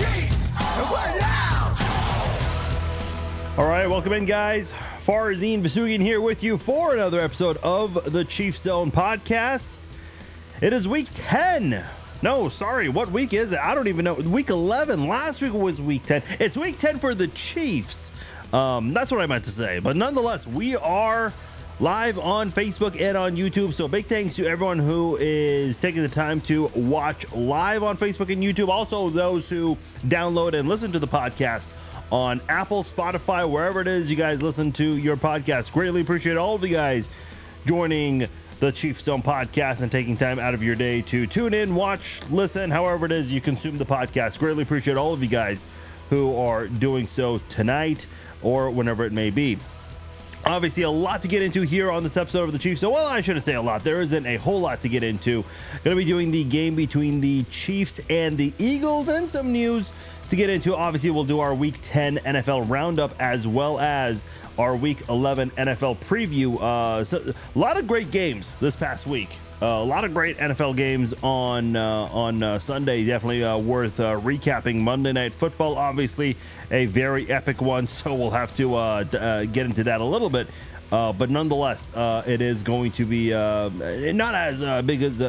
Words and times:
Chiefs. 0.00 0.50
We're. 0.90 1.10
All 3.58 3.68
right, 3.68 3.86
welcome 3.86 4.14
in, 4.14 4.24
guys. 4.24 4.72
Farzin 5.04 5.60
Vasheghani 5.60 6.00
here 6.00 6.22
with 6.22 6.42
you 6.42 6.56
for 6.56 6.94
another 6.94 7.20
episode 7.20 7.58
of 7.58 8.10
the 8.10 8.24
Chiefs 8.24 8.62
Zone 8.62 8.90
podcast. 8.90 9.80
It 10.62 10.72
is 10.72 10.88
week 10.88 11.08
10. 11.12 11.84
No, 12.22 12.48
sorry, 12.48 12.88
what 12.88 13.12
week 13.12 13.34
is 13.34 13.52
it? 13.52 13.58
I 13.58 13.74
don't 13.74 13.88
even 13.88 14.06
know. 14.06 14.14
Week 14.14 14.48
11. 14.48 15.06
Last 15.06 15.42
week 15.42 15.52
was 15.52 15.82
week 15.82 16.06
10. 16.06 16.22
It's 16.38 16.56
week 16.56 16.78
10 16.78 16.98
for 16.98 17.14
the 17.14 17.28
Chiefs. 17.28 18.10
Um, 18.54 18.94
that's 18.94 19.12
what 19.12 19.20
I 19.20 19.26
meant 19.26 19.44
to 19.44 19.50
say. 19.50 19.80
But 19.80 19.96
nonetheless, 19.96 20.46
we 20.46 20.76
are 20.76 21.34
live 21.80 22.18
on 22.18 22.52
Facebook 22.52 23.00
and 23.00 23.16
on 23.16 23.34
YouTube. 23.36 23.72
So 23.72 23.88
big 23.88 24.06
thanks 24.06 24.36
to 24.36 24.46
everyone 24.46 24.78
who 24.78 25.16
is 25.16 25.78
taking 25.78 26.02
the 26.02 26.10
time 26.10 26.42
to 26.42 26.66
watch 26.74 27.30
live 27.32 27.82
on 27.82 27.96
Facebook 27.96 28.30
and 28.30 28.42
YouTube. 28.42 28.68
Also, 28.68 29.08
those 29.08 29.48
who 29.48 29.78
download 30.06 30.52
and 30.52 30.68
listen 30.68 30.92
to 30.92 30.98
the 30.98 31.08
podcast 31.08 31.68
on 32.12 32.42
Apple, 32.50 32.82
Spotify, 32.82 33.48
wherever 33.48 33.80
it 33.80 33.86
is 33.86 34.10
you 34.10 34.16
guys 34.16 34.42
listen 34.42 34.72
to 34.72 34.96
your 34.96 35.16
podcast. 35.16 35.72
Greatly 35.72 36.02
appreciate 36.02 36.36
all 36.36 36.54
of 36.54 36.62
you 36.62 36.68
guys 36.68 37.08
joining 37.64 38.28
the 38.58 38.70
Chiefs 38.70 39.04
Zone 39.04 39.22
podcast 39.22 39.80
and 39.80 39.90
taking 39.90 40.18
time 40.18 40.38
out 40.38 40.52
of 40.52 40.62
your 40.62 40.74
day 40.74 41.00
to 41.02 41.26
tune 41.26 41.54
in, 41.54 41.74
watch, 41.74 42.20
listen, 42.30 42.70
however 42.70 43.06
it 43.06 43.12
is 43.12 43.32
you 43.32 43.40
consume 43.40 43.76
the 43.76 43.86
podcast. 43.86 44.38
Greatly 44.38 44.64
appreciate 44.64 44.98
all 44.98 45.14
of 45.14 45.22
you 45.22 45.30
guys 45.30 45.64
who 46.10 46.36
are 46.36 46.68
doing 46.68 47.06
so 47.06 47.38
tonight 47.48 48.06
or 48.42 48.70
whenever 48.70 49.04
it 49.04 49.12
may 49.12 49.30
be. 49.30 49.56
Obviously, 50.44 50.84
a 50.84 50.90
lot 50.90 51.22
to 51.22 51.28
get 51.28 51.42
into 51.42 51.62
here 51.62 51.90
on 51.90 52.02
this 52.02 52.16
episode 52.16 52.44
of 52.44 52.52
the 52.52 52.58
Chiefs. 52.58 52.80
So, 52.80 52.90
well, 52.90 53.06
I 53.06 53.20
shouldn't 53.20 53.44
say 53.44 53.54
a 53.54 53.62
lot. 53.62 53.84
There 53.84 54.00
isn't 54.00 54.26
a 54.26 54.36
whole 54.36 54.60
lot 54.60 54.80
to 54.82 54.88
get 54.88 55.02
into. 55.02 55.44
Going 55.84 55.96
to 55.96 55.96
be 55.96 56.04
doing 56.04 56.30
the 56.30 56.44
game 56.44 56.74
between 56.74 57.20
the 57.20 57.42
Chiefs 57.44 58.00
and 58.08 58.38
the 58.38 58.54
Eagles 58.58 59.08
and 59.08 59.30
some 59.30 59.52
news 59.52 59.92
to 60.30 60.36
get 60.36 60.48
into. 60.48 60.74
Obviously, 60.74 61.10
we'll 61.10 61.24
do 61.24 61.40
our 61.40 61.54
Week 61.54 61.76
10 61.82 62.18
NFL 62.18 62.70
roundup 62.70 63.14
as 63.20 63.46
well 63.46 63.78
as 63.78 64.24
our 64.58 64.74
Week 64.74 65.06
11 65.08 65.50
NFL 65.52 65.98
preview. 65.98 66.60
Uh, 66.60 67.04
so 67.04 67.34
a 67.54 67.58
lot 67.58 67.76
of 67.76 67.86
great 67.86 68.10
games 68.10 68.52
this 68.60 68.76
past 68.76 69.06
week. 69.06 69.30
Uh, 69.62 69.66
a 69.66 69.84
lot 69.84 70.04
of 70.06 70.14
great 70.14 70.38
NFL 70.38 70.74
games 70.74 71.12
on 71.22 71.76
uh, 71.76 72.08
on 72.12 72.42
uh, 72.42 72.58
Sunday. 72.58 73.04
Definitely 73.04 73.44
uh, 73.44 73.58
worth 73.58 74.00
uh, 74.00 74.18
recapping. 74.18 74.80
Monday 74.80 75.12
Night 75.12 75.34
Football, 75.34 75.76
obviously 75.76 76.36
a 76.70 76.86
very 76.86 77.30
epic 77.30 77.60
one. 77.60 77.86
So 78.00 78.14
we'll 78.14 78.30
have 78.30 78.54
to 78.56 78.74
uh, 78.74 79.02
d- 79.04 79.46
get 79.52 79.66
into 79.66 79.84
that 79.84 80.00
a 80.00 80.04
little 80.04 80.30
bit. 80.30 80.48
But 80.90 81.28
nonetheless, 81.28 81.90
it 82.26 82.40
is 82.40 82.62
going 82.62 82.92
to 82.92 83.04
be 83.04 83.30
not 83.30 84.34
as 84.34 84.82
big 84.84 85.02
as 85.02 85.20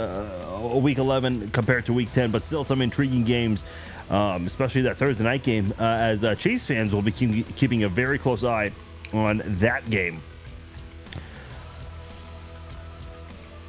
Week 0.82 0.98
11 0.98 1.52
compared 1.52 1.86
to 1.88 1.94
Week 1.94 2.10
10, 2.12 2.32
but 2.32 2.45
still 2.45 2.64
some 2.64 2.82
intriguing 2.82 3.23
games, 3.23 3.66
um, 4.10 4.48
especially 4.48 4.84
that 4.84 4.98
Thursday 4.98 5.23
night 5.26 5.44
game. 5.44 5.73
As 5.78 6.23
Chiefs 6.38 6.68
fans 6.68 6.94
will 6.94 7.02
be 7.02 7.12
keep- 7.12 7.54
keeping 7.58 7.84
a 7.84 7.90
very 7.90 8.18
close 8.18 8.45
eye 8.45 8.72
on 9.12 9.42
that 9.45 9.90
game. 9.90 10.22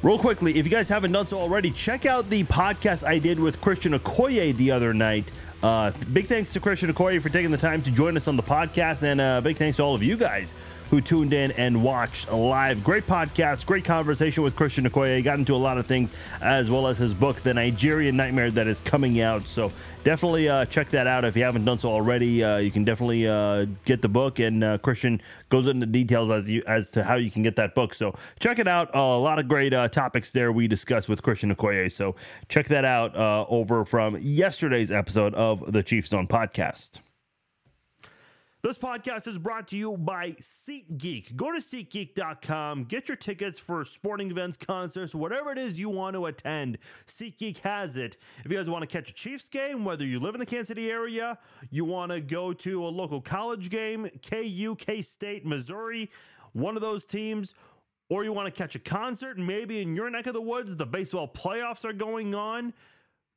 Real 0.03 0.19
quickly, 0.19 0.57
if 0.57 0.65
you 0.65 0.69
guys 0.69 0.89
haven't 0.89 1.13
done 1.13 1.25
so 1.25 1.39
already, 1.39 1.71
check 1.71 2.05
out 2.05 2.29
the 2.29 2.43
podcast 2.43 3.07
I 3.07 3.19
did 3.19 3.39
with 3.39 3.61
Christian 3.61 3.97
Okoye 3.97 4.53
the 4.53 4.69
other 4.69 4.93
night. 4.93 5.31
Uh, 5.63 5.91
big 6.11 6.27
thanks 6.27 6.51
to 6.51 6.59
Christian 6.59 6.93
Okoye 6.93 7.21
for 7.21 7.29
taking 7.29 7.51
the 7.51 7.57
time 7.57 7.81
to 7.83 7.89
join 7.89 8.17
us 8.17 8.27
on 8.27 8.35
the 8.35 8.43
podcast, 8.43 9.03
and 9.03 9.21
uh, 9.21 9.39
big 9.39 9.55
thanks 9.55 9.77
to 9.77 9.83
all 9.83 9.95
of 9.95 10.03
you 10.03 10.17
guys 10.17 10.53
who 10.93 11.01
tuned 11.01 11.33
in 11.33 11.51
and 11.53 11.83
watched 11.83 12.31
live. 12.31 12.83
Great 12.83 13.07
podcast, 13.07 13.65
great 13.65 13.83
conversation 13.83 14.43
with 14.43 14.55
Christian 14.55 14.87
Okoye. 14.87 15.23
Got 15.23 15.39
into 15.39 15.55
a 15.55 15.57
lot 15.57 15.79
of 15.79 15.87
things, 15.87 16.13
as 16.39 16.69
well 16.69 16.85
as 16.85 16.99
his 16.99 17.15
book, 17.15 17.41
The 17.41 17.51
Nigerian 17.51 18.15
Nightmare, 18.15 18.51
that 18.51 18.67
is 18.67 18.79
coming 18.79 19.19
out. 19.19 19.47
So 19.47 19.71
definitely 20.03 20.47
uh, 20.49 20.65
check 20.65 20.91
that 20.91 21.07
out 21.07 21.25
if 21.25 21.35
you 21.35 21.43
haven't 21.43 21.65
done 21.65 21.79
so 21.79 21.89
already. 21.89 22.43
Uh, 22.43 22.57
you 22.57 22.69
can 22.69 22.83
definitely 22.83 23.27
uh, 23.27 23.65
get 23.85 24.03
the 24.03 24.07
book, 24.07 24.37
and 24.37 24.63
uh, 24.63 24.77
Christian 24.77 25.19
goes 25.49 25.65
into 25.65 25.87
details 25.87 26.29
as 26.29 26.47
you 26.47 26.61
as 26.67 26.91
to 26.91 27.03
how 27.03 27.15
you 27.15 27.31
can 27.31 27.41
get 27.41 27.55
that 27.55 27.73
book. 27.73 27.95
So 27.95 28.13
check 28.39 28.59
it 28.59 28.67
out. 28.67 28.91
A 28.93 28.99
lot 28.99 29.39
of 29.39 29.47
great 29.47 29.73
uh, 29.73 29.87
topics 29.87 30.31
there 30.31 30.51
we 30.51 30.67
discuss 30.67 31.09
with 31.09 31.23
Christian 31.23 31.55
Okoye. 31.55 31.91
So 31.91 32.15
check 32.49 32.67
that 32.67 32.85
out 32.85 33.15
uh, 33.15 33.47
over 33.49 33.83
from 33.83 34.15
yesterday's 34.21 34.91
episode 34.91 35.33
of 35.33 35.73
the 35.73 35.81
Chiefs 35.81 36.09
Zone 36.09 36.27
podcast. 36.27 36.99
This 38.63 38.77
podcast 38.77 39.27
is 39.27 39.37
brought 39.37 39.67
to 39.67 39.75
you 39.75 39.97
by 39.97 40.37
SeatGeek. 40.39 41.35
Go 41.35 41.51
to 41.51 41.57
SeatGeek.com, 41.57 42.85
get 42.85 43.09
your 43.09 43.17
tickets 43.17 43.59
for 43.59 43.83
sporting 43.83 44.31
events, 44.31 44.55
concerts, 44.55 45.13
whatever 45.13 45.51
it 45.51 45.57
is 45.57 45.77
you 45.77 45.89
want 45.89 46.13
to 46.13 46.27
attend. 46.27 46.77
SeatGeek 47.05 47.57
has 47.57 47.97
it. 47.97 48.15
If 48.45 48.49
you 48.49 48.57
guys 48.57 48.69
want 48.69 48.83
to 48.83 48.87
catch 48.87 49.09
a 49.09 49.13
Chiefs 49.13 49.49
game, 49.49 49.83
whether 49.83 50.05
you 50.05 50.17
live 50.17 50.33
in 50.33 50.39
the 50.39 50.45
Kansas 50.45 50.69
City 50.69 50.89
area, 50.89 51.39
you 51.71 51.83
want 51.83 52.13
to 52.13 52.21
go 52.21 52.53
to 52.53 52.85
a 52.85 52.87
local 52.87 53.19
college 53.19 53.69
game, 53.69 54.09
KU, 54.25 54.75
K 54.75 55.01
State, 55.01 55.45
Missouri, 55.45 56.09
one 56.53 56.77
of 56.77 56.81
those 56.81 57.05
teams, 57.05 57.53
or 58.09 58.23
you 58.23 58.31
want 58.31 58.45
to 58.45 58.57
catch 58.57 58.75
a 58.75 58.79
concert, 58.79 59.37
maybe 59.37 59.81
in 59.81 59.93
your 59.93 60.09
neck 60.09 60.25
of 60.25 60.33
the 60.33 60.41
woods, 60.41 60.77
the 60.77 60.85
baseball 60.85 61.27
playoffs 61.27 61.83
are 61.83 61.91
going 61.91 62.33
on. 62.33 62.71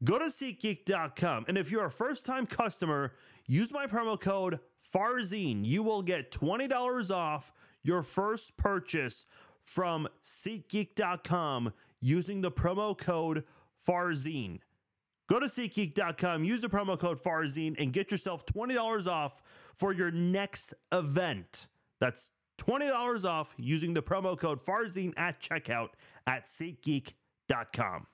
Go 0.04 0.20
to 0.20 0.26
SeatGeek.com. 0.26 1.46
And 1.48 1.58
if 1.58 1.72
you're 1.72 1.86
a 1.86 1.90
first 1.90 2.24
time 2.24 2.46
customer, 2.46 3.14
use 3.48 3.72
my 3.72 3.88
promo 3.88 4.20
code 4.20 4.60
FARZIN. 4.92 5.64
You 5.64 5.82
will 5.82 6.02
get 6.02 6.30
$20 6.30 7.10
off 7.10 7.52
your 7.82 8.02
first 8.02 8.56
purchase 8.56 9.26
from 9.62 10.08
SeatGeek.com 10.24 11.72
using 12.00 12.40
the 12.40 12.50
promo 12.50 12.96
code 12.96 13.44
FARZIN. 13.86 14.60
Go 15.28 15.40
to 15.40 15.46
SeatGeek.com, 15.46 16.44
use 16.44 16.62
the 16.62 16.68
promo 16.68 16.98
code 16.98 17.20
FARZIN, 17.20 17.76
and 17.78 17.92
get 17.92 18.12
yourself 18.12 18.46
$20 18.46 19.06
off 19.06 19.42
for 19.74 19.92
your 19.92 20.12
next 20.12 20.72
event. 20.92 21.66
That's 21.98 22.30
$20 22.58 23.24
off 23.24 23.52
using 23.56 23.94
the 23.94 24.02
promo 24.02 24.38
code 24.38 24.60
FARZIN 24.64 25.14
at 25.16 25.40
checkout 25.40 25.90
at 26.26 26.46
SeatGeek.com. 26.46 28.06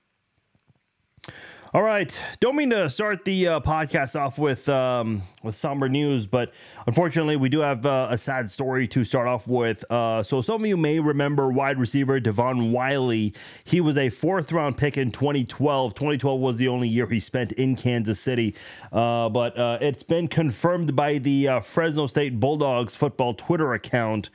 All 1.74 1.82
right, 1.82 2.14
don't 2.38 2.54
mean 2.54 2.68
to 2.68 2.90
start 2.90 3.24
the 3.24 3.48
uh, 3.48 3.60
podcast 3.60 4.14
off 4.14 4.36
with 4.38 4.68
um, 4.68 5.22
with 5.42 5.56
somber 5.56 5.88
news, 5.88 6.26
but 6.26 6.52
unfortunately, 6.86 7.36
we 7.36 7.48
do 7.48 7.60
have 7.60 7.86
uh, 7.86 8.08
a 8.10 8.18
sad 8.18 8.50
story 8.50 8.86
to 8.88 9.04
start 9.04 9.26
off 9.26 9.48
with. 9.48 9.82
Uh, 9.88 10.22
so, 10.22 10.42
some 10.42 10.62
of 10.62 10.66
you 10.66 10.76
may 10.76 11.00
remember 11.00 11.48
wide 11.48 11.78
receiver 11.78 12.20
Devon 12.20 12.72
Wylie. 12.72 13.32
He 13.64 13.80
was 13.80 13.96
a 13.96 14.10
fourth 14.10 14.52
round 14.52 14.76
pick 14.76 14.98
in 14.98 15.12
2012. 15.12 15.94
2012 15.94 16.40
was 16.40 16.56
the 16.56 16.68
only 16.68 16.88
year 16.88 17.06
he 17.06 17.20
spent 17.20 17.52
in 17.52 17.74
Kansas 17.74 18.20
City, 18.20 18.54
uh, 18.92 19.30
but 19.30 19.56
uh, 19.56 19.78
it's 19.80 20.02
been 20.02 20.28
confirmed 20.28 20.94
by 20.94 21.16
the 21.16 21.48
uh, 21.48 21.60
Fresno 21.60 22.06
State 22.06 22.38
Bulldogs 22.38 22.96
football 22.96 23.32
Twitter 23.32 23.72
account. 23.72 24.28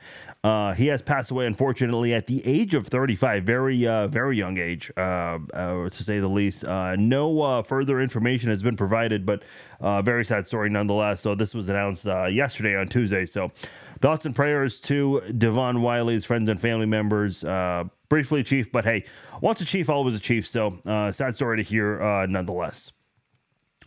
He 0.76 0.86
has 0.86 1.02
passed 1.02 1.30
away, 1.30 1.44
unfortunately, 1.46 2.14
at 2.14 2.26
the 2.26 2.42
age 2.46 2.74
of 2.74 2.86
35. 2.86 3.44
Very, 3.44 3.84
very 3.84 4.36
young 4.36 4.56
age, 4.56 4.90
to 4.96 5.90
say 5.90 6.18
the 6.20 6.28
least. 6.28 6.64
Uh, 6.64 6.96
uh, 7.42 7.62
further 7.62 8.00
information 8.00 8.50
has 8.50 8.62
been 8.62 8.76
provided, 8.76 9.26
but 9.26 9.42
uh, 9.80 10.02
very 10.02 10.24
sad 10.24 10.46
story 10.46 10.70
nonetheless. 10.70 11.20
So 11.20 11.34
this 11.34 11.54
was 11.54 11.68
announced 11.68 12.06
uh, 12.06 12.26
yesterday 12.26 12.76
on 12.76 12.88
Tuesday. 12.88 13.26
So 13.26 13.52
thoughts 14.00 14.26
and 14.26 14.34
prayers 14.34 14.80
to 14.80 15.20
Devon 15.36 15.78
Wylie's 15.78 16.24
friends 16.24 16.48
and 16.48 16.60
family 16.60 16.86
members. 16.86 17.44
Uh, 17.44 17.84
briefly, 18.08 18.42
Chief, 18.42 18.72
but 18.72 18.84
hey, 18.84 19.04
once 19.40 19.60
a 19.60 19.64
Chief, 19.64 19.88
always 19.88 20.14
a 20.14 20.20
Chief. 20.20 20.46
So 20.46 20.78
uh, 20.86 21.12
sad 21.12 21.36
story 21.36 21.58
to 21.58 21.62
hear, 21.62 22.02
uh, 22.02 22.26
nonetheless. 22.26 22.92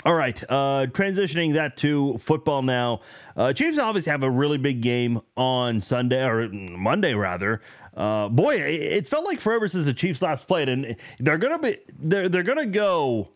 All 0.03 0.15
right, 0.15 0.41
uh, 0.49 0.87
transitioning 0.89 1.53
that 1.53 1.77
to 1.77 2.17
football 2.17 2.63
now. 2.63 3.01
Uh, 3.37 3.53
Chiefs 3.53 3.77
obviously 3.77 4.09
have 4.11 4.23
a 4.23 4.31
really 4.31 4.57
big 4.57 4.81
game 4.81 5.21
on 5.37 5.79
Sunday 5.79 6.25
or 6.25 6.49
Monday 6.49 7.13
rather. 7.13 7.61
Uh, 7.95 8.27
boy, 8.27 8.55
it- 8.55 8.81
it's 8.81 9.09
felt 9.09 9.25
like 9.25 9.39
forever 9.39 9.67
since 9.67 9.85
the 9.85 9.93
Chiefs 9.93 10.23
last 10.23 10.47
played, 10.47 10.69
and 10.69 10.95
they're 11.19 11.37
gonna 11.37 11.59
be 11.59 11.77
they're 11.99 12.27
they're 12.29 12.41
gonna 12.41 12.65
go 12.65 13.29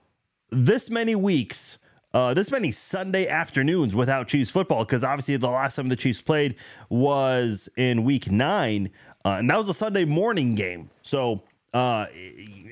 this 0.49 0.89
many 0.89 1.13
weeks. 1.13 1.77
Uh, 2.15 2.33
this 2.33 2.49
many 2.49 2.71
Sunday 2.71 3.27
afternoons 3.27 3.95
without 3.95 4.27
Chiefs 4.27 4.49
football 4.49 4.85
because 4.85 5.03
obviously 5.03 5.35
the 5.37 5.49
last 5.49 5.75
time 5.75 5.89
the 5.89 5.95
Chiefs 5.97 6.21
played 6.21 6.55
was 6.89 7.69
in 7.77 8.03
Week 8.05 8.31
Nine, 8.31 8.89
uh, 9.23 9.31
and 9.33 9.49
that 9.51 9.59
was 9.59 9.69
a 9.69 9.73
Sunday 9.73 10.05
morning 10.05 10.55
game. 10.55 10.89
So, 11.01 11.43
uh, 11.73 12.05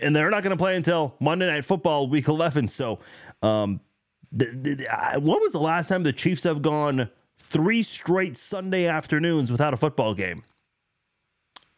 and 0.01 0.15
they're 0.15 0.29
not 0.29 0.43
going 0.43 0.55
to 0.55 0.61
play 0.61 0.77
until 0.77 1.13
Monday 1.19 1.45
Night 1.47 1.65
Football, 1.65 2.07
Week 2.07 2.29
Eleven. 2.29 2.69
So, 2.69 2.99
um, 3.43 3.79
th- 4.37 4.51
th- 4.63 4.79
when 5.19 5.41
was 5.41 5.51
the 5.51 5.59
last 5.59 5.89
time 5.89 6.03
the 6.03 6.13
Chiefs 6.13 6.43
have 6.43 6.61
gone 6.61 7.09
three 7.37 7.83
straight 7.83 8.37
Sunday 8.37 8.87
afternoons 8.87 9.51
without 9.51 9.73
a 9.73 9.77
football 9.77 10.13
game? 10.13 10.43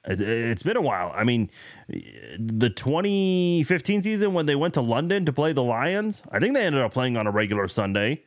It's 0.08 0.62
been 0.62 0.78
a 0.78 0.82
while. 0.82 1.12
I 1.16 1.24
mean, 1.24 1.50
the 1.90 2.70
2015 2.70 4.04
season 4.04 4.34
when 4.34 4.46
they 4.46 4.56
went 4.56 4.76
to 4.76 4.82
London 4.82 5.26
to 5.26 5.34
play 5.34 5.52
the 5.52 5.64
Lions, 5.64 6.22
I 6.32 6.40
think 6.40 6.54
they 6.54 6.64
ended 6.64 6.82
up 6.82 6.94
playing 6.94 7.18
on 7.18 7.26
a 7.26 7.32
regular 7.32 7.68
Sunday, 7.68 8.22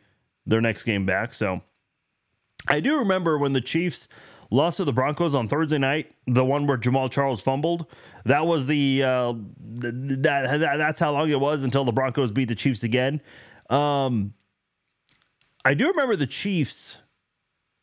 their 0.45 0.61
next 0.61 0.83
game 0.85 1.07
back. 1.07 1.33
So 1.35 1.63
I 2.67 2.81
do 2.81 2.99
remember 2.99 3.39
when 3.39 3.53
the 3.53 3.61
Chiefs 3.61 4.09
lost 4.51 4.79
to 4.79 4.85
the 4.85 4.93
Broncos 4.93 5.35
on 5.35 5.49
Thursday 5.49 5.79
night, 5.79 6.15
the 6.27 6.45
one 6.45 6.67
where 6.67 6.79
Jamaal 6.79 7.11
Charles 7.11 7.41
fumbled. 7.41 7.87
That 8.25 8.47
was 8.47 8.67
the 8.67 9.03
uh, 9.03 9.33
th- 9.81 9.95
that, 10.23 10.61
that 10.61 10.77
that's 10.77 11.01
how 11.01 11.13
long 11.13 11.31
it 11.31 11.41
was 11.41 11.63
until 11.63 11.85
the 11.85 11.93
Broncos 11.93 12.33
beat 12.33 12.49
the 12.49 12.55
Chiefs 12.55 12.83
again. 12.83 13.21
Um, 13.71 14.35
I 15.65 15.75
do 15.75 15.89
remember 15.89 16.17
the 16.17 16.27
Chiefs. 16.27 16.99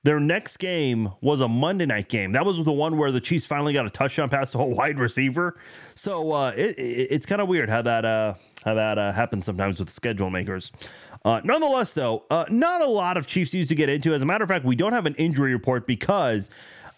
Their 0.04 0.20
next 0.20 0.58
game 0.58 1.14
was 1.20 1.42
a 1.42 1.48
Monday 1.48 1.88
night 1.88 2.10
game. 2.10 2.32
That 2.34 2.46
was 2.46 2.64
the 2.64 2.72
one 2.72 3.00
where 3.00 3.12
the 3.12 3.20
Chiefs 3.20 3.48
finally 3.48 3.74
got 3.74 3.88
a 3.88 3.90
touchdown 3.90 4.30
pass 4.30 4.52
to 4.52 4.60
a 4.60 4.68
wide 4.76 5.00
receiver. 5.00 5.58
So 5.96 6.32
uh, 6.32 6.52
it, 6.56 6.78
it, 6.78 7.08
it's 7.10 7.26
kind 7.26 7.42
of 7.42 7.48
weird 7.48 7.70
how 7.72 7.82
that 7.82 8.06
uh, 8.06 8.36
how 8.64 8.76
that 8.76 9.00
uh, 9.00 9.12
happens 9.14 9.46
sometimes 9.46 9.80
with 9.80 9.90
schedule 9.90 10.30
makers. 10.30 10.72
Uh, 11.26 11.42
nonetheless, 11.44 11.92
though, 11.94 12.24
uh, 12.30 12.46
not 12.50 12.82
a 12.82 12.88
lot 12.88 13.18
of 13.18 13.26
Chiefs 13.26 13.54
news 13.54 13.68
to 13.68 13.76
get 13.76 13.90
into. 13.90 14.14
As 14.14 14.22
a 14.22 14.26
matter 14.26 14.44
of 14.44 14.48
fact, 14.48 14.64
we 14.64 14.76
don't 14.76 14.94
have 14.94 15.08
an 15.08 15.16
injury 15.16 15.54
report 15.54 15.88
because 15.88 16.52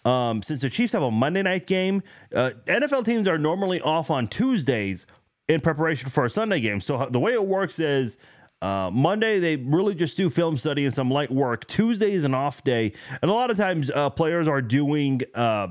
um, 0.04 0.42
since 0.42 0.60
the 0.60 0.68
Chiefs 0.68 0.92
have 0.92 1.02
a 1.02 1.10
Monday 1.10 1.42
night 1.42 1.66
game, 1.66 2.02
uh, 2.34 2.50
NFL 2.66 3.06
teams 3.06 3.26
are 3.26 3.38
normally 3.38 3.80
off 3.80 4.10
on 4.10 4.28
Tuesdays 4.28 5.06
in 5.48 5.62
preparation 5.62 6.10
for 6.10 6.26
a 6.26 6.30
Sunday 6.30 6.60
game. 6.60 6.82
So 6.82 7.08
the 7.10 7.18
way 7.18 7.32
it 7.32 7.46
works 7.46 7.78
is 7.78 8.18
uh, 8.60 8.90
Monday, 8.92 9.38
they 9.38 9.56
really 9.56 9.94
just 9.94 10.16
do 10.16 10.28
film 10.28 10.58
study 10.58 10.84
and 10.84 10.94
some 10.94 11.10
light 11.10 11.30
work. 11.30 11.66
Tuesday 11.66 12.12
is 12.12 12.24
an 12.24 12.34
off 12.34 12.62
day. 12.62 12.92
And 13.22 13.30
a 13.30 13.34
lot 13.34 13.50
of 13.50 13.56
times, 13.56 13.90
uh, 13.90 14.10
players 14.10 14.46
are 14.46 14.60
doing 14.60 15.22
uh, 15.34 15.68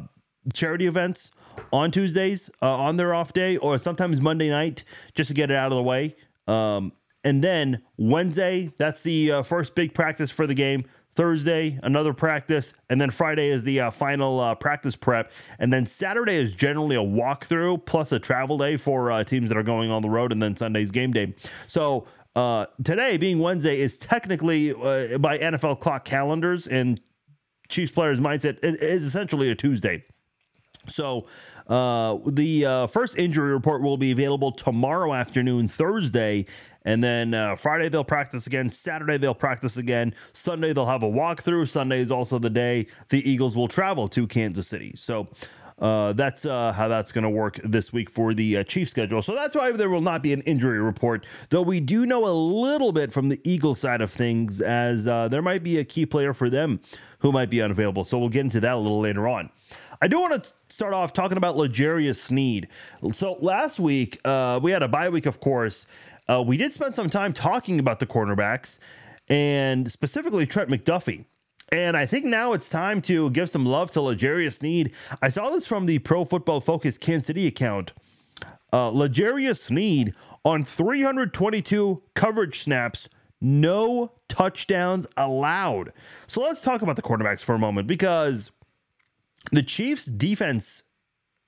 charity 0.53 0.87
events 0.87 1.29
on 1.71 1.91
Tuesdays 1.91 2.49
uh, 2.61 2.75
on 2.75 2.97
their 2.97 3.13
off 3.13 3.33
day, 3.33 3.57
or 3.57 3.77
sometimes 3.77 4.19
Monday 4.19 4.49
night 4.49 4.83
just 5.13 5.27
to 5.27 5.33
get 5.33 5.51
it 5.51 5.55
out 5.55 5.71
of 5.71 5.75
the 5.75 5.83
way. 5.83 6.15
Um, 6.47 6.93
and 7.23 7.43
then 7.43 7.81
Wednesday, 7.97 8.71
that's 8.77 9.01
the 9.01 9.31
uh, 9.31 9.43
first 9.43 9.75
big 9.75 9.93
practice 9.93 10.31
for 10.31 10.47
the 10.47 10.53
game. 10.53 10.85
Thursday, 11.15 11.79
another 11.81 12.13
practice, 12.13 12.73
and 12.91 13.01
then 13.01 13.09
Friday 13.09 13.49
is 13.49 13.63
the 13.63 13.79
uh, 13.79 13.89
final 13.89 14.39
uh, 14.39 14.53
practice 14.53 14.95
prep, 14.95 15.31
and 15.57 15.73
then 15.73 15.87
Saturday 15.87 16.35
is 16.35 16.53
generally 16.53 16.95
a 16.95 16.99
walkthrough 16.99 17.83
plus 17.85 18.11
a 18.11 18.19
travel 18.19 18.59
day 18.59 18.77
for 18.77 19.11
uh, 19.11 19.23
teams 19.23 19.49
that 19.49 19.57
are 19.57 19.63
going 19.63 19.89
on 19.89 20.03
the 20.03 20.09
road, 20.11 20.31
and 20.31 20.43
then 20.43 20.55
Sunday's 20.55 20.91
game 20.91 21.11
day. 21.11 21.33
So 21.65 22.05
uh, 22.35 22.67
today, 22.83 23.17
being 23.17 23.39
Wednesday, 23.39 23.81
is 23.81 23.97
technically 23.97 24.71
uh, 24.71 25.17
by 25.17 25.39
NFL 25.39 25.79
clock 25.79 26.05
calendars 26.05 26.67
and 26.67 27.01
Chiefs 27.67 27.91
players' 27.91 28.19
mindset 28.19 28.63
it 28.63 28.81
is 28.81 29.03
essentially 29.03 29.49
a 29.49 29.55
Tuesday. 29.55 30.05
So 30.87 31.27
uh, 31.67 32.17
the 32.25 32.65
uh, 32.65 32.87
first 32.87 33.17
injury 33.17 33.51
report 33.51 33.81
will 33.81 33.97
be 33.97 34.11
available 34.11 34.51
tomorrow 34.51 35.13
afternoon, 35.13 35.67
Thursday, 35.67 36.45
and 36.87 37.03
then 37.03 37.33
uh, 37.33 37.57
Friday 37.57 37.89
they'll 37.89 38.05
practice 38.05 38.47
again. 38.47 38.71
Saturday 38.71 39.17
they'll 39.17 39.35
practice 39.35 39.75
again. 39.75 40.15
Sunday 40.31 40.71
they'll 40.71 40.85
have 40.85 41.03
a 41.03 41.09
walkthrough. 41.09 41.67
Sunday 41.67 41.99
is 41.99 42.13
also 42.13 42.39
the 42.39 42.49
day 42.49 42.87
the 43.09 43.29
Eagles 43.29 43.57
will 43.57 43.67
travel 43.67 44.07
to 44.07 44.25
Kansas 44.25 44.69
City. 44.69 44.93
So 44.95 45.27
uh, 45.79 46.13
that's 46.13 46.45
uh, 46.45 46.71
how 46.71 46.87
that's 46.87 47.11
going 47.11 47.25
to 47.25 47.29
work 47.29 47.59
this 47.61 47.91
week 47.91 48.09
for 48.09 48.33
the 48.33 48.57
uh, 48.57 48.63
Chief 48.63 48.87
schedule. 48.87 49.21
So 49.21 49.35
that's 49.35 49.53
why 49.53 49.69
there 49.73 49.89
will 49.89 49.99
not 49.99 50.23
be 50.23 50.31
an 50.31 50.39
injury 50.43 50.79
report, 50.79 51.25
though 51.49 51.61
we 51.61 51.81
do 51.81 52.05
know 52.05 52.25
a 52.25 52.31
little 52.31 52.93
bit 52.93 53.11
from 53.11 53.27
the 53.27 53.41
Eagle 53.43 53.75
side 53.75 53.99
of 53.99 54.09
things, 54.09 54.61
as 54.61 55.05
uh, 55.05 55.27
there 55.27 55.41
might 55.41 55.63
be 55.63 55.77
a 55.79 55.83
key 55.83 56.05
player 56.05 56.33
for 56.33 56.49
them 56.49 56.79
who 57.19 57.33
might 57.33 57.49
be 57.49 57.61
unavailable. 57.61 58.05
So 58.05 58.17
we'll 58.17 58.29
get 58.29 58.45
into 58.45 58.61
that 58.61 58.75
a 58.75 58.77
little 58.77 59.01
later 59.01 59.27
on. 59.27 59.49
I 60.01 60.07
do 60.07 60.21
want 60.21 60.41
to 60.41 60.53
start 60.69 60.93
off 60.93 61.11
talking 61.11 61.37
about 61.37 61.57
L'Jarius 61.57 62.17
Sneed. 62.17 62.69
So 63.11 63.33
last 63.41 63.77
week, 63.77 64.19
uh, 64.23 64.59
we 64.63 64.71
had 64.71 64.83
a 64.83 64.87
bye 64.87 65.09
week, 65.09 65.25
of 65.25 65.41
course. 65.41 65.85
Uh, 66.29 66.43
we 66.45 66.57
did 66.57 66.73
spend 66.73 66.95
some 66.95 67.09
time 67.09 67.33
talking 67.33 67.79
about 67.79 67.99
the 67.99 68.05
cornerbacks 68.05 68.79
and 69.29 69.91
specifically 69.91 70.45
Trent 70.45 70.69
McDuffie. 70.69 71.25
And 71.71 71.97
I 71.97 72.05
think 72.05 72.25
now 72.25 72.53
it's 72.53 72.69
time 72.69 73.01
to 73.03 73.29
give 73.31 73.49
some 73.49 73.65
love 73.65 73.91
to 73.91 74.01
L'Jarius 74.01 74.59
Sneed. 74.59 74.93
I 75.21 75.29
saw 75.29 75.49
this 75.49 75.67
from 75.67 75.85
the 75.85 75.99
Pro 75.99 76.23
Football 76.23 76.61
Focus 76.61 76.97
Kansas 76.97 77.27
City 77.27 77.45
account. 77.45 77.91
Uh, 78.71 78.89
L'Jarius 78.89 79.59
Sneed 79.59 80.13
on 80.45 80.63
322 80.63 82.03
coverage 82.13 82.61
snaps, 82.61 83.09
no 83.41 84.13
touchdowns 84.29 85.07
allowed. 85.17 85.91
So 86.25 86.41
let's 86.41 86.61
talk 86.61 86.81
about 86.81 86.95
the 86.95 87.01
cornerbacks 87.01 87.41
for 87.41 87.55
a 87.55 87.59
moment 87.59 87.87
because 87.87 88.51
the 89.51 89.63
Chiefs' 89.63 90.05
defense 90.05 90.83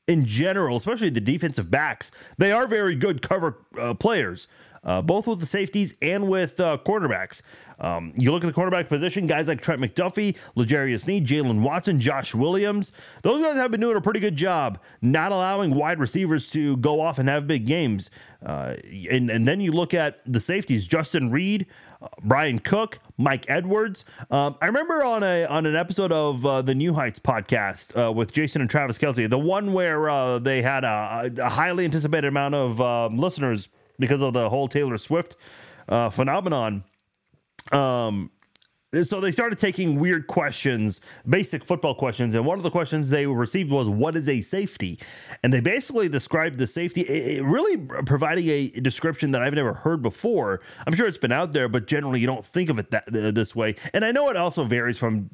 in 0.09 0.25
general, 0.25 0.75
especially 0.75 1.11
the 1.11 1.21
defensive 1.21 1.69
backs, 1.69 2.11
they 2.37 2.51
are 2.51 2.67
very 2.67 2.95
good 2.95 3.21
cover 3.21 3.63
uh, 3.77 3.93
players, 3.93 4.47
uh, 4.83 5.01
both 5.01 5.27
with 5.27 5.39
the 5.39 5.45
safeties 5.45 5.95
and 6.01 6.29
with 6.29 6.59
uh, 6.59 6.77
cornerbacks. 6.85 7.41
Um, 7.79 8.13
you 8.17 8.31
look 8.31 8.43
at 8.43 8.47
the 8.47 8.53
quarterback 8.53 8.89
position, 8.89 9.25
guys 9.25 9.47
like 9.47 9.61
Trent 9.61 9.81
McDuffie, 9.81 10.35
L'Jarius 10.55 11.01
Sneed, 11.01 11.25
Jaylen 11.25 11.61
Watson, 11.61 11.99
Josh 11.99 12.35
Williams, 12.35 12.91
those 13.21 13.41
guys 13.41 13.55
have 13.55 13.71
been 13.71 13.79
doing 13.79 13.95
a 13.95 14.01
pretty 14.01 14.19
good 14.19 14.35
job 14.35 14.79
not 15.01 15.31
allowing 15.31 15.73
wide 15.73 15.99
receivers 15.99 16.49
to 16.49 16.75
go 16.77 16.99
off 16.99 17.19
and 17.19 17.29
have 17.29 17.47
big 17.47 17.65
games. 17.65 18.09
Uh, 18.45 18.75
and, 19.09 19.29
and 19.29 19.47
then 19.47 19.61
you 19.61 19.71
look 19.71 19.93
at 19.93 20.19
the 20.25 20.39
safeties, 20.39 20.87
Justin 20.87 21.31
Reid, 21.31 21.65
uh, 22.01 22.07
Bryan 22.23 22.59
Cook, 22.59 22.99
Mike 23.17 23.45
Edwards. 23.49 24.05
Um, 24.31 24.57
I 24.61 24.67
remember 24.67 25.03
on 25.03 25.23
a 25.23 25.45
on 25.45 25.65
an 25.65 25.75
episode 25.75 26.13
of 26.13 26.45
uh, 26.45 26.61
the 26.61 26.73
New 26.73 26.93
Heights 26.93 27.19
podcast 27.19 27.97
uh, 27.97 28.11
with 28.13 28.31
Jason 28.31 28.61
and 28.61 28.69
Travis 28.69 28.97
Kelce, 28.97 29.29
the 29.29 29.37
one 29.37 29.73
where 29.73 30.09
uh, 30.09 30.39
they 30.39 30.61
had 30.61 30.85
a, 30.85 31.29
a, 31.39 31.49
highly 31.49 31.83
anticipated 31.83 32.27
amount 32.27 32.55
of 32.55 32.79
um, 32.79 33.17
listeners 33.17 33.67
because 33.99 34.21
of 34.21 34.33
the 34.33 34.49
whole 34.49 34.67
Taylor 34.67 34.97
Swift 34.97 35.35
uh, 35.87 36.09
phenomenon. 36.09 36.83
Um, 37.71 38.31
so 39.03 39.21
they 39.21 39.29
started 39.29 39.59
taking 39.59 39.99
weird 39.99 40.25
questions, 40.25 40.99
basic 41.27 41.63
football 41.63 41.93
questions, 41.93 42.33
and 42.33 42.43
one 42.43 42.57
of 42.57 42.63
the 42.63 42.71
questions 42.71 43.09
they 43.09 43.27
received 43.27 43.69
was, 43.69 43.87
"What 43.87 44.15
is 44.15 44.27
a 44.27 44.41
safety?" 44.41 44.99
And 45.43 45.53
they 45.53 45.59
basically 45.59 46.09
described 46.09 46.57
the 46.57 46.65
safety, 46.65 47.39
really 47.39 47.77
providing 47.77 48.49
a 48.49 48.69
description 48.69 49.29
that 49.31 49.43
I've 49.43 49.53
never 49.53 49.73
heard 49.73 50.01
before. 50.01 50.61
I'm 50.87 50.95
sure 50.95 51.05
it's 51.05 51.19
been 51.19 51.31
out 51.31 51.53
there, 51.53 51.69
but 51.69 51.85
generally 51.85 52.19
you 52.19 52.25
don't 52.25 52.43
think 52.43 52.71
of 52.71 52.79
it 52.79 52.89
that 52.89 53.05
this 53.11 53.55
way. 53.55 53.75
And 53.93 54.03
I 54.03 54.11
know 54.11 54.27
it 54.29 54.35
also 54.35 54.63
varies 54.63 54.97
from 54.97 55.29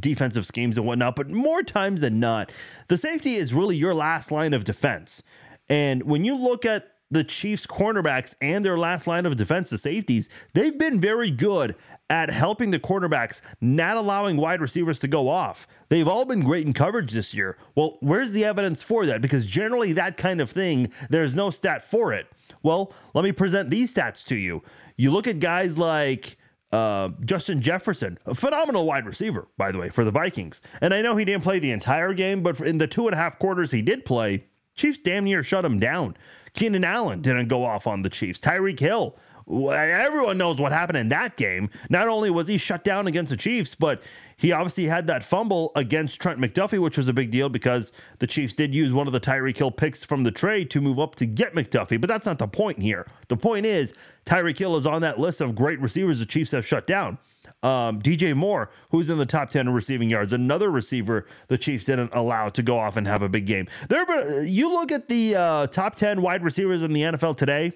defensive 0.00 0.46
schemes 0.46 0.78
and 0.78 0.86
whatnot, 0.86 1.14
but 1.14 1.28
more 1.28 1.62
times 1.62 2.00
than 2.00 2.18
not, 2.18 2.50
the 2.88 2.96
safety 2.96 3.34
is 3.34 3.52
really 3.52 3.76
your 3.76 3.94
last 3.94 4.32
line 4.32 4.54
of 4.54 4.64
defense. 4.64 5.22
And 5.68 6.04
when 6.04 6.24
you 6.24 6.34
look 6.34 6.64
at 6.64 6.93
the 7.10 7.24
Chiefs 7.24 7.66
cornerbacks 7.66 8.34
and 8.40 8.64
their 8.64 8.76
last 8.76 9.06
line 9.06 9.26
of 9.26 9.36
defensive 9.36 9.80
safeties, 9.80 10.28
they've 10.52 10.78
been 10.78 11.00
very 11.00 11.30
good 11.30 11.76
at 12.10 12.30
helping 12.30 12.70
the 12.70 12.78
cornerbacks, 12.78 13.40
not 13.60 13.96
allowing 13.96 14.36
wide 14.36 14.60
receivers 14.60 14.98
to 15.00 15.08
go 15.08 15.28
off. 15.28 15.66
They've 15.88 16.08
all 16.08 16.24
been 16.24 16.42
great 16.42 16.66
in 16.66 16.72
coverage 16.72 17.12
this 17.12 17.32
year. 17.32 17.56
Well, 17.74 17.98
where's 18.00 18.32
the 18.32 18.44
evidence 18.44 18.82
for 18.82 19.06
that? 19.06 19.20
Because 19.20 19.46
generally, 19.46 19.92
that 19.94 20.16
kind 20.16 20.40
of 20.40 20.50
thing, 20.50 20.92
there's 21.08 21.34
no 21.34 21.50
stat 21.50 21.82
for 21.82 22.12
it. 22.12 22.26
Well, 22.62 22.92
let 23.14 23.24
me 23.24 23.32
present 23.32 23.70
these 23.70 23.94
stats 23.94 24.24
to 24.26 24.34
you. 24.34 24.62
You 24.96 25.10
look 25.10 25.26
at 25.26 25.40
guys 25.40 25.78
like 25.78 26.36
uh, 26.72 27.10
Justin 27.24 27.62
Jefferson, 27.62 28.18
a 28.26 28.34
phenomenal 28.34 28.84
wide 28.84 29.06
receiver, 29.06 29.48
by 29.56 29.70
the 29.70 29.78
way, 29.78 29.88
for 29.88 30.04
the 30.04 30.10
Vikings. 30.10 30.60
And 30.80 30.92
I 30.92 31.02
know 31.02 31.16
he 31.16 31.24
didn't 31.24 31.44
play 31.44 31.58
the 31.58 31.70
entire 31.70 32.12
game, 32.12 32.42
but 32.42 32.60
in 32.60 32.78
the 32.78 32.86
two 32.86 33.06
and 33.06 33.14
a 33.14 33.16
half 33.16 33.38
quarters 33.38 33.70
he 33.70 33.80
did 33.80 34.04
play, 34.04 34.44
Chiefs 34.74 35.00
damn 35.00 35.24
near 35.24 35.42
shut 35.42 35.64
him 35.64 35.78
down. 35.78 36.16
Keenan 36.54 36.84
Allen 36.84 37.20
didn't 37.20 37.48
go 37.48 37.64
off 37.64 37.86
on 37.86 38.02
the 38.02 38.10
Chiefs. 38.10 38.40
Tyreek 38.40 38.80
Hill 38.80 39.16
everyone 39.46 40.38
knows 40.38 40.60
what 40.60 40.72
happened 40.72 40.96
in 40.96 41.08
that 41.10 41.36
game. 41.36 41.68
Not 41.90 42.08
only 42.08 42.30
was 42.30 42.48
he 42.48 42.56
shut 42.56 42.84
down 42.84 43.06
against 43.06 43.30
the 43.30 43.36
Chiefs, 43.36 43.74
but 43.74 44.02
he 44.36 44.52
obviously 44.52 44.86
had 44.86 45.06
that 45.06 45.24
fumble 45.24 45.70
against 45.76 46.20
Trent 46.20 46.40
McDuffie, 46.40 46.80
which 46.80 46.98
was 46.98 47.08
a 47.08 47.12
big 47.12 47.30
deal 47.30 47.48
because 47.48 47.92
the 48.18 48.26
Chiefs 48.26 48.54
did 48.54 48.74
use 48.74 48.92
one 48.92 49.06
of 49.06 49.12
the 49.12 49.20
Tyreek 49.20 49.56
Hill 49.56 49.70
picks 49.70 50.02
from 50.02 50.24
the 50.24 50.30
trade 50.30 50.70
to 50.70 50.80
move 50.80 50.98
up 50.98 51.14
to 51.16 51.26
get 51.26 51.54
McDuffie. 51.54 52.00
But 52.00 52.08
that's 52.08 52.26
not 52.26 52.38
the 52.38 52.48
point 52.48 52.80
here. 52.80 53.06
The 53.28 53.36
point 53.36 53.66
is 53.66 53.92
Tyreek 54.26 54.58
Hill 54.58 54.76
is 54.76 54.86
on 54.86 55.02
that 55.02 55.20
list 55.20 55.40
of 55.40 55.54
great 55.54 55.80
receivers 55.80 56.18
the 56.18 56.26
Chiefs 56.26 56.52
have 56.52 56.66
shut 56.66 56.86
down. 56.86 57.18
Um, 57.64 58.02
DJ 58.02 58.36
Moore, 58.36 58.70
who's 58.90 59.08
in 59.08 59.16
the 59.16 59.24
top 59.24 59.48
10 59.48 59.68
in 59.68 59.72
receiving 59.72 60.10
yards, 60.10 60.34
another 60.34 60.70
receiver 60.70 61.26
the 61.48 61.56
Chiefs 61.56 61.86
didn't 61.86 62.10
allow 62.12 62.50
to 62.50 62.62
go 62.62 62.78
off 62.78 62.98
and 62.98 63.06
have 63.06 63.22
a 63.22 63.28
big 63.28 63.46
game. 63.46 63.68
There, 63.88 64.04
but 64.04 64.44
you 64.44 64.70
look 64.70 64.92
at 64.92 65.08
the 65.08 65.34
uh, 65.34 65.66
top 65.68 65.94
10 65.94 66.20
wide 66.20 66.44
receivers 66.44 66.82
in 66.82 66.92
the 66.92 67.00
NFL 67.00 67.38
today, 67.38 67.72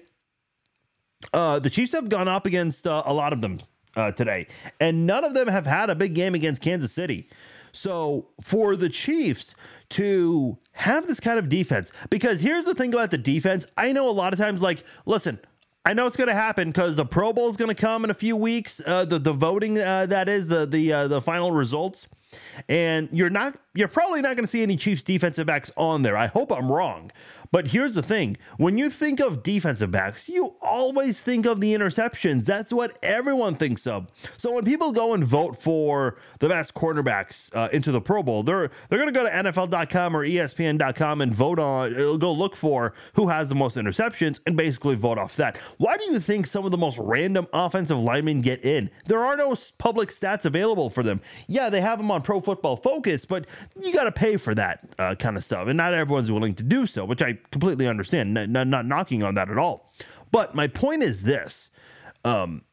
uh, 1.33 1.57
the 1.57 1.71
Chiefs 1.71 1.93
have 1.93 2.07
gone 2.07 2.27
up 2.27 2.45
against 2.45 2.85
uh, 2.85 3.01
a 3.03 3.13
lot 3.13 3.33
of 3.33 3.41
them 3.41 3.59
uh, 3.95 4.11
today, 4.11 4.45
and 4.79 5.07
none 5.07 5.23
of 5.23 5.33
them 5.33 5.47
have 5.47 5.65
had 5.65 5.89
a 5.89 5.95
big 5.95 6.13
game 6.13 6.35
against 6.35 6.61
Kansas 6.61 6.91
City. 6.91 7.27
So 7.71 8.27
for 8.41 8.75
the 8.75 8.89
Chiefs 8.89 9.55
to 9.89 10.57
have 10.73 11.07
this 11.07 11.19
kind 11.19 11.39
of 11.39 11.49
defense, 11.49 11.91
because 12.09 12.41
here's 12.41 12.65
the 12.65 12.75
thing 12.75 12.93
about 12.93 13.11
the 13.11 13.17
defense, 13.17 13.65
I 13.75 13.91
know 13.91 14.07
a 14.07 14.11
lot 14.11 14.33
of 14.33 14.39
times, 14.39 14.61
like, 14.61 14.83
listen, 15.05 15.39
I 15.89 15.93
know 15.93 16.05
it's 16.05 16.15
going 16.15 16.27
to 16.27 16.35
happen 16.35 16.69
because 16.69 16.97
the 16.97 17.05
Pro 17.05 17.33
Bowl 17.33 17.49
is 17.49 17.57
going 17.57 17.75
to 17.75 17.81
come 17.81 18.03
in 18.03 18.11
a 18.11 18.13
few 18.13 18.35
weeks. 18.35 18.79
Uh, 18.85 19.05
the 19.05 19.17
the 19.17 19.33
voting 19.33 19.79
uh, 19.79 20.05
that 20.05 20.29
is 20.29 20.47
the 20.47 20.67
the 20.67 20.93
uh, 20.93 21.07
the 21.07 21.19
final 21.19 21.51
results. 21.51 22.05
And 22.67 23.09
you're 23.11 23.31
not 23.31 23.57
you're 23.73 23.87
probably 23.87 24.21
not 24.21 24.35
going 24.35 24.45
to 24.45 24.51
see 24.51 24.61
any 24.61 24.77
Chiefs 24.77 25.01
defensive 25.01 25.47
backs 25.47 25.71
on 25.75 26.03
there. 26.03 26.15
I 26.15 26.27
hope 26.27 26.51
I'm 26.51 26.71
wrong. 26.71 27.09
But 27.51 27.69
here's 27.69 27.95
the 27.95 28.03
thing 28.03 28.37
when 28.57 28.77
you 28.77 28.89
think 28.89 29.19
of 29.19 29.41
defensive 29.41 29.91
backs, 29.91 30.29
you 30.29 30.55
always 30.61 31.21
think 31.21 31.45
of 31.45 31.61
the 31.61 31.73
interceptions. 31.73 32.45
That's 32.45 32.71
what 32.71 32.97
everyone 33.01 33.55
thinks 33.55 33.87
of. 33.87 34.07
So 34.37 34.53
when 34.53 34.65
people 34.65 34.91
go 34.91 35.13
and 35.13 35.23
vote 35.23 35.61
for 35.61 36.17
the 36.39 36.47
best 36.47 36.73
cornerbacks 36.73 37.55
uh, 37.55 37.69
into 37.71 37.91
the 37.91 38.01
Pro 38.01 38.21
Bowl, 38.21 38.43
they're 38.43 38.69
they're 38.89 38.99
going 38.99 39.11
to 39.11 39.19
go 39.19 39.23
to 39.23 39.31
NFL.com 39.31 40.15
or 40.15 40.25
ESPN.com 40.25 41.21
and 41.21 41.33
vote 41.33 41.59
on, 41.59 41.95
uh, 41.95 42.15
go 42.17 42.31
look 42.31 42.55
for 42.55 42.93
who 43.13 43.29
has 43.29 43.49
the 43.49 43.55
most 43.55 43.77
interceptions 43.77 44.39
and 44.45 44.55
basically 44.55 44.95
vote 44.95 45.17
off 45.17 45.35
that. 45.37 45.57
Why 45.77 45.97
do 45.97 46.05
you 46.05 46.19
think 46.19 46.45
some 46.45 46.65
of 46.65 46.71
the 46.71 46.77
most 46.77 46.97
random 46.99 47.47
offensive 47.51 47.97
linemen 47.97 48.41
get 48.41 48.63
in? 48.63 48.89
There 49.05 49.23
are 49.23 49.35
no 49.35 49.55
public 49.77 50.09
stats 50.09 50.45
available 50.45 50.89
for 50.89 51.03
them. 51.03 51.21
Yeah, 51.47 51.69
they 51.69 51.81
have 51.81 51.97
them 51.97 52.11
on 52.11 52.21
Pro 52.21 52.39
Football 52.39 52.77
Focus, 52.77 53.25
but 53.25 53.45
you 53.81 53.91
got 53.93 54.03
to 54.03 54.11
pay 54.11 54.37
for 54.37 54.53
that 54.55 54.87
uh, 54.99 55.15
kind 55.15 55.35
of 55.35 55.43
stuff, 55.43 55.67
and 55.67 55.77
not 55.77 55.93
everyone's 55.93 56.31
willing 56.31 56.53
to 56.55 56.63
do 56.63 56.85
so, 56.85 57.05
which 57.05 57.21
I 57.21 57.38
completely 57.51 57.87
understand. 57.87 58.33
Not, 58.33 58.67
not, 58.67 58.85
knocking 58.85 59.23
on 59.23 59.35
that 59.35 59.49
at 59.49 59.57
all. 59.57 59.91
But 60.31 60.55
my 60.55 60.67
point 60.67 61.03
is 61.03 61.23
this. 61.23 61.69
Um, 62.23 62.63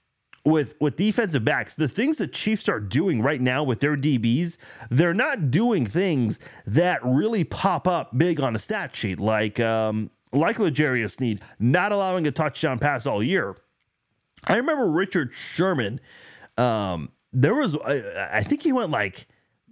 with 0.45 0.75
with 0.81 0.97
defensive 0.97 1.45
backs, 1.45 1.75
the 1.75 1.89
things 1.89 2.19
the 2.19 2.29
Chiefs 2.29 2.69
are 2.69 2.79
doing 2.79 3.21
right 3.21 3.41
now 3.41 3.65
with 3.65 3.81
their 3.81 3.97
DBs, 3.97 4.57
they're 4.91 5.15
not 5.15 5.51
doing 5.51 5.87
things 5.87 6.39
that 6.67 7.01
really 7.03 7.43
pop 7.43 7.89
up 7.89 8.17
big 8.17 8.41
on 8.41 8.55
a 8.55 8.59
stat 8.59 8.95
sheet, 8.95 9.19
like 9.19 9.59
um, 9.59 10.11
like 10.33 10.59
L'Jarius 10.59 11.13
Sneed 11.13 11.41
not 11.59 11.91
allowing 11.91 12.27
a 12.27 12.31
touchdown 12.31 12.79
pass 12.79 13.07
all 13.07 13.23
year. 13.23 13.57
I 14.47 14.57
remember 14.57 14.87
Richard 14.87 15.33
Sherman. 15.35 16.01
Um, 16.57 17.11
there 17.33 17.55
was, 17.55 17.77
I, 17.77 18.39
I 18.39 18.43
think 18.43 18.63
he 18.63 18.73
went 18.73 18.91
like 18.91 19.27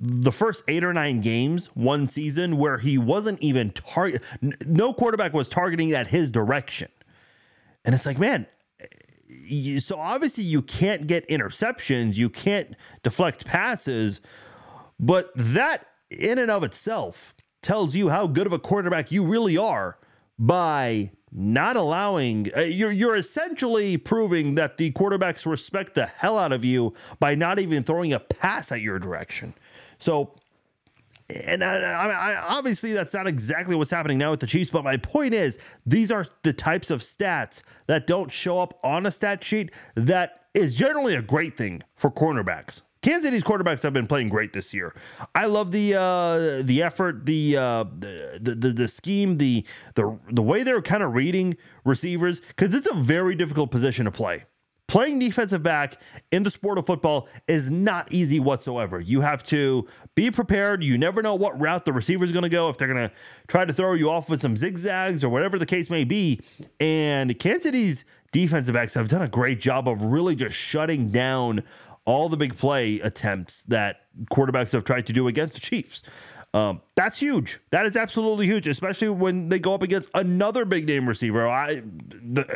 the 0.06 0.32
first 0.32 0.62
eight 0.68 0.84
or 0.84 0.92
nine 0.92 1.20
games 1.20 1.66
one 1.75 2.06
season 2.06 2.58
where 2.58 2.76
he 2.76 2.99
wasn't 2.99 3.40
even 3.40 3.70
target 3.70 4.23
no 4.66 4.92
quarterback 4.92 5.32
was 5.32 5.49
targeting 5.49 5.92
at 5.92 6.08
his 6.08 6.30
direction. 6.30 6.88
And 7.87 7.94
it's 7.94 8.04
like 8.04 8.18
man 8.18 8.46
so 9.78 9.99
obviously 9.99 10.44
you 10.44 10.61
can't 10.61 11.06
get 11.06 11.26
interceptions 11.28 12.16
you 12.16 12.28
can't 12.28 12.76
deflect 13.02 13.46
passes 13.46 14.20
but 15.00 15.30
that 15.34 15.87
in 16.11 16.38
and 16.38 16.50
of 16.50 16.62
itself 16.62 17.34
tells 17.62 17.96
you 17.96 18.11
how 18.11 18.26
good 18.26 18.46
of 18.46 18.52
a 18.52 18.58
quarterback 18.58 19.11
you 19.11 19.25
really 19.25 19.56
are 19.56 19.99
by 20.38 21.11
not 21.32 21.76
allowing 21.76 22.50
uh, 22.56 22.61
you're 22.61 22.92
you're 22.92 23.16
essentially 23.16 23.96
proving 23.96 24.54
that 24.54 24.76
the 24.76 24.92
quarterbacks 24.92 25.46
respect 25.46 25.94
the 25.94 26.06
hell 26.06 26.38
out 26.38 26.52
of 26.52 26.64
you 26.64 26.92
by 27.18 27.34
not 27.34 27.58
even 27.58 27.82
throwing 27.82 28.12
a 28.12 28.20
pass 28.20 28.70
at 28.70 28.80
your 28.82 28.99
direction 28.99 29.54
so, 30.04 30.34
and 31.30 31.64
I, 31.64 31.76
I, 31.76 32.56
obviously 32.58 32.92
that's 32.92 33.14
not 33.14 33.26
exactly 33.26 33.75
what's 33.75 33.90
happening 33.90 34.18
now 34.18 34.32
with 34.32 34.40
the 34.40 34.46
Chiefs, 34.46 34.68
but 34.68 34.84
my 34.84 34.99
point 34.99 35.32
is 35.32 35.58
these 35.87 36.12
are 36.12 36.26
the 36.42 36.52
types 36.52 36.90
of 36.90 37.00
stats 37.00 37.62
that 37.87 38.06
don't 38.06 38.30
show 38.30 38.58
up 38.58 38.78
on 38.84 39.06
a 39.06 39.11
stat 39.11 39.42
sheet 39.42 39.70
that 39.94 40.44
is 40.52 40.75
generally 40.75 41.14
a 41.14 41.23
great 41.23 41.56
thing 41.56 41.82
for 41.96 42.11
cornerbacks. 42.11 42.82
Kansas 43.00 43.23
City's 43.23 43.42
quarterbacks 43.42 43.82
have 43.82 43.94
been 43.94 44.06
playing 44.06 44.28
great 44.28 44.52
this 44.52 44.75
year. 44.75 44.94
I 45.34 45.46
love 45.46 45.73
the 45.73 45.94
uh, 45.94 46.62
the 46.62 46.82
effort, 46.82 47.25
the, 47.25 47.56
uh, 47.56 47.84
the 47.99 48.38
the 48.42 48.70
the 48.70 48.88
scheme, 48.88 49.38
the 49.38 49.64
the 49.94 50.18
the 50.30 50.42
way 50.42 50.62
they're 50.62 50.82
kind 50.82 51.02
of 51.02 51.14
reading 51.14 51.56
receivers 51.82 52.40
because 52.40 52.75
it's 52.75 52.90
a 52.90 52.94
very 52.94 53.34
difficult 53.34 53.70
position 53.70 54.04
to 54.04 54.11
play. 54.11 54.44
Playing 54.86 55.18
defensive 55.18 55.62
back 55.62 55.98
in 56.30 56.42
the 56.42 56.50
sport 56.50 56.78
of 56.78 56.86
football 56.86 57.26
is 57.48 57.70
not 57.70 58.12
easy 58.12 58.38
whatsoever. 58.38 59.00
You 59.00 59.22
have 59.22 59.42
to 59.44 59.88
be 60.14 60.30
prepared. 60.30 60.84
You 60.84 60.98
never 60.98 61.22
know 61.22 61.34
what 61.34 61.58
route 61.58 61.84
the 61.84 61.92
receiver 61.92 62.24
is 62.24 62.32
going 62.32 62.42
to 62.42 62.50
go, 62.50 62.68
if 62.68 62.76
they're 62.76 62.92
going 62.92 63.08
to 63.08 63.14
try 63.48 63.64
to 63.64 63.72
throw 63.72 63.94
you 63.94 64.10
off 64.10 64.28
with 64.28 64.42
some 64.42 64.56
zigzags 64.56 65.24
or 65.24 65.30
whatever 65.30 65.58
the 65.58 65.66
case 65.66 65.88
may 65.88 66.04
be. 66.04 66.40
And 66.78 67.38
Kansas 67.38 67.64
City's 67.64 68.04
defensive 68.30 68.74
backs 68.74 68.94
have 68.94 69.08
done 69.08 69.22
a 69.22 69.28
great 69.28 69.58
job 69.58 69.88
of 69.88 70.02
really 70.02 70.36
just 70.36 70.54
shutting 70.54 71.08
down 71.08 71.64
all 72.04 72.28
the 72.28 72.36
big 72.36 72.56
play 72.56 73.00
attempts 73.00 73.62
that 73.62 74.02
quarterbacks 74.30 74.72
have 74.72 74.84
tried 74.84 75.06
to 75.06 75.12
do 75.12 75.26
against 75.26 75.54
the 75.54 75.60
Chiefs. 75.60 76.02
Um, 76.54 76.82
that's 76.94 77.18
huge. 77.18 77.58
That 77.70 77.84
is 77.84 77.96
absolutely 77.96 78.46
huge, 78.46 78.68
especially 78.68 79.08
when 79.08 79.49
they 79.49 79.58
go 79.58 79.75
up 79.75 79.82
against 79.82 80.08
another 80.14 80.64
big 80.64 80.87
name 80.87 81.08
receiver. 81.08 81.49
I, 81.49 81.82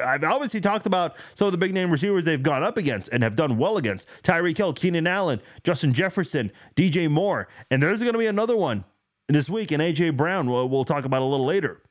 I've 0.04 0.22
obviously 0.22 0.60
talked 0.60 0.86
about 0.86 1.16
some 1.34 1.46
of 1.46 1.52
the 1.52 1.58
big 1.58 1.74
name 1.74 1.90
receivers 1.90 2.24
they've 2.24 2.40
gone 2.40 2.62
up 2.62 2.76
against 2.76 3.12
and 3.12 3.24
have 3.24 3.34
done 3.34 3.58
well 3.58 3.76
against 3.76 4.06
Tyreek 4.22 4.56
Hill, 4.56 4.72
Keenan 4.72 5.08
Allen, 5.08 5.42
Justin 5.64 5.92
Jefferson, 5.92 6.52
DJ 6.76 7.10
Moore, 7.10 7.48
and 7.72 7.82
there's 7.82 8.00
going 8.00 8.12
to 8.12 8.20
be 8.20 8.26
another 8.26 8.56
one 8.56 8.84
this 9.26 9.50
week, 9.50 9.72
and 9.72 9.82
AJ 9.82 10.16
Brown. 10.16 10.48
We'll, 10.48 10.68
we'll 10.68 10.84
talk 10.84 11.04
about 11.04 11.20
a 11.20 11.24
little 11.24 11.46
later. 11.46 11.82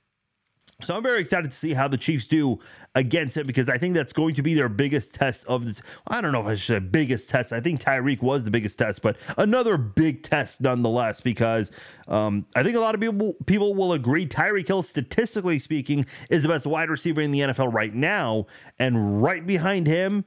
So 0.84 0.96
I'm 0.96 1.02
very 1.02 1.20
excited 1.20 1.50
to 1.50 1.58
see 1.58 1.74
how 1.74 1.88
the 1.88 1.98
Chiefs 1.98 2.28
do 2.28 2.60
against 2.94 3.36
him 3.36 3.48
because 3.48 3.68
I 3.68 3.80
think 3.80 3.96
that's 3.96 4.14
going 4.14 4.36
to 4.36 4.44
be 4.44 4.54
their 4.54 4.70
biggest 4.70 5.16
test 5.16 5.44
of 5.48 5.66
this. 5.66 5.82
I 6.08 6.22
don't 6.22 6.32
know 6.32 6.42
if 6.42 6.46
I 6.46 6.54
should 6.54 6.76
say 6.76 6.80
biggest 6.80 7.32
test. 7.32 7.52
I 7.52 7.60
think 7.60 7.82
Tyreek 7.82 8.22
was 8.22 8.44
the 8.44 8.52
biggest 8.52 8.78
test, 8.78 9.02
but 9.02 9.18
another 9.40 9.78
big 9.78 10.22
test 10.22 10.62
nonetheless 10.62 11.20
because 11.20 11.72
um, 12.08 12.46
I 12.56 12.62
think 12.62 12.76
a 12.76 12.80
lot 12.80 12.94
of 12.94 13.02
people 13.02 13.34
people 13.48 13.74
will 13.74 13.92
agree 13.94 14.28
Tyreek 14.28 14.68
Hill, 14.68 14.84
statistically 14.84 15.58
speaking, 15.58 16.06
is 16.30 16.44
the 16.44 16.50
best 16.50 16.68
wide 16.68 16.92
receiver 16.92 17.22
in 17.22 17.32
the 17.32 17.40
NFL 17.40 17.74
right 17.74 17.94
now, 17.94 18.46
and 18.78 19.24
right 19.24 19.46
behind 19.46 19.88
him 19.88 20.26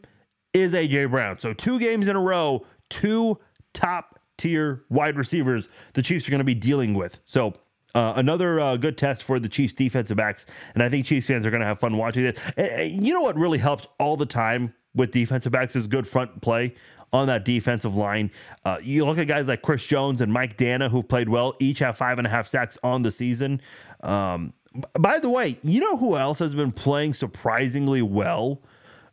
is 0.52 0.74
AJ 0.74 1.12
Brown. 1.12 1.38
So 1.38 1.52
two 1.52 1.78
games 1.78 2.08
in 2.08 2.16
a 2.16 2.20
row, 2.20 2.66
two 2.88 3.38
top 3.72 4.18
tier 4.36 4.82
wide 4.88 5.16
receivers 5.16 5.68
the 5.94 6.02
Chiefs 6.02 6.26
are 6.26 6.32
going 6.32 6.38
to 6.40 6.44
be 6.44 6.56
dealing 6.56 6.94
with. 6.94 7.20
So 7.24 7.54
uh, 7.94 8.14
another 8.16 8.60
uh, 8.60 8.76
good 8.76 8.96
test 8.96 9.24
for 9.24 9.38
the 9.38 9.48
Chiefs 9.48 9.74
defensive 9.74 10.16
backs, 10.16 10.46
and 10.74 10.82
I 10.82 10.88
think 10.88 11.06
Chiefs 11.06 11.26
fans 11.26 11.46
are 11.46 11.50
going 11.50 11.60
to 11.60 11.66
have 11.66 11.78
fun 11.78 11.96
watching 11.96 12.24
this. 12.24 12.38
And, 12.56 13.06
you 13.06 13.12
know 13.14 13.20
what 13.20 13.36
really 13.36 13.58
helps 13.58 13.86
all 13.98 14.16
the 14.16 14.26
time 14.26 14.74
with 14.94 15.10
defensive 15.10 15.52
backs 15.52 15.76
is 15.76 15.86
good 15.86 16.06
front 16.06 16.40
play 16.40 16.74
on 17.12 17.26
that 17.26 17.44
defensive 17.44 17.94
line. 17.94 18.30
Uh, 18.64 18.78
you 18.82 19.04
look 19.04 19.18
at 19.18 19.26
guys 19.26 19.46
like 19.46 19.62
Chris 19.62 19.84
Jones 19.84 20.20
and 20.20 20.32
Mike 20.32 20.56
Danna 20.56 20.90
who've 20.90 21.08
played 21.08 21.28
well, 21.28 21.56
each 21.58 21.80
have 21.80 21.96
five 21.96 22.18
and 22.18 22.26
a 22.26 22.30
half 22.30 22.46
sacks 22.46 22.78
on 22.82 23.02
the 23.02 23.10
season. 23.10 23.60
Um, 24.02 24.52
by 24.98 25.18
the 25.18 25.28
way, 25.28 25.58
you 25.62 25.80
know 25.80 25.96
who 25.96 26.16
else 26.16 26.38
has 26.38 26.54
been 26.54 26.72
playing 26.72 27.14
surprisingly 27.14 28.02
well? 28.02 28.62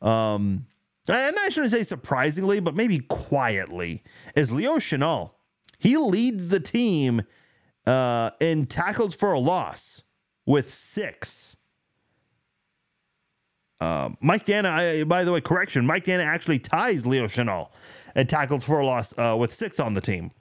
Um, 0.02 0.68
and 1.08 1.36
I 1.40 1.50
shouldn't 1.50 1.72
say 1.72 1.84
surprisingly, 1.84 2.60
but 2.60 2.76
maybe 2.76 3.00
quietly, 3.00 4.04
is 4.36 4.52
Leo 4.52 4.76
Chenal. 4.76 5.32
He 5.80 5.96
leads 5.98 6.50
the 6.50 6.60
team 6.60 7.24
uh, 7.88 8.32
and 8.42 8.70
tackled 8.70 9.16
for 9.16 9.32
a 9.32 9.40
loss 9.40 10.04
with 10.46 10.74
six. 10.74 11.56
Uh, 13.80 14.10
Mike 14.22 14.46
Danna, 14.46 14.70
I, 14.70 15.04
by 15.04 15.24
the 15.24 15.32
way, 15.32 15.42
correction, 15.42 15.86
Mike 15.86 16.06
Danna 16.06 16.24
actually 16.24 16.60
ties 16.60 17.06
Leo 17.06 17.26
Chenal 17.26 17.70
and 18.16 18.28
tackles 18.28 18.64
for 18.64 18.80
a 18.80 18.86
loss 18.86 19.14
uh, 19.18 19.36
with 19.40 19.54
six 19.54 19.80
on 19.80 19.94
the 19.94 20.02
team. 20.02 20.32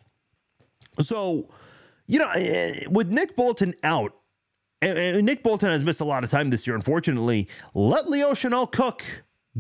So, 1.00 1.50
you 2.07 2.19
know, 2.19 2.31
eh, 2.31 2.87
with 2.88 3.11
Nick 3.11 3.37
Bolton 3.37 3.75
out, 3.83 4.15
and, 4.81 4.99
and 4.99 5.26
Nick 5.26 5.43
Bolton 5.43 5.69
has 5.71 5.83
missed 5.85 6.00
a 6.00 6.05
lot 6.05 6.25
of 6.25 6.31
time 6.31 6.50
this 6.50 6.67
year, 6.67 6.75
unfortunately. 6.75 7.49
Let 7.75 8.09
Leo 8.09 8.33
Chenal 8.33 8.71
cook. 8.71 9.05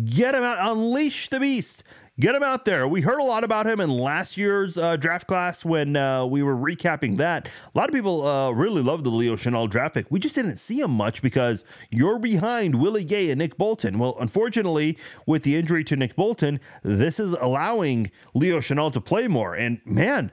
Get 0.04 0.34
him 0.34 0.42
out, 0.42 0.58
unleash 0.60 1.30
the 1.30 1.40
beast. 1.40 1.82
Get 2.18 2.34
him 2.34 2.42
out 2.42 2.64
there. 2.64 2.88
We 2.88 3.02
heard 3.02 3.18
a 3.18 3.24
lot 3.24 3.44
about 3.44 3.66
him 3.66 3.78
in 3.78 3.90
last 3.90 4.38
year's 4.38 4.78
uh, 4.78 4.96
draft 4.96 5.26
class 5.26 5.66
when 5.66 5.96
uh, 5.96 6.24
we 6.24 6.42
were 6.42 6.56
recapping 6.56 7.18
that. 7.18 7.46
A 7.46 7.78
lot 7.78 7.90
of 7.90 7.94
people 7.94 8.26
uh, 8.26 8.52
really 8.52 8.80
loved 8.80 9.04
the 9.04 9.10
Leo 9.10 9.36
Chenal 9.36 9.68
draft 9.68 9.92
pick. 9.92 10.06
We 10.08 10.18
just 10.18 10.34
didn't 10.34 10.56
see 10.56 10.80
him 10.80 10.92
much 10.92 11.20
because 11.20 11.62
you're 11.90 12.18
behind 12.18 12.80
Willie 12.80 13.04
Gay 13.04 13.28
and 13.28 13.38
Nick 13.38 13.58
Bolton. 13.58 13.98
Well, 13.98 14.16
unfortunately, 14.18 14.96
with 15.26 15.42
the 15.42 15.56
injury 15.56 15.84
to 15.84 15.96
Nick 15.96 16.16
Bolton, 16.16 16.58
this 16.82 17.20
is 17.20 17.32
allowing 17.32 18.10
Leo 18.32 18.60
Chenal 18.60 18.90
to 18.94 19.00
play 19.00 19.28
more. 19.28 19.54
And 19.54 19.82
man, 19.84 20.32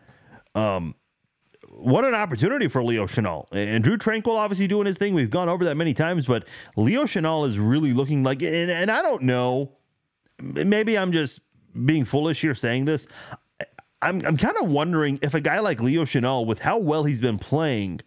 um, 0.55 0.95
what 1.67 2.05
an 2.05 2.15
opportunity 2.15 2.69
for 2.69 2.81
Leo 2.81 3.07
Chenal. 3.07 3.47
And 3.51 3.83
Drue 3.83 3.97
Tranquill 3.97 4.37
obviously 4.37 4.67
doing 4.67 4.85
his 4.85 4.97
thing. 4.97 5.13
We've 5.13 5.29
gone 5.29 5.49
over 5.49 5.65
that 5.65 5.75
many 5.75 5.93
times, 5.93 6.27
but 6.27 6.47
Leo 6.77 7.03
Chenal 7.03 7.45
is 7.45 7.59
really 7.59 7.91
looking 7.91 8.23
like, 8.23 8.41
and, 8.41 8.71
and 8.71 8.89
I 8.89 9.01
don't 9.01 9.23
know, 9.23 9.73
maybe 10.41 10.97
I'm 10.97 11.11
just 11.11 11.41
being 11.85 12.05
foolish 12.05 12.41
here 12.41 12.55
saying 12.55 12.85
this. 12.85 13.07
I'm, 14.01 14.25
I'm 14.25 14.37
kind 14.37 14.57
of 14.61 14.69
wondering 14.69 15.17
if 15.21 15.33
a 15.33 15.41
guy 15.41 15.59
like 15.59 15.81
Leo 15.81 16.03
Chenal, 16.03 16.45
with 16.45 16.59
how 16.59 16.77
well 16.77 17.05
he's 17.05 17.21
been 17.21 17.39
playing 17.39 18.01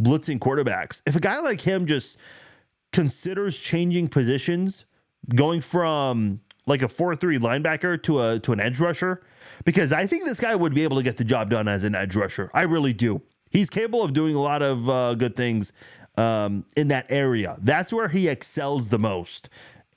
blitzing 0.00 0.38
quarterbacks, 0.38 1.02
if 1.06 1.14
a 1.14 1.20
guy 1.20 1.40
like 1.40 1.60
him 1.60 1.86
just 1.86 2.16
considers 2.92 3.58
changing 3.58 4.08
positions, 4.08 4.84
going 5.34 5.60
from 5.60 6.40
like 6.66 6.82
a 6.82 6.86
4-3 6.86 7.38
linebacker 7.38 8.02
to 8.04 8.20
a 8.20 8.38
to 8.40 8.52
an 8.52 8.60
edge 8.60 8.80
rusher, 8.80 9.22
because 9.64 9.92
I 9.92 10.06
think 10.06 10.24
this 10.24 10.40
guy 10.40 10.54
would 10.54 10.74
be 10.74 10.84
able 10.84 10.96
to 10.96 11.02
get 11.02 11.16
the 11.16 11.24
job 11.24 11.50
done 11.50 11.68
as 11.68 11.84
an 11.84 11.94
edge 11.94 12.16
rusher. 12.16 12.50
I 12.54 12.62
really 12.62 12.92
do. 12.92 13.20
He's 13.50 13.68
capable 13.68 14.02
of 14.02 14.14
doing 14.14 14.34
a 14.34 14.40
lot 14.40 14.62
of 14.62 14.88
uh, 14.88 15.14
good 15.14 15.36
things 15.36 15.72
um, 16.16 16.64
in 16.76 16.88
that 16.88 17.06
area. 17.10 17.56
That's 17.60 17.92
where 17.92 18.08
he 18.08 18.28
excels 18.28 18.88
the 18.88 18.98
most. 18.98 19.48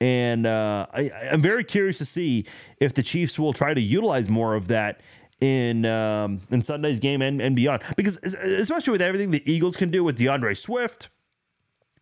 And 0.05 0.45
uh, 0.45 0.85
I, 0.93 1.09
am 1.31 1.41
very 1.41 1.63
curious 1.63 1.97
to 1.97 2.05
see 2.05 2.45
if 2.79 2.93
the 2.93 3.01
Chiefs 3.01 3.39
will 3.39 3.53
try 3.53 3.73
to 3.73 3.81
utilize 3.81 4.29
more 4.29 4.53
of 4.53 4.67
that 4.67 5.01
in 5.41 5.83
um, 5.87 6.41
in 6.51 6.61
Sunday's 6.61 6.99
game 6.99 7.23
and, 7.23 7.41
and 7.41 7.55
beyond. 7.55 7.81
Because 7.97 8.17
especially 8.17 8.91
with 8.91 9.01
everything 9.01 9.31
the 9.31 9.41
Eagles 9.51 9.75
can 9.75 9.89
do 9.89 10.03
with 10.03 10.19
D'Andre 10.19 10.53
Swift, 10.53 11.09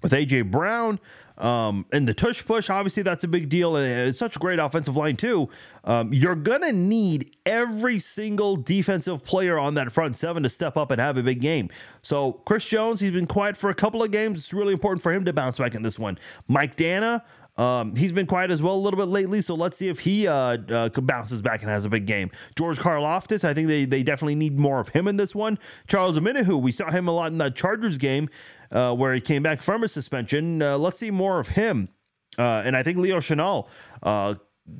with 0.01 0.11
AJ 0.11 0.51
Brown, 0.51 0.99
um, 1.37 1.85
and 1.93 2.05
the 2.05 2.13
tush 2.13 2.45
push, 2.45 2.69
obviously 2.69 3.03
that's 3.03 3.23
a 3.23 3.27
big 3.29 3.47
deal, 3.47 3.77
and 3.77 4.09
it's 4.09 4.19
such 4.19 4.35
a 4.35 4.39
great 4.39 4.59
offensive 4.59 4.97
line 4.97 5.15
too. 5.15 5.47
Um, 5.85 6.11
you're 6.11 6.35
gonna 6.35 6.73
need 6.73 7.37
every 7.45 7.99
single 7.99 8.57
defensive 8.57 9.23
player 9.23 9.57
on 9.57 9.75
that 9.75 9.93
front 9.93 10.17
seven 10.17 10.43
to 10.43 10.49
step 10.49 10.75
up 10.75 10.91
and 10.91 10.99
have 10.99 11.15
a 11.15 11.23
big 11.23 11.39
game. 11.39 11.69
So 12.01 12.33
Chris 12.33 12.65
Jones, 12.65 12.99
he's 12.99 13.11
been 13.11 13.27
quiet 13.27 13.55
for 13.55 13.69
a 13.69 13.75
couple 13.75 14.03
of 14.03 14.11
games. 14.11 14.41
It's 14.41 14.53
really 14.53 14.73
important 14.73 15.01
for 15.01 15.13
him 15.13 15.23
to 15.23 15.31
bounce 15.31 15.57
back 15.57 15.73
in 15.73 15.83
this 15.83 15.97
one. 15.97 16.19
Mike 16.49 16.75
Danna. 16.75 17.21
Um, 17.55 17.95
he's 17.95 18.11
been 18.11 18.25
quiet 18.25 18.49
as 18.49 18.63
well 18.63 18.73
a 18.73 18.81
little 18.81 18.97
bit 18.97 19.07
lately, 19.07 19.41
so 19.41 19.53
let's 19.53 19.77
see 19.77 19.87
if 19.87 19.99
he 19.99 20.27
uh, 20.27 20.57
uh, 20.69 20.89
bounces 20.89 21.41
back 21.41 21.61
and 21.61 21.69
has 21.69 21.85
a 21.85 21.89
big 21.89 22.05
game. 22.07 22.31
George 22.55 22.79
Karlaftis, 22.79 23.43
I 23.47 23.53
think 23.53 23.67
they, 23.67 23.85
they 23.85 24.01
definitely 24.01 24.35
need 24.35 24.57
more 24.57 24.79
of 24.79 24.89
him 24.89 25.07
in 25.07 25.17
this 25.17 25.35
one. 25.35 25.59
Charles 25.87 26.17
Omenihu, 26.17 26.59
we 26.59 26.71
saw 26.71 26.89
him 26.89 27.07
a 27.07 27.11
lot 27.11 27.31
in 27.31 27.37
that 27.37 27.55
Chargers 27.55 27.97
game 27.97 28.29
uh, 28.71 28.95
where 28.95 29.13
he 29.13 29.21
came 29.21 29.43
back 29.43 29.61
from 29.61 29.83
a 29.83 29.87
suspension. 29.87 30.61
Uh, 30.61 30.77
let's 30.77 30.99
see 30.99 31.11
more 31.11 31.39
of 31.39 31.49
him. 31.49 31.89
Uh, 32.39 32.63
and 32.65 32.75
I 32.75 32.81
think 32.81 32.97
Leo 32.97 33.19
Chenal 33.19 33.67
uh, 34.01 34.35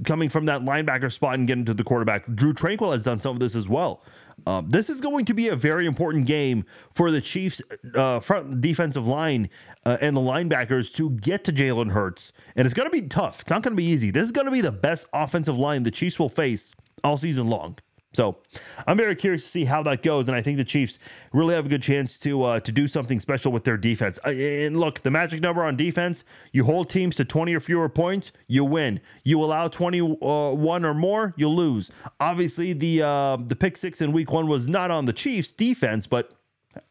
coming 0.06 0.30
from 0.30 0.46
that 0.46 0.62
linebacker 0.62 1.12
spot 1.12 1.36
and 1.36 1.48
getting 1.48 1.66
to 1.66 1.74
the 1.74 1.84
quarterback. 1.84 2.26
Drue 2.34 2.54
Tranquill 2.54 2.94
has 2.94 3.04
done 3.04 3.20
some 3.20 3.36
of 3.36 3.40
this 3.40 3.56
as 3.56 3.70
well. 3.70 4.02
Um, 4.46 4.70
this 4.70 4.90
is 4.90 5.02
going 5.02 5.26
to 5.26 5.34
be 5.34 5.48
a 5.48 5.56
very 5.56 5.86
important 5.86 6.26
game 6.26 6.66
for 6.92 7.12
the 7.12 7.22
Chiefs' 7.22 7.62
uh, 7.96 8.20
front 8.20 8.62
defensive 8.62 9.08
line 9.08 9.50
uh, 9.86 9.98
and 10.02 10.16
the 10.16 10.22
linebackers 10.22 10.94
to 10.96 11.12
get 11.12 11.44
to 11.46 11.54
Jalen 11.54 11.92
Hurts. 11.92 12.34
And 12.56 12.66
it's 12.66 12.74
going 12.74 12.90
to 12.90 12.92
be 12.92 13.08
tough. 13.08 13.42
It's 13.42 13.50
not 13.50 13.64
going 13.64 13.74
to 13.74 13.78
be 13.78 13.86
easy. 13.86 14.12
This 14.12 14.26
is 14.26 14.32
going 14.32 14.46
to 14.46 14.52
be 14.52 14.62
the 14.62 14.72
best 14.72 15.08
offensive 15.14 15.58
line 15.58 15.84
the 15.84 15.92
Chiefs 15.92 16.20
will 16.20 16.30
face 16.30 16.72
all 17.04 17.18
season 17.18 17.48
long. 17.48 17.78
So 18.14 18.38
I'm 18.86 18.96
very 18.96 19.16
curious 19.16 19.44
to 19.44 19.50
see 19.50 19.66
how 19.66 19.82
that 19.84 20.04
goes, 20.04 20.28
and 20.28 20.38
I 20.38 20.42
think 20.42 20.58
the 20.58 20.64
Chiefs 20.64 21.00
really 21.32 21.56
have 21.56 21.66
a 21.66 21.70
good 21.70 21.82
chance 21.82 22.20
to 22.20 22.44
uh, 22.44 22.60
to 22.60 22.72
do 22.72 22.88
something 22.88 23.20
special 23.20 23.52
with 23.52 23.64
their 23.64 23.78
defense. 23.78 24.20
And 24.20 24.80
look, 24.80 25.02
the 25.02 25.12
magic 25.12 25.42
number 25.42 25.64
on 25.64 25.76
defense: 25.76 26.24
you 26.52 26.66
hold 26.66 26.90
teams 26.90 27.16
to 27.16 27.26
20 27.26 27.56
or 27.56 27.60
fewer 27.60 27.90
points, 27.90 28.32
you 28.48 28.64
win. 28.66 29.02
You 29.24 29.44
allow 29.44 29.68
21 29.68 30.18
uh, 30.22 30.88
or 30.88 30.94
more, 30.94 31.34
you 31.38 31.50
lose. 31.50 31.92
Obviously, 32.20 32.74
the 32.74 33.02
uh, 33.02 33.38
the 33.38 33.56
pick 33.56 33.78
six 33.78 34.00
in 34.00 34.12
Week 34.12 34.32
One 34.32 34.48
was 34.48 34.70
not 34.70 34.92
on 34.92 35.06
the 35.06 35.14
Chiefs 35.14 35.52
defense, 35.52 36.06
but 36.06 36.32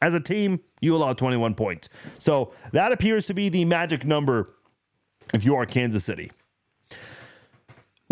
as 0.00 0.14
a 0.14 0.20
team, 0.20 0.60
you 0.80 0.94
allow 0.96 1.12
21 1.12 1.54
points. 1.54 1.88
So 2.18 2.52
that 2.72 2.92
appears 2.92 3.26
to 3.26 3.34
be 3.34 3.48
the 3.48 3.64
magic 3.64 4.04
number 4.04 4.50
if 5.32 5.44
you 5.44 5.54
are 5.54 5.66
Kansas 5.66 6.04
City. 6.04 6.30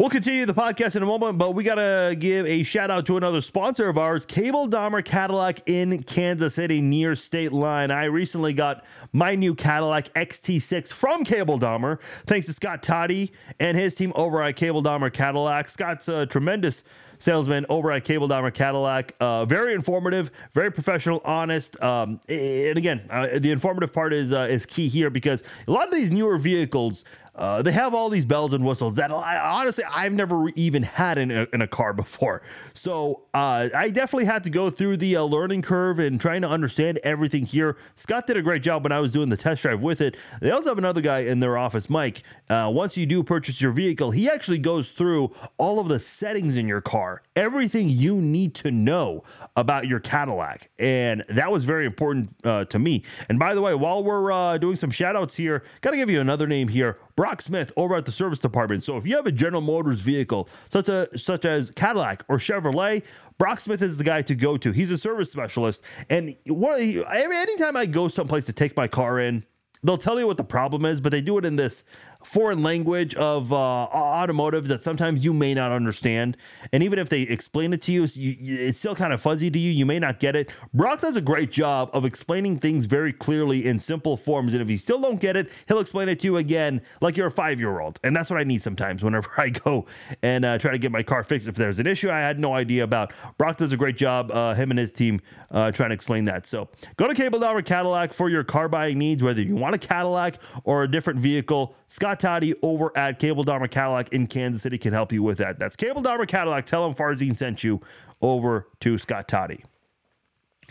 We'll 0.01 0.09
continue 0.09 0.47
the 0.47 0.55
podcast 0.55 0.97
in 0.97 1.03
a 1.03 1.07
moment, 1.07 1.37
but 1.37 1.55
we 1.55 1.63
got 1.63 1.75
to 1.75 2.17
give 2.19 2.47
a 2.47 2.63
shout 2.63 2.91
out 2.91 3.05
to 3.05 3.19
another 3.19 3.43
sponsor 3.43 3.87
of 3.87 3.99
ours, 3.99 4.25
Cable 4.25 4.67
Dahmer 4.67 5.05
Cadillac 5.05 5.69
in 5.69 6.03
Kansas 6.05 6.55
City 6.55 6.81
near 6.81 7.15
State 7.15 7.53
Line. 7.53 7.91
I 7.91 8.05
recently 8.05 8.55
got 8.55 8.83
my 9.13 9.35
new 9.35 9.55
Cadillac 9.55 10.11
XT6 10.15 10.91
from 10.91 11.23
Cable 11.23 11.59
Dahmer, 11.59 11.99
thanks 12.25 12.47
to 12.47 12.55
Scott 12.55 12.83
Toddy 12.83 13.31
and 13.59 13.77
his 13.77 13.95
team 13.95 14.15
over 14.17 14.43
at 14.43 14.57
Cable 14.57 14.83
Dahmer 14.83 15.13
Cadillac. 15.13 15.69
Scott's 15.69 16.09
a 16.09 16.25
tremendous 16.25 16.83
salesman 17.19 17.67
over 17.69 17.93
at 17.93 18.03
Cable 18.05 18.27
Dahmer 18.27 18.55
Cadillac. 18.55 19.15
Uh, 19.21 19.45
very 19.45 19.75
informative, 19.75 20.31
very 20.53 20.73
professional, 20.73 21.21
honest. 21.27 21.79
Um, 21.83 22.21
and 22.27 22.79
again, 22.79 23.03
uh, 23.11 23.39
the 23.39 23.51
informative 23.51 23.93
part 23.93 24.15
is 24.15 24.33
uh, 24.33 24.49
is 24.51 24.65
key 24.65 24.89
here 24.89 25.11
because 25.11 25.45
a 25.69 25.71
lot 25.71 25.89
of 25.89 25.93
these 25.95 26.11
newer 26.11 26.39
vehicles 26.39 27.05
uh, 27.41 27.63
they 27.63 27.73
have 27.73 27.95
all 27.95 28.11
these 28.11 28.27
bells 28.27 28.53
and 28.53 28.65
whistles 28.65 28.95
that 28.97 29.11
I, 29.11 29.39
honestly 29.39 29.83
I've 29.91 30.13
never 30.13 30.51
even 30.51 30.83
had 30.83 31.19
in 31.19 31.31
a, 31.31 31.47
in 31.53 31.63
a 31.63 31.67
car 31.67 31.93
before. 31.93 32.43
So 32.75 33.23
uh, 33.33 33.71
I 33.75 33.89
definitely 33.89 34.27
had 34.27 34.45
to 34.45 34.51
go 34.51 34.69
through 34.69 34.99
the 34.99 35.17
uh, 35.17 35.23
learning 35.23 35.63
curve 35.63 35.99
and 35.99 36.21
trying 36.21 36.43
to 36.43 36.49
understand 36.49 37.01
everything 37.03 37.47
here. 37.47 37.77
Scott 37.97 38.27
did 38.27 38.37
a 38.37 38.43
great 38.43 38.63
job 38.63 38.83
when 38.83 38.93
I 38.93 39.01
was 39.01 39.13
doing 39.13 39.31
the 39.31 39.39
test 39.39 39.63
drive 39.63 39.83
with 39.83 40.03
it. 40.03 40.17
They 40.41 40.51
also 40.51 40.69
have 40.69 40.79
another 40.79 41.01
guy 41.01 41.21
in 41.21 41.41
their 41.41 41.57
office, 41.57 41.89
Mike. 41.89 42.23
Uh, 42.51 42.71
once 42.73 42.97
you 42.97 43.07
do 43.07 43.23
purchase 43.23 43.61
your 43.61 43.73
vehicle, 43.73 44.11
he 44.11 44.29
actually 44.29 44.59
goes 44.59 44.91
through 44.91 45.33
all 45.57 45.81
of 45.81 45.89
the 45.89 45.99
settings 45.99 46.59
in 46.59 46.69
your 46.69 46.83
car, 46.83 47.23
everything 47.35 47.89
you 47.89 48.21
need 48.21 48.55
to 48.57 48.71
know 48.71 49.25
about 49.57 49.87
your 49.87 50.01
Cadillac, 50.01 50.69
and 50.79 51.25
that 51.29 51.51
was 51.51 51.65
very 51.65 51.87
important 51.87 52.35
uh, 52.45 52.65
to 52.67 52.79
me. 52.79 53.03
And 53.29 53.39
by 53.39 53.55
the 53.55 53.63
way, 53.63 53.75
while 53.75 54.05
we're 54.05 54.31
uh, 54.31 54.59
doing 54.59 54.77
some 54.77 54.91
shout 54.91 55.17
outs 55.17 55.37
here, 55.37 55.63
got 55.81 55.93
to 55.93 55.97
give 55.97 56.11
you 56.11 56.21
another 56.21 56.47
name 56.47 56.69
here. 56.69 56.99
Brock 57.17 57.30
Smith 57.39 57.73
over 57.77 57.95
at 57.95 58.05
the 58.05 58.13
service 58.13 58.39
department. 58.41 58.83
So 58.83 58.97
if 58.97 59.07
you 59.07 59.15
have 59.17 59.27
a 59.27 59.33
General 59.33 59.63
Motors 59.63 60.01
vehicle, 60.01 60.49
such 60.69 60.89
a 60.89 61.09
such 61.17 61.45
as 61.45 61.71
Cadillac 61.71 62.25
or 62.29 62.39
Chevrolet, 62.39 63.03
Brock 63.39 63.61
Smith 63.61 63.83
is 63.83 63.97
the 63.97 64.05
guy 64.05 64.23
to 64.23 64.35
go 64.35 64.57
to. 64.57 64.73
He's 64.73 64.91
a 64.91 64.99
service 64.99 65.31
specialist, 65.31 65.85
and 66.09 66.35
what 66.47 66.81
anytime 66.81 67.77
I 67.77 67.87
go 67.87 68.09
someplace 68.09 68.47
to 68.47 68.53
take 68.53 68.77
my 68.77 68.89
car 68.89 69.21
in, 69.21 69.45
they'll 69.83 69.97
tell 69.97 70.19
you 70.19 70.27
what 70.27 70.37
the 70.37 70.45
problem 70.45 70.85
is, 70.85 71.01
but 71.01 71.13
they 71.13 71.21
do 71.21 71.39
it 71.39 71.45
in 71.45 71.57
this 71.57 71.85
foreign 72.23 72.63
language 72.63 73.15
of 73.15 73.53
uh, 73.53 73.57
automotive 73.57 74.67
that 74.69 74.83
sometimes 74.83 75.25
you 75.25 75.33
may 75.33 75.55
not 75.55 75.73
understand. 75.73 76.37
And 76.73 76.83
even 76.83 76.99
if 76.99 77.09
they 77.09 77.23
explain 77.23 77.73
it 77.73 77.83
to 77.83 77.93
you, 77.93 78.05
it's 78.05 78.79
still 78.79 78.95
kind 78.95 79.13
of 79.13 79.21
fuzzy 79.21 79.51
to 79.51 79.59
you. 79.59 79.71
You 79.71 79.87
may 79.87 79.99
not 79.99 80.21
get 80.21 80.37
it. 80.37 80.51
Brock 80.75 81.01
does 81.01 81.17
a 81.17 81.21
great 81.21 81.51
job 81.51 81.91
of 81.93 82.05
explaining 82.05 82.59
things 82.59 82.87
very 82.87 83.13
clearly 83.13 83.67
in 83.67 83.79
simple 83.79 84.17
forms. 84.17 84.53
And 84.53 84.63
if 84.63 84.71
you 84.71 84.79
still 84.79 85.01
don't 85.01 85.21
get 85.21 85.37
it, 85.37 85.51
he'll 85.69 85.81
explain 85.81 86.09
it 86.09 86.21
to 86.21 86.27
you 86.27 86.37
again 86.37 86.83
like 87.01 87.17
you're 87.17 87.29
a 87.29 87.31
five 87.31 87.59
year 87.59 87.81
old. 87.81 87.99
And 88.05 88.15
that's 88.15 88.31
what 88.31 88.39
I 88.39 88.45
need 88.45 88.63
sometimes 88.63 89.03
whenever 89.03 89.31
I 89.37 89.51
go 89.51 89.87
and 90.23 90.45
uh, 90.45 90.59
try 90.59 90.73
to 90.73 90.79
get 90.79 90.93
my 90.93 91.03
car 91.03 91.23
fixed. 91.23 91.49
If 91.49 91.57
there's 91.57 91.79
an 91.79 91.87
issue 91.87 92.11
I 92.11 92.21
had 92.21 92.39
no 92.39 92.55
idea 92.55 92.85
about, 92.85 93.13
Brock 93.39 93.57
does 93.57 93.73
a 93.73 93.77
great 93.77 93.97
job, 93.97 94.31
uh, 94.31 94.55
him 94.55 94.71
and 94.71 94.79
his 94.79 94.93
team, 94.93 95.21
uh, 95.51 95.73
trying 95.73 95.91
to 95.91 95.95
explain 95.95 96.27
that. 96.27 96.47
So 96.47 96.69
go 96.97 97.07
to 97.07 97.15
Cable 97.15 97.41
Dahmer 97.41 97.65
Cadillac 97.65 98.13
for 98.13 98.29
your 98.29 98.45
car 98.45 98.69
buying 98.69 98.99
needs, 98.99 99.23
whether 99.23 99.43
you 99.43 99.57
want 99.57 99.75
a 99.75 99.79
Cadillac 99.79 100.39
or 100.65 100.83
a 100.83 100.91
different 100.91 101.21
vehicle. 101.21 101.75
Scott 101.89 102.10
Toddy 102.19 102.55
over 102.63 102.97
at 102.97 103.19
Cable 103.19 103.45
Dahmer 103.45 103.71
Cadillac 103.71 104.13
in 104.13 104.27
Kansas 104.27 104.63
City 104.63 104.79
can 104.79 104.93
help 104.93 105.13
you 105.13 105.23
with 105.23 105.39
that. 105.39 105.59
That's 105.59 105.77
Cable 105.77 106.03
Dahmer 106.03 106.27
Cadillac. 106.27 106.67
Tell 106.67 106.87
him 106.87 106.95
Farzin 106.95 107.37
sent 107.37 107.63
you 107.63 107.81
over 108.21 108.67
to 108.81 108.99
Scott 108.99 109.29
Toddy. 109.29 109.65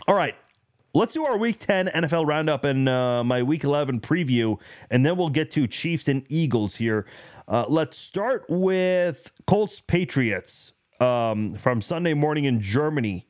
All 0.06 0.14
right. 0.14 0.34
Let's 0.92 1.14
do 1.14 1.24
our 1.24 1.36
week 1.36 1.60
10 1.60 1.86
NFL 1.86 2.26
roundup 2.26 2.64
and 2.64 2.88
uh, 2.88 3.22
my 3.22 3.44
week 3.44 3.62
11 3.62 4.00
preview, 4.00 4.58
and 4.90 5.06
then 5.06 5.16
we'll 5.16 5.28
get 5.28 5.52
to 5.52 5.68
Chiefs 5.68 6.08
and 6.08 6.26
Eagles 6.28 6.76
here. 6.76 7.06
Uh, 7.46 7.64
let's 7.68 7.96
start 7.96 8.44
with 8.48 9.30
Colts 9.46 9.78
Patriots 9.78 10.72
um, 10.98 11.54
from 11.54 11.80
Sunday 11.80 12.12
morning 12.12 12.44
in 12.44 12.60
Germany. 12.60 13.28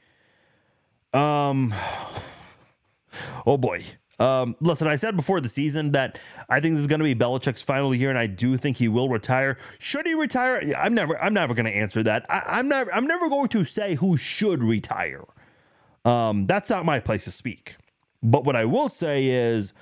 Um, 1.13 1.75
oh 3.47 3.59
boy. 3.59 3.83
Um, 4.21 4.55
listen, 4.61 4.87
I 4.87 4.97
said 4.97 5.17
before 5.17 5.41
the 5.41 5.49
season 5.49 5.93
that 5.93 6.19
I 6.49 6.61
think 6.61 6.75
this 6.75 6.83
is 6.83 6.87
going 6.87 7.01
to 7.01 7.05
be 7.05 7.15
Belichick's 7.15 7.63
final 7.63 7.95
year, 7.95 8.11
and 8.11 8.19
I 8.19 8.27
do 8.27 8.59
think 8.59 8.77
he 8.77 8.87
will 8.87 9.09
retire. 9.09 9.57
Should 9.79 10.07
he 10.07 10.15
retire? 10.15 10.63
I'm 10.77 10.95
never, 10.95 11.21
I'm 11.21 11.33
never 11.33 11.55
going 11.55 11.67
to 11.67 11.75
answer 11.75 12.03
that. 12.03 12.27
I, 12.29 12.59
am 12.59 12.69
never, 12.69 12.95
I'm 12.95 13.07
never 13.07 13.31
going 13.31 13.49
to 13.49 13.65
say 13.65 13.95
who 13.95 14.19
should 14.19 14.63
retire. 14.63 15.25
Um, 16.05 16.47
that's 16.47 16.69
not 16.69 16.85
my 16.85 17.01
place 17.01 17.25
to 17.25 17.31
speak. 17.31 17.77
But 18.23 18.45
what 18.45 18.57
I 18.57 18.67
will 18.67 18.91
say 18.91 19.27
is, 19.27 19.73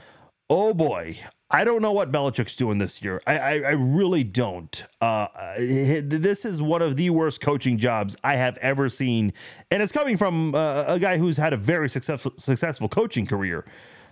oh 0.48 0.72
boy, 0.72 1.18
I 1.50 1.64
don't 1.64 1.82
know 1.82 1.92
what 1.92 2.12
Belichick's 2.12 2.54
doing 2.54 2.78
this 2.78 3.02
year. 3.02 3.20
I, 3.26 3.38
I, 3.38 3.52
I 3.54 3.70
really 3.70 4.22
don't. 4.22 4.84
Uh, 5.00 5.26
this 5.56 6.44
is 6.44 6.62
one 6.62 6.82
of 6.82 6.96
the 6.96 7.10
worst 7.10 7.40
coaching 7.40 7.78
jobs 7.78 8.16
I 8.22 8.36
have 8.36 8.56
ever 8.58 8.88
seen, 8.88 9.32
and 9.70 9.82
it's 9.82 9.90
coming 9.90 10.16
from 10.16 10.54
uh, 10.54 10.84
a 10.86 11.00
guy 11.00 11.18
who's 11.18 11.38
had 11.38 11.52
a 11.52 11.56
very 11.56 11.88
successful 11.90 12.34
successful 12.36 12.88
coaching 12.88 13.26
career. 13.26 13.64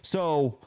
So, 0.07 0.59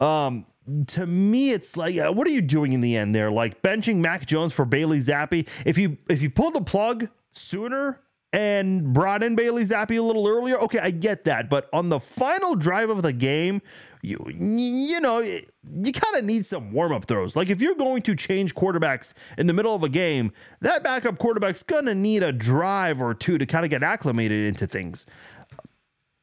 um, 0.00 0.46
to 0.86 1.06
me, 1.06 1.50
it's 1.50 1.76
like, 1.76 1.98
uh, 1.98 2.12
what 2.12 2.26
are 2.26 2.30
you 2.30 2.40
doing 2.40 2.72
in 2.72 2.80
the 2.80 2.96
end 2.96 3.14
there? 3.14 3.30
Like 3.30 3.60
benching 3.60 3.96
Mac 3.96 4.24
Jones 4.24 4.52
for 4.52 4.64
Bailey 4.64 4.98
Zappe. 4.98 5.46
If 5.66 5.76
you 5.76 5.98
if 6.08 6.22
you 6.22 6.30
pulled 6.30 6.54
the 6.54 6.62
plug 6.62 7.08
sooner 7.32 8.00
and 8.32 8.92
brought 8.92 9.22
in 9.22 9.34
Bailey 9.34 9.64
Zappe 9.64 9.98
a 9.98 10.00
little 10.00 10.26
earlier, 10.26 10.56
okay, 10.58 10.78
I 10.78 10.90
get 10.90 11.24
that. 11.24 11.50
But 11.50 11.68
on 11.72 11.88
the 11.88 12.00
final 12.00 12.54
drive 12.54 12.88
of 12.88 13.02
the 13.02 13.12
game, 13.12 13.60
you 14.00 14.24
you 14.32 15.00
know 15.00 15.18
you 15.18 15.92
kind 15.92 16.16
of 16.16 16.24
need 16.24 16.46
some 16.46 16.72
warm 16.72 16.92
up 16.92 17.04
throws. 17.04 17.34
Like 17.36 17.50
if 17.50 17.60
you're 17.60 17.74
going 17.74 18.02
to 18.02 18.14
change 18.14 18.54
quarterbacks 18.54 19.12
in 19.36 19.48
the 19.48 19.52
middle 19.52 19.74
of 19.74 19.82
a 19.82 19.88
game, 19.88 20.32
that 20.60 20.84
backup 20.84 21.18
quarterback's 21.18 21.64
gonna 21.64 21.96
need 21.96 22.22
a 22.22 22.32
drive 22.32 23.02
or 23.02 23.12
two 23.12 23.38
to 23.38 23.44
kind 23.44 23.64
of 23.64 23.70
get 23.70 23.82
acclimated 23.82 24.46
into 24.46 24.66
things. 24.68 25.04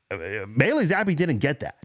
Uh, 0.09 0.45
Bailey 0.57 0.87
Zappe 0.87 1.15
didn't 1.15 1.39
get 1.39 1.59
that 1.59 1.77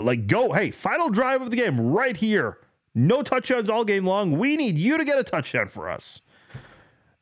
like 0.00 0.26
go, 0.26 0.52
hey, 0.52 0.70
final 0.70 1.10
drive 1.10 1.42
of 1.42 1.50
the 1.50 1.56
game 1.56 1.80
right 1.80 2.16
here. 2.16 2.58
No 2.94 3.22
touchdowns 3.22 3.68
all 3.68 3.84
game 3.84 4.06
long. 4.06 4.38
We 4.38 4.56
need 4.56 4.78
you 4.78 4.98
to 4.98 5.04
get 5.04 5.18
a 5.18 5.24
touchdown 5.24 5.68
for 5.68 5.88
us. 5.88 6.20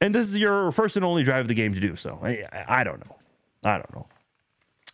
And 0.01 0.15
this 0.15 0.29
is 0.29 0.37
your 0.37 0.73
first 0.73 0.97
and 0.97 1.05
only 1.05 1.23
drive 1.23 1.43
of 1.43 1.49
the 1.49 1.55
game 1.55 1.75
to 1.75 1.81
do 1.81 1.97
so. 1.97 2.19
I, 2.23 2.45
I 2.69 2.85
don't 2.85 2.99
know. 3.07 3.17
I 3.65 3.77
don't 3.77 3.95
know. 3.95 4.07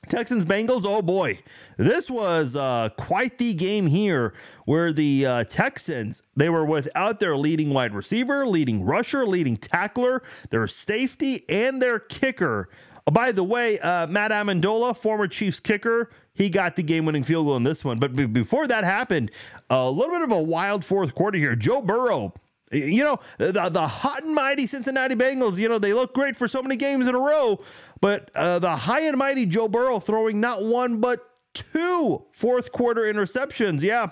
Texans 0.08 0.44
Bengals, 0.44 0.84
oh 0.84 1.02
boy. 1.02 1.40
This 1.76 2.08
was 2.10 2.54
uh, 2.54 2.90
quite 2.96 3.38
the 3.38 3.54
game 3.54 3.86
here 3.86 4.32
where 4.64 4.92
the 4.92 5.26
uh, 5.26 5.44
Texans, 5.44 6.22
they 6.36 6.48
were 6.48 6.64
without 6.64 7.20
their 7.20 7.36
leading 7.36 7.70
wide 7.70 7.94
receiver, 7.94 8.46
leading 8.46 8.84
rusher, 8.84 9.26
leading 9.26 9.56
tackler, 9.56 10.22
their 10.50 10.66
safety, 10.66 11.44
and 11.48 11.82
their 11.82 11.98
kicker 11.98 12.68
Oh, 13.08 13.10
by 13.10 13.32
the 13.32 13.42
way, 13.42 13.78
uh, 13.78 14.06
Matt 14.06 14.32
Ammendola, 14.32 14.94
former 14.94 15.26
Chiefs 15.26 15.60
kicker, 15.60 16.10
he 16.34 16.50
got 16.50 16.76
the 16.76 16.82
game-winning 16.82 17.24
field 17.24 17.46
goal 17.46 17.56
in 17.56 17.62
this 17.62 17.82
one. 17.82 17.98
But 17.98 18.14
b- 18.14 18.26
before 18.26 18.66
that 18.66 18.84
happened, 18.84 19.30
a 19.70 19.90
little 19.90 20.12
bit 20.14 20.20
of 20.20 20.30
a 20.30 20.42
wild 20.42 20.84
fourth 20.84 21.14
quarter 21.14 21.38
here. 21.38 21.56
Joe 21.56 21.80
Burrow, 21.80 22.34
you 22.70 23.02
know, 23.02 23.18
the, 23.38 23.70
the 23.70 23.88
hot 23.88 24.24
and 24.24 24.34
mighty 24.34 24.66
Cincinnati 24.66 25.14
Bengals, 25.14 25.56
you 25.56 25.70
know, 25.70 25.78
they 25.78 25.94
look 25.94 26.12
great 26.12 26.36
for 26.36 26.46
so 26.46 26.62
many 26.62 26.76
games 26.76 27.08
in 27.08 27.14
a 27.14 27.18
row, 27.18 27.64
but 28.02 28.30
uh, 28.34 28.58
the 28.58 28.76
high 28.76 29.00
and 29.00 29.16
mighty 29.16 29.46
Joe 29.46 29.68
Burrow 29.68 30.00
throwing 30.00 30.38
not 30.38 30.62
one 30.62 31.00
but 31.00 31.20
two 31.54 32.26
fourth 32.32 32.72
quarter 32.72 33.00
interceptions. 33.00 33.80
Yeah, 33.80 34.10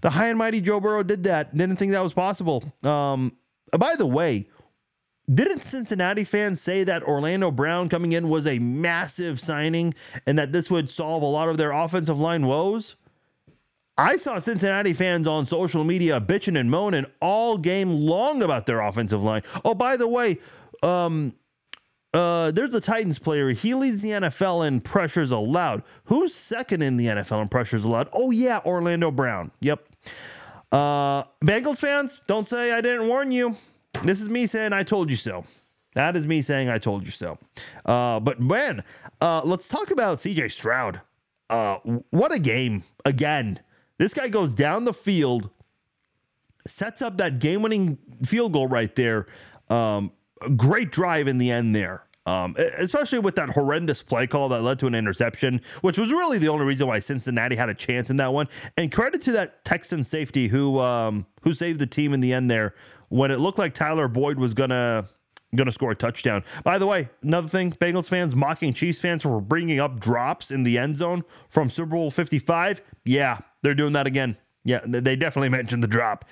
the 0.00 0.10
high 0.10 0.30
and 0.30 0.38
mighty 0.38 0.60
Joe 0.60 0.80
Burrow 0.80 1.04
did 1.04 1.22
that. 1.22 1.56
Didn't 1.56 1.76
think 1.76 1.92
that 1.92 2.02
was 2.02 2.12
possible. 2.12 2.64
Um, 2.82 3.36
by 3.70 3.94
the 3.94 4.06
way, 4.06 4.48
didn't 5.32 5.64
Cincinnati 5.64 6.24
fans 6.24 6.60
say 6.60 6.84
that 6.84 7.02
Orlando 7.02 7.50
Brown 7.50 7.88
coming 7.88 8.12
in 8.12 8.28
was 8.28 8.46
a 8.46 8.58
massive 8.58 9.40
signing 9.40 9.94
and 10.26 10.38
that 10.38 10.52
this 10.52 10.70
would 10.70 10.90
solve 10.90 11.22
a 11.22 11.26
lot 11.26 11.48
of 11.48 11.56
their 11.56 11.72
offensive 11.72 12.18
line 12.18 12.46
woes? 12.46 12.94
I 13.98 14.18
saw 14.18 14.38
Cincinnati 14.38 14.92
fans 14.92 15.26
on 15.26 15.46
social 15.46 15.82
media 15.82 16.20
bitching 16.20 16.58
and 16.58 16.70
moaning 16.70 17.06
all 17.20 17.56
game 17.56 17.90
long 17.90 18.42
about 18.42 18.66
their 18.66 18.80
offensive 18.80 19.22
line. 19.22 19.42
Oh, 19.64 19.74
by 19.74 19.96
the 19.96 20.06
way, 20.06 20.38
um, 20.82 21.34
uh, 22.12 22.50
there's 22.50 22.74
a 22.74 22.80
Titans 22.80 23.18
player. 23.18 23.50
He 23.50 23.74
leads 23.74 24.02
the 24.02 24.10
NFL 24.10 24.66
in 24.66 24.80
pressures 24.80 25.30
allowed. 25.30 25.82
Who's 26.04 26.34
second 26.34 26.82
in 26.82 26.98
the 26.98 27.06
NFL 27.06 27.42
in 27.42 27.48
pressures 27.48 27.84
allowed? 27.84 28.08
Oh, 28.12 28.30
yeah, 28.30 28.60
Orlando 28.64 29.10
Brown. 29.10 29.50
Yep. 29.60 29.86
Uh, 30.70 31.24
Bengals 31.42 31.78
fans, 31.78 32.20
don't 32.26 32.46
say 32.46 32.72
I 32.72 32.80
didn't 32.80 33.08
warn 33.08 33.32
you. 33.32 33.56
This 34.02 34.20
is 34.20 34.28
me 34.28 34.46
saying 34.46 34.72
I 34.72 34.82
told 34.82 35.10
you 35.10 35.16
so. 35.16 35.44
That 35.94 36.14
is 36.14 36.26
me 36.26 36.42
saying 36.42 36.68
I 36.68 36.78
told 36.78 37.04
you 37.04 37.10
so. 37.10 37.38
Uh, 37.84 38.20
but 38.20 38.40
man, 38.40 38.84
uh, 39.20 39.42
let's 39.44 39.68
talk 39.68 39.90
about 39.90 40.18
CJ 40.18 40.52
Stroud. 40.52 41.00
Uh, 41.48 41.78
what 42.10 42.32
a 42.32 42.38
game 42.38 42.84
again. 43.04 43.60
This 43.98 44.12
guy 44.12 44.28
goes 44.28 44.52
down 44.52 44.84
the 44.84 44.92
field, 44.92 45.48
sets 46.66 47.00
up 47.00 47.16
that 47.16 47.38
game 47.38 47.62
winning 47.62 47.98
field 48.24 48.52
goal 48.52 48.66
right 48.66 48.94
there. 48.94 49.26
Um, 49.70 50.12
great 50.56 50.92
drive 50.92 51.28
in 51.28 51.38
the 51.38 51.50
end 51.50 51.74
there. 51.74 52.02
Um, 52.26 52.56
especially 52.58 53.20
with 53.20 53.36
that 53.36 53.50
horrendous 53.50 54.02
play 54.02 54.26
call 54.26 54.48
that 54.48 54.60
led 54.60 54.80
to 54.80 54.88
an 54.88 54.96
interception, 54.96 55.62
which 55.80 55.96
was 55.96 56.10
really 56.10 56.38
the 56.38 56.48
only 56.48 56.66
reason 56.66 56.88
why 56.88 56.98
Cincinnati 56.98 57.54
had 57.54 57.68
a 57.68 57.74
chance 57.74 58.10
in 58.10 58.16
that 58.16 58.32
one. 58.32 58.48
And 58.76 58.90
credit 58.90 59.22
to 59.22 59.32
that 59.32 59.64
Texan 59.64 60.02
safety 60.02 60.48
who 60.48 60.80
um, 60.80 61.26
who 61.42 61.54
saved 61.54 61.78
the 61.78 61.86
team 61.86 62.12
in 62.12 62.20
the 62.20 62.32
end 62.32 62.50
there 62.50 62.74
when 63.08 63.30
it 63.30 63.38
looked 63.38 63.58
like 63.58 63.74
Tyler 63.74 64.08
Boyd 64.08 64.38
was 64.38 64.54
gonna 64.54 65.08
gonna 65.54 65.72
score 65.72 65.92
a 65.92 65.94
touchdown. 65.94 66.44
By 66.64 66.78
the 66.78 66.86
way, 66.86 67.08
another 67.22 67.48
thing, 67.48 67.72
Bengals 67.72 68.08
fans 68.08 68.34
mocking 68.34 68.74
Chiefs 68.74 69.00
fans 69.00 69.22
for 69.22 69.40
bringing 69.40 69.80
up 69.80 70.00
drops 70.00 70.50
in 70.50 70.64
the 70.64 70.78
end 70.78 70.96
zone 70.96 71.24
from 71.48 71.70
Super 71.70 71.92
Bowl 71.92 72.10
55. 72.10 72.82
Yeah, 73.04 73.38
they're 73.62 73.74
doing 73.74 73.92
that 73.94 74.06
again. 74.06 74.36
Yeah, 74.64 74.80
they 74.84 75.16
definitely 75.16 75.48
mentioned 75.50 75.82
the 75.82 75.88
drop. 75.88 76.24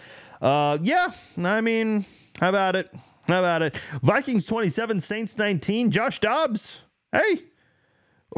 Uh, 0.42 0.78
yeah, 0.82 1.12
I 1.38 1.60
mean, 1.60 2.04
how 2.40 2.48
about 2.48 2.76
it? 2.76 2.92
How 3.28 3.38
about 3.38 3.62
it? 3.62 3.76
Vikings 4.02 4.44
27, 4.44 5.00
Saints 5.00 5.38
19. 5.38 5.90
Josh 5.90 6.18
Dobbs. 6.18 6.80
Hey, 7.12 7.44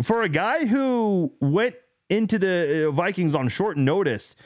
for 0.03 0.23
a 0.23 0.29
guy 0.29 0.67
who 0.67 1.33
went 1.41 1.75
into 2.09 2.39
the 2.39 2.87
uh, 2.89 2.91
Vikings 2.93 3.35
on 3.35 3.49
short 3.49 3.77
notice, 3.77 4.37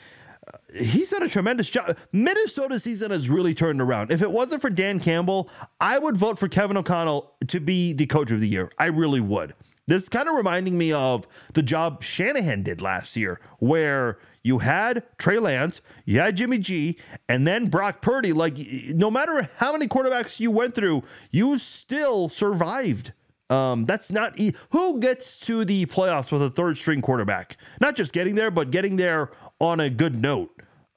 he's 0.73 1.09
done 1.09 1.23
a 1.23 1.29
tremendous 1.29 1.69
job. 1.69 1.97
Minnesota 2.11 2.79
season 2.79 3.11
has 3.11 3.29
really 3.29 3.53
turned 3.53 3.81
around. 3.81 4.11
If 4.11 4.21
it 4.21 4.31
wasn't 4.31 4.61
for 4.61 4.69
Dan 4.69 4.99
Campbell, 4.99 5.49
I 5.79 5.99
would 5.99 6.17
vote 6.17 6.39
for 6.39 6.47
Kevin 6.47 6.77
O'Connell 6.77 7.33
to 7.47 7.59
be 7.59 7.93
the 7.93 8.05
coach 8.05 8.31
of 8.31 8.39
the 8.39 8.47
year. 8.47 8.71
I 8.77 8.85
really 8.85 9.21
would. 9.21 9.53
This 9.87 10.03
is 10.03 10.09
kind 10.09 10.29
of 10.29 10.35
reminding 10.35 10.77
me 10.77 10.93
of 10.93 11.27
the 11.53 11.63
job 11.63 12.03
Shanahan 12.03 12.63
did 12.63 12.81
last 12.81 13.17
year, 13.17 13.41
where 13.59 14.19
you 14.43 14.59
had 14.59 15.03
Trey 15.17 15.37
Lance, 15.37 15.81
you 16.05 16.19
had 16.19 16.37
Jimmy 16.37 16.59
G, 16.59 16.97
and 17.27 17.45
then 17.45 17.67
Brock 17.67 18.01
Purdy. 18.01 18.31
Like, 18.31 18.57
no 18.89 19.11
matter 19.11 19.49
how 19.57 19.73
many 19.73 19.87
quarterbacks 19.87 20.39
you 20.39 20.49
went 20.51 20.75
through, 20.75 21.03
you 21.31 21.57
still 21.57 22.29
survived. 22.29 23.11
Um, 23.51 23.85
that's 23.85 24.09
not 24.09 24.39
e- 24.39 24.53
who 24.69 24.99
gets 24.99 25.37
to 25.41 25.65
the 25.65 25.85
playoffs 25.87 26.31
with 26.31 26.41
a 26.41 26.49
third 26.49 26.77
string 26.77 27.01
quarterback. 27.01 27.57
Not 27.81 27.95
just 27.95 28.13
getting 28.13 28.35
there, 28.35 28.49
but 28.49 28.71
getting 28.71 28.95
there 28.95 29.31
on 29.59 29.79
a 29.79 29.89
good 29.89 30.21
note. 30.21 30.49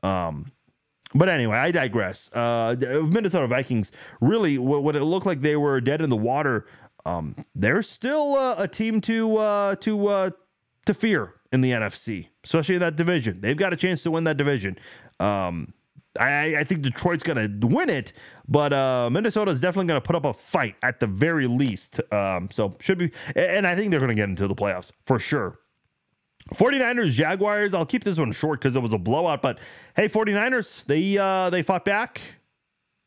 Um, 0.05 0.53
but 1.15 1.29
anyway, 1.29 1.57
I 1.57 1.73
digress. 1.73 2.31
Uh, 2.33 2.77
Minnesota 3.09 3.47
Vikings 3.49 3.93
really, 4.21 4.57
what 4.59 4.95
it 4.97 5.03
looked 5.03 5.27
like 5.27 5.41
they 5.41 5.57
were 5.57 5.81
dead 5.81 6.01
in 6.01 6.11
the 6.11 6.17
water. 6.17 6.67
Um, 7.05 7.45
they're 7.55 7.83
still 7.83 8.35
uh, 8.35 8.55
a 8.59 8.69
team 8.69 9.01
to 9.03 9.37
uh, 9.37 9.75
to 9.77 10.07
uh, 10.07 10.31
to 10.87 10.95
fear 10.95 11.35
in 11.53 11.61
the 11.61 11.71
NFC, 11.71 12.29
especially 12.45 12.77
in 12.77 12.81
that 12.81 12.97
division. 12.97 13.41
They've 13.41 13.57
got 13.57 13.73
a 13.73 13.77
chance 13.77 14.03
to 14.05 14.11
win 14.11 14.25
that 14.25 14.37
division. 14.37 14.79
Um, 15.21 15.75
I, 16.19 16.57
I, 16.59 16.65
think 16.65 16.83
Detroit's 16.83 17.23
going 17.23 17.61
to 17.61 17.67
win 17.67 17.91
it, 17.91 18.13
but 18.49 18.73
uh, 18.73 19.09
Minnesota 19.11 19.51
is 19.51 19.61
definitely 19.61 19.89
going 19.89 20.01
to 20.01 20.07
put 20.07 20.17
up 20.17 20.25
a 20.25 20.35
fight 20.35 20.77
at 20.83 21.01
the 21.01 21.07
very 21.07 21.47
least. 21.47 22.01
Um, 22.13 22.49
so 22.51 22.77
should 22.81 22.99
be, 22.99 23.13
and 23.35 23.67
I 23.67 23.75
think 23.75 23.91
they're 23.91 24.01
going 24.01 24.11
to 24.11 24.15
get 24.15 24.29
into 24.29 24.47
the 24.47 24.55
playoffs 24.55 24.93
for 25.07 25.19
sure. 25.19 25.59
49ers 26.53 27.13
Jaguars. 27.13 27.73
I'll 27.73 27.87
keep 27.87 28.05
this 28.05 28.19
one 28.19 28.33
short 28.33 28.61
because 28.61 28.77
it 28.77 28.81
was 28.81 28.93
a 28.93 28.99
blowout, 28.99 29.41
but 29.41 29.59
hey, 29.97 30.09
49ers, 30.09 30.85
they 30.85 31.17
uh, 31.17 31.51
they 31.51 31.63
fought 31.63 31.85
back. 31.85 32.21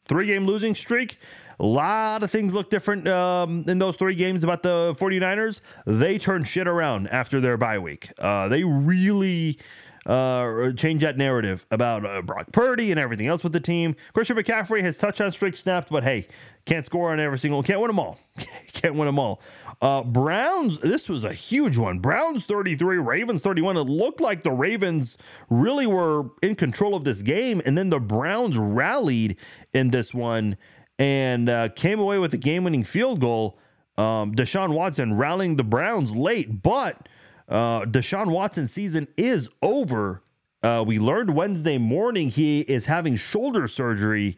Three 0.05 0.25
game 0.25 0.45
losing 0.45 0.73
streak. 0.73 1.17
A 1.59 1.65
lot 1.65 2.23
of 2.23 2.31
things 2.31 2.53
look 2.53 2.69
different 2.69 3.07
um, 3.07 3.65
in 3.67 3.77
those 3.79 3.97
three 3.97 4.15
games 4.15 4.43
about 4.43 4.63
the 4.63 4.95
49ers. 4.97 5.59
They 5.85 6.17
turned 6.17 6.47
shit 6.47 6.67
around 6.67 7.07
after 7.09 7.41
their 7.41 7.57
bye 7.57 7.77
week. 7.77 8.11
Uh, 8.17 8.47
they 8.47 8.63
really 8.63 9.59
uh, 10.07 10.71
change 10.71 11.01
that 11.01 11.17
narrative 11.17 11.65
about 11.69 12.05
uh, 12.05 12.21
Brock 12.21 12.51
Purdy 12.53 12.91
and 12.91 12.99
everything 12.99 13.27
else 13.27 13.43
with 13.43 13.51
the 13.51 13.59
team. 13.59 13.95
Christian 14.13 14.37
McCaffrey 14.37 14.81
has 14.81 14.97
touchdown 14.97 15.33
streak 15.33 15.57
snapped, 15.57 15.89
but 15.89 16.03
hey, 16.03 16.27
can't 16.65 16.85
score 16.85 17.11
on 17.11 17.19
every 17.19 17.37
single. 17.37 17.61
Can't 17.61 17.81
win 17.81 17.89
them 17.89 17.99
all. 17.99 18.17
can't 18.73 18.95
win 18.95 19.05
them 19.05 19.19
all. 19.19 19.41
Uh, 19.81 20.03
Browns. 20.03 20.79
This 20.79 21.09
was 21.09 21.25
a 21.25 21.33
huge 21.33 21.77
one. 21.77 21.99
Browns 21.99 22.45
33, 22.45 22.97
Ravens 22.97 23.41
31. 23.41 23.75
It 23.75 23.81
looked 23.81 24.21
like 24.21 24.43
the 24.43 24.51
Ravens 24.51 25.17
really 25.49 25.85
were 25.85 26.29
in 26.41 26.55
control 26.55 26.95
of 26.95 27.03
this 27.03 27.21
game, 27.21 27.61
and 27.65 27.77
then 27.77 27.89
the 27.89 27.99
Browns 27.99 28.57
rallied 28.57 29.35
in 29.73 29.91
this 29.91 30.13
one 30.13 30.57
and 30.97 31.49
uh, 31.49 31.69
came 31.69 31.99
away 31.99 32.17
with 32.17 32.33
a 32.33 32.37
game-winning 32.37 32.85
field 32.85 33.19
goal. 33.19 33.59
Um, 33.97 34.33
Deshaun 34.33 34.73
Watson 34.73 35.15
rallying 35.15 35.57
the 35.57 35.63
Browns 35.63 36.15
late, 36.15 36.63
but 36.63 37.07
uh, 37.47 37.81
Deshaun 37.81 38.27
Watson's 38.27 38.71
season 38.71 39.07
is 39.17 39.49
over. 39.61 40.21
Uh, 40.63 40.83
we 40.85 40.99
learned 40.99 41.35
Wednesday 41.35 41.77
morning 41.77 42.29
he 42.29 42.61
is 42.61 42.85
having 42.85 43.15
shoulder 43.15 43.67
surgery. 43.67 44.37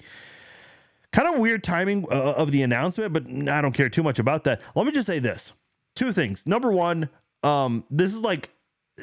Kind 1.11 1.27
of 1.27 1.39
weird 1.39 1.63
timing 1.63 2.05
uh, 2.11 2.33
of 2.37 2.51
the 2.51 2.61
announcement, 2.61 3.13
but 3.13 3.25
I 3.51 3.61
don't 3.61 3.73
care 3.73 3.89
too 3.89 4.03
much 4.03 4.19
about 4.19 4.43
that. 4.43 4.61
Let 4.75 4.85
me 4.85 4.91
just 4.91 5.07
say 5.07 5.19
this: 5.19 5.53
two 5.95 6.13
things. 6.13 6.45
Number 6.45 6.71
one, 6.71 7.09
um, 7.41 7.83
this 7.89 8.13
is 8.13 8.21
like 8.21 8.51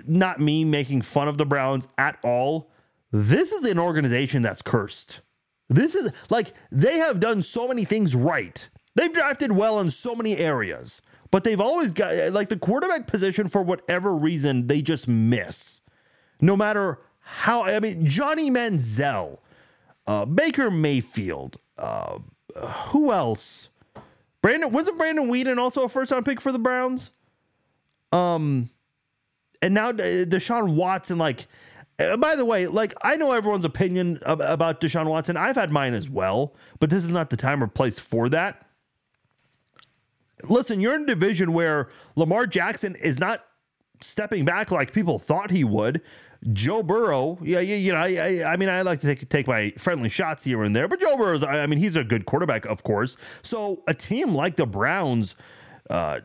not 0.07 0.39
me 0.39 0.65
making 0.65 1.03
fun 1.03 1.27
of 1.27 1.39
the 1.39 1.47
Browns 1.47 1.89
at 1.99 2.19
all. 2.23 2.71
This 3.11 3.51
is 3.51 3.65
an 3.65 3.79
organization 3.79 4.43
that's 4.43 4.63
cursed. 4.63 5.21
This 5.69 5.95
is 5.95 6.13
like 6.31 6.53
they 6.71 6.99
have 6.99 7.19
done 7.19 7.43
so 7.43 7.67
many 7.67 7.85
things 7.85 8.15
right. 8.15 8.69
They've 8.95 9.13
drafted 9.13 9.53
well 9.53 9.81
in 9.81 9.91
so 9.91 10.15
many 10.15 10.37
areas, 10.37 11.03
but 11.31 11.45
they've 11.45 11.61
always 11.61 11.93
got 11.93 12.33
like 12.33 12.49
the 12.49 12.57
quarterback 12.57 13.07
position 13.07 13.49
for 13.49 13.63
whatever 13.63 14.15
reason 14.15 14.67
they 14.67 14.83
just 14.83 15.09
miss. 15.09 15.81
No 16.41 16.57
matter 16.57 16.99
how, 17.21 17.65
I 17.65 17.81
mean, 17.81 18.07
Johnny 18.07 18.51
Manziel, 18.51 19.39
uh, 20.07 20.25
Baker 20.25 20.71
Mayfield, 20.71 21.59
uh, 21.79 22.19
who 22.89 23.13
else? 23.13 23.69
Brandon 24.43 24.71
wasn't 24.71 24.97
Brandon 24.97 25.29
Weeden 25.29 25.59
also 25.59 25.83
a 25.83 25.89
first 25.89 26.13
round 26.13 26.25
pick 26.25 26.41
for 26.41 26.53
the 26.53 26.59
Browns? 26.59 27.11
Um, 28.13 28.71
and 29.61 29.75
now 29.75 29.93
Deshaun 29.93 30.75
Watson, 30.75 31.19
like 31.19 31.47
uh, 31.99 32.17
by 32.17 32.37
the 32.37 32.45
way, 32.45 32.67
like 32.67 32.95
I 33.03 33.17
know 33.17 33.33
everyone's 33.33 33.65
opinion 33.65 34.19
about 34.25 34.81
Deshaun 34.81 35.07
Watson. 35.07 35.37
I've 35.37 35.57
had 35.57 35.71
mine 35.71 35.95
as 35.95 36.09
well, 36.09 36.55
but 36.79 36.91
this 36.91 37.05
is 37.05 37.11
not 37.11 37.31
the 37.31 37.37
time 37.37 37.63
or 37.63 37.67
place 37.67 37.99
for 37.99 38.29
that. 38.29 38.66
Listen, 40.45 40.81
you're 40.81 40.95
in 40.95 41.03
a 41.03 41.07
division 41.07 41.53
where 41.53 41.89
Lamar 42.15 42.47
Jackson 42.47 42.95
is 42.97 43.19
not 43.19 43.45
stepping 44.01 44.45
back 44.45 44.71
like 44.71 44.93
people 44.93 45.19
thought 45.19 45.51
he 45.51 45.65
would. 45.65 46.03
Joe 46.53 46.83
Burrow, 46.83 47.39
yeah, 47.43 47.61
you, 47.61 47.77
you 47.77 47.93
know, 47.93 47.99
I, 47.99 48.43
I, 48.43 48.53
I, 48.53 48.57
mean, 48.57 48.69
I 48.69 48.83
like 48.83 49.01
to 49.01 49.07
take 49.07 49.29
take 49.29 49.47
my 49.47 49.73
friendly 49.79 50.09
shots 50.09 50.45
here 50.45 50.63
and 50.63 50.77
there, 50.77 50.87
but 50.87 51.01
Joe 51.01 51.17
Burrow, 51.17 51.45
I 51.47 51.67
mean, 51.67 51.79
he's 51.79 51.97
a 51.97 52.05
good 52.05 52.27
quarterback, 52.27 52.67
of 52.67 52.83
course. 52.83 53.17
So 53.43 53.83
a 53.87 53.95
team 53.95 54.35
like 54.35 54.57
the 54.57 54.67
Browns, 54.67 55.35
uh, 55.89 56.21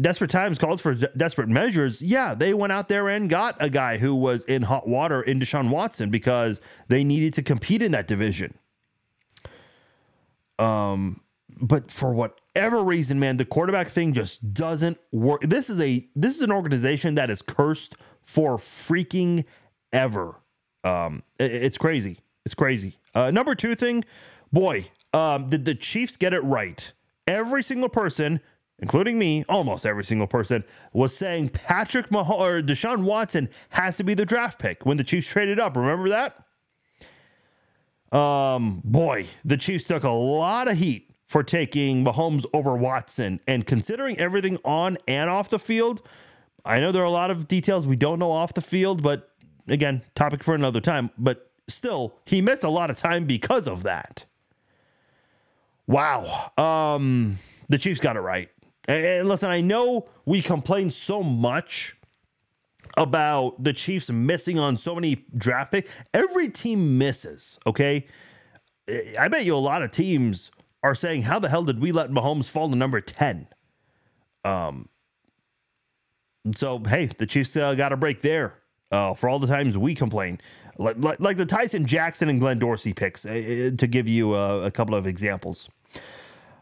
desperate 0.00 0.30
times 0.30 0.58
calls 0.58 0.80
for 0.80 0.94
desperate 0.94 1.48
measures. 1.48 2.02
Yeah, 2.02 2.34
they 2.34 2.54
went 2.54 2.72
out 2.72 2.88
there 2.88 3.08
and 3.08 3.28
got 3.28 3.56
a 3.60 3.70
guy 3.70 3.98
who 3.98 4.14
was 4.14 4.44
in 4.44 4.62
hot 4.62 4.88
water 4.88 5.22
in 5.22 5.38
Deshaun 5.38 5.70
Watson 5.70 6.10
because 6.10 6.60
they 6.88 7.04
needed 7.04 7.34
to 7.34 7.42
compete 7.42 7.82
in 7.82 7.92
that 7.92 8.08
division. 8.08 8.58
Um, 10.58 11.20
but 11.60 11.90
for 11.90 12.12
whatever 12.54 12.82
reason, 12.82 13.18
man, 13.20 13.36
the 13.36 13.44
quarterback 13.44 13.88
thing 13.88 14.12
just 14.12 14.52
doesn't 14.52 14.98
work. 15.12 15.42
This 15.42 15.70
is 15.70 15.80
a 15.80 16.06
this 16.16 16.36
is 16.36 16.42
an 16.42 16.52
organization 16.52 17.14
that 17.14 17.30
is 17.30 17.42
cursed 17.42 17.96
for 18.22 18.56
freaking 18.58 19.44
ever. 19.92 20.36
Um, 20.84 21.22
it- 21.38 21.50
it's 21.52 21.78
crazy. 21.78 22.20
It's 22.44 22.54
crazy. 22.54 22.96
Uh, 23.14 23.30
number 23.30 23.54
two 23.54 23.74
thing, 23.74 24.04
boy, 24.52 24.86
um, 25.12 25.48
did 25.48 25.64
the 25.64 25.74
Chiefs 25.74 26.16
get 26.16 26.32
it 26.32 26.40
right? 26.40 26.92
Every 27.26 27.62
single 27.62 27.88
person, 27.88 28.40
including 28.78 29.18
me, 29.18 29.44
almost 29.48 29.84
every 29.84 30.04
single 30.04 30.26
person, 30.26 30.64
was 30.92 31.16
saying 31.16 31.50
Patrick 31.50 32.08
Mahomes 32.08 32.40
or 32.40 32.62
Deshaun 32.62 33.02
Watson 33.04 33.48
has 33.70 33.96
to 33.98 34.04
be 34.04 34.14
the 34.14 34.24
draft 34.24 34.58
pick 34.58 34.86
when 34.86 34.96
the 34.96 35.04
Chiefs 35.04 35.28
traded 35.28 35.60
up. 35.60 35.76
Remember 35.76 36.08
that? 36.08 36.44
Um, 38.16 38.80
boy, 38.84 39.26
the 39.44 39.56
Chiefs 39.56 39.86
took 39.86 40.02
a 40.02 40.08
lot 40.10 40.66
of 40.66 40.76
heat 40.76 41.09
for 41.30 41.44
taking 41.44 42.04
Mahomes 42.04 42.44
over 42.52 42.76
Watson, 42.76 43.38
and 43.46 43.64
considering 43.64 44.18
everything 44.18 44.58
on 44.64 44.98
and 45.06 45.30
off 45.30 45.48
the 45.48 45.60
field, 45.60 46.02
I 46.64 46.80
know 46.80 46.90
there 46.90 47.02
are 47.02 47.04
a 47.04 47.10
lot 47.10 47.30
of 47.30 47.46
details 47.46 47.86
we 47.86 47.94
don't 47.94 48.18
know 48.18 48.32
off 48.32 48.52
the 48.52 48.60
field, 48.60 49.00
but 49.00 49.30
again, 49.68 50.02
topic 50.16 50.42
for 50.42 50.56
another 50.56 50.80
time. 50.80 51.10
But 51.16 51.52
still, 51.68 52.16
he 52.24 52.42
missed 52.42 52.64
a 52.64 52.68
lot 52.68 52.90
of 52.90 52.96
time 52.96 53.26
because 53.26 53.68
of 53.68 53.84
that. 53.84 54.24
Wow. 55.86 56.50
Um, 56.58 57.38
the 57.68 57.78
Chiefs 57.78 58.00
got 58.00 58.16
it 58.16 58.22
right. 58.22 58.48
And- 58.88 59.28
listen, 59.28 59.50
I 59.50 59.60
know 59.60 60.08
we 60.24 60.42
complain 60.42 60.90
so 60.90 61.22
much 61.22 61.96
about 62.96 63.62
the 63.62 63.72
Chiefs 63.72 64.10
missing 64.10 64.58
on 64.58 64.76
so 64.76 64.96
many 64.96 65.26
draft 65.36 65.70
picks. 65.70 65.92
Every 66.12 66.48
team 66.48 66.98
misses, 66.98 67.56
okay? 67.68 68.08
I 69.16 69.28
bet 69.28 69.44
you 69.44 69.54
a 69.54 69.58
lot 69.58 69.82
of 69.84 69.92
teams 69.92 70.50
are 70.82 70.94
saying, 70.94 71.22
How 71.22 71.38
the 71.38 71.48
hell 71.48 71.64
did 71.64 71.80
we 71.80 71.92
let 71.92 72.10
Mahomes 72.10 72.48
fall 72.48 72.68
to 72.68 72.76
number 72.76 73.00
10? 73.00 73.46
Um, 74.44 74.88
so, 76.54 76.78
hey, 76.78 77.10
the 77.18 77.26
Chiefs 77.26 77.56
uh, 77.56 77.74
got 77.74 77.92
a 77.92 77.96
break 77.96 78.22
there 78.22 78.54
uh, 78.90 79.14
for 79.14 79.28
all 79.28 79.38
the 79.38 79.46
times 79.46 79.76
we 79.76 79.94
complain. 79.94 80.40
Like, 80.78 81.20
like, 81.20 81.36
the 81.36 81.44
Tyson 81.44 81.84
Jackson 81.84 82.30
and 82.30 82.40
Glenn 82.40 82.58
Dorsey 82.58 82.94
picks, 82.94 83.26
uh, 83.26 83.30
uh, 83.30 83.76
to 83.76 83.86
give 83.86 84.08
you 84.08 84.32
uh, 84.32 84.62
a 84.64 84.70
couple 84.70 84.94
of 84.94 85.06
examples. 85.06 85.68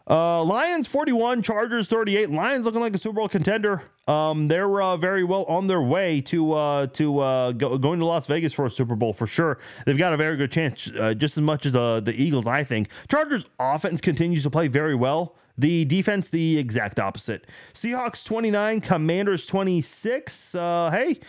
Uh, 0.09 0.43
Lions 0.43 0.87
41, 0.87 1.43
Chargers 1.43 1.87
38. 1.87 2.31
Lions 2.31 2.65
looking 2.65 2.81
like 2.81 2.95
a 2.95 2.97
Super 2.97 3.17
Bowl 3.17 3.29
contender. 3.29 3.83
Um, 4.07 4.47
they're 4.47 4.81
uh, 4.81 4.97
very 4.97 5.23
well 5.23 5.43
on 5.43 5.67
their 5.67 5.83
way 5.83 6.19
to 6.21 6.53
uh, 6.53 6.87
to 6.87 7.19
uh, 7.19 7.51
go, 7.51 7.77
going 7.77 7.99
to 7.99 8.05
Las 8.05 8.25
Vegas 8.25 8.51
for 8.51 8.65
a 8.65 8.71
Super 8.71 8.95
Bowl 8.95 9.13
for 9.13 9.27
sure. 9.27 9.59
They've 9.85 9.97
got 9.97 10.13
a 10.13 10.17
very 10.17 10.35
good 10.35 10.51
chance, 10.51 10.89
uh, 10.99 11.13
just 11.13 11.37
as 11.37 11.43
much 11.43 11.67
as 11.67 11.75
uh, 11.75 11.99
the 11.99 12.19
Eagles, 12.19 12.47
I 12.47 12.63
think. 12.63 12.89
Chargers 13.07 13.47
offense 13.59 14.01
continues 14.01 14.41
to 14.43 14.49
play 14.49 14.67
very 14.67 14.95
well. 14.95 15.35
The 15.59 15.85
defense, 15.85 16.29
the 16.29 16.57
exact 16.57 16.99
opposite. 16.99 17.45
Seahawks 17.73 18.23
29, 18.25 18.81
Commanders 18.81 19.45
26. 19.45 20.55
Uh, 20.55 20.89
hey, 20.91 21.19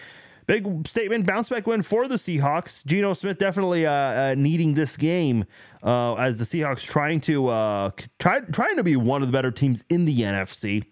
big 0.50 0.84
statement, 0.88 1.24
bounce 1.24 1.48
back 1.48 1.64
win 1.68 1.80
for 1.80 2.08
the 2.08 2.16
Seahawks. 2.16 2.84
Geno 2.84 3.14
Smith 3.14 3.38
definitely 3.38 3.86
uh, 3.86 3.92
uh, 3.92 4.34
needing 4.36 4.74
this 4.74 4.96
game 4.96 5.44
uh, 5.84 6.14
as 6.14 6.38
the 6.38 6.44
Seahawks 6.44 6.82
trying 6.82 7.20
to 7.20 7.46
uh, 7.46 7.90
try, 8.18 8.40
trying 8.40 8.74
to 8.74 8.82
be 8.82 8.96
one 8.96 9.22
of 9.22 9.28
the 9.28 9.32
better 9.32 9.52
teams 9.52 9.84
in 9.88 10.06
the 10.06 10.20
NFC. 10.22 10.84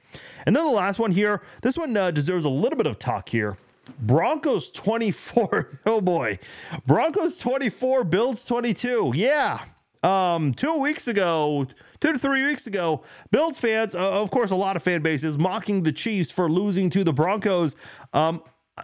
And 0.46 0.54
then 0.54 0.64
the 0.64 0.70
last 0.70 1.00
one 1.00 1.10
here, 1.10 1.42
this 1.62 1.76
one 1.76 1.96
uh, 1.96 2.12
deserves 2.12 2.44
a 2.44 2.48
little 2.48 2.76
bit 2.76 2.86
of 2.86 3.00
talk 3.00 3.30
here. 3.30 3.56
Broncos 3.98 4.70
24. 4.70 5.80
Oh 5.86 6.00
boy. 6.00 6.38
Broncos 6.86 7.38
24, 7.38 8.04
Bills 8.04 8.44
22. 8.44 9.10
Yeah. 9.16 9.58
Um, 10.04 10.54
two 10.54 10.78
weeks 10.78 11.08
ago, 11.08 11.66
two 11.98 12.12
to 12.12 12.18
three 12.20 12.46
weeks 12.46 12.68
ago, 12.68 13.02
Bills 13.32 13.58
fans, 13.58 13.96
uh, 13.96 14.22
of 14.22 14.30
course, 14.30 14.52
a 14.52 14.54
lot 14.54 14.76
of 14.76 14.84
fan 14.84 15.02
bases 15.02 15.36
mocking 15.36 15.82
the 15.82 15.90
Chiefs 15.90 16.30
for 16.30 16.48
losing 16.48 16.90
to 16.90 17.02
the 17.02 17.12
Broncos. 17.12 17.74
Um, 18.12 18.40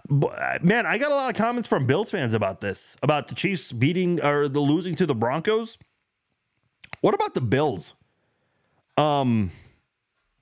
man, 0.09 0.85
I 0.85 0.97
got 0.97 1.11
a 1.11 1.15
lot 1.15 1.29
of 1.29 1.35
comments 1.35 1.67
from 1.67 1.85
Bills 1.85 2.11
fans 2.11 2.33
about 2.33 2.61
this, 2.61 2.97
about 3.01 3.27
the 3.27 3.35
Chiefs 3.35 3.71
beating 3.71 4.23
or 4.23 4.47
the 4.47 4.59
losing 4.59 4.95
to 4.95 5.05
the 5.05 5.15
Broncos. 5.15 5.77
What 7.01 7.13
about 7.13 7.33
the 7.33 7.41
Bills? 7.41 7.93
Um, 8.97 9.51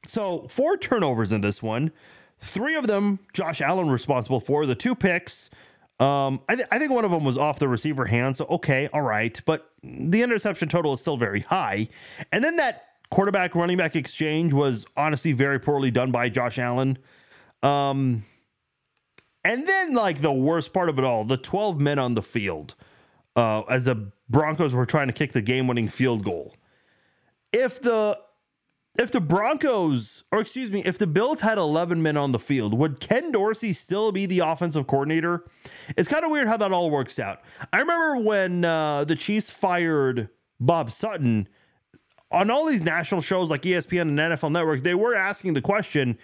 so 0.06 0.48
four 0.50 0.78
turnovers 0.78 1.32
in 1.32 1.42
this 1.42 1.64
one, 1.64 1.92
three 2.40 2.76
of 2.76 2.88
them 2.88 3.20
Josh 3.34 3.62
Allen 3.62 3.90
responsible 3.90 4.40
for. 4.40 4.66
The 4.66 4.76
two 4.76 4.96
picks, 4.96 5.50
um, 6.00 6.42
I, 6.48 6.56
th- 6.56 6.68
I 6.72 6.80
think 6.80 6.92
one 6.92 7.06
of 7.06 7.12
them 7.12 7.24
was 7.24 7.38
off 7.38 7.60
the 7.60 7.68
receiver 7.68 8.06
hand. 8.06 8.38
So 8.38 8.46
okay, 8.46 8.90
all 8.94 9.02
right, 9.02 9.40
but 9.46 9.72
the 9.84 10.22
interception 10.22 10.70
total 10.70 10.94
is 10.94 11.02
still 11.02 11.18
very 11.18 11.42
high. 11.42 11.90
And 12.32 12.44
then 12.44 12.58
that 12.58 12.86
quarterback 13.10 13.56
running 13.56 13.78
back 13.78 13.96
exchange 13.96 14.54
was 14.54 14.86
honestly 14.98 15.32
very 15.34 15.60
poorly 15.60 15.92
done 15.92 16.12
by 16.12 16.30
Josh 16.30 16.58
Allen. 16.58 16.98
Um, 17.62 18.26
and 19.44 19.68
then 19.68 19.94
like 19.94 20.22
the 20.22 20.32
worst 20.32 20.74
part 20.74 20.90
of 20.90 20.98
it 20.98 21.06
all, 21.06 21.26
the 21.26 21.38
12 21.38 21.80
men 21.80 22.00
on 22.00 22.16
the 22.16 22.22
field, 22.22 22.76
uh, 23.36 23.62
as 23.70 23.86
the 23.86 24.12
Broncos 24.30 24.74
were 24.74 24.86
trying 24.86 25.08
to 25.08 25.14
kick 25.14 25.34
the 25.34 25.42
game-winning 25.42 25.90
field 25.90 26.24
goal. 26.24 26.56
If 27.52 27.82
the 27.82 28.20
if 28.98 29.10
the 29.10 29.22
Broncos, 29.22 30.24
or 30.32 30.40
excuse 30.40 30.72
me, 30.72 30.84
if 30.86 31.00
the 31.00 31.08
Bills 31.08 31.42
had 31.42 31.58
11 31.58 32.04
men 32.04 32.16
on 32.16 32.32
the 32.32 32.38
field, 32.38 32.76
would 32.76 33.00
Ken 33.00 33.32
Dorsey 33.32 33.74
still 33.74 34.12
be 34.12 34.28
the 34.28 34.40
offensive 34.40 34.86
coordinator? 34.86 35.44
It's 35.98 36.08
kind 36.08 36.24
of 36.24 36.30
weird 36.30 36.48
how 36.48 36.58
that 36.58 36.72
all 36.72 36.92
works 36.92 37.18
out. 37.18 37.42
I 37.72 37.80
remember 37.80 38.18
when 38.18 38.64
uh, 38.64 39.04
the 39.06 39.16
Chiefs 39.16 39.50
fired 39.50 40.30
Bob 40.60 40.92
Sutton 40.92 41.48
on 42.32 42.52
all 42.52 42.68
these 42.68 42.84
national 42.84 43.22
shows 43.22 43.50
like 43.50 43.64
ESPN 43.64 44.02
and 44.02 44.20
NFL 44.20 44.52
Network, 44.52 44.84
they 44.84 44.96
were 44.96 45.16
asking 45.16 45.54
the 45.54 45.62
question 45.62 46.18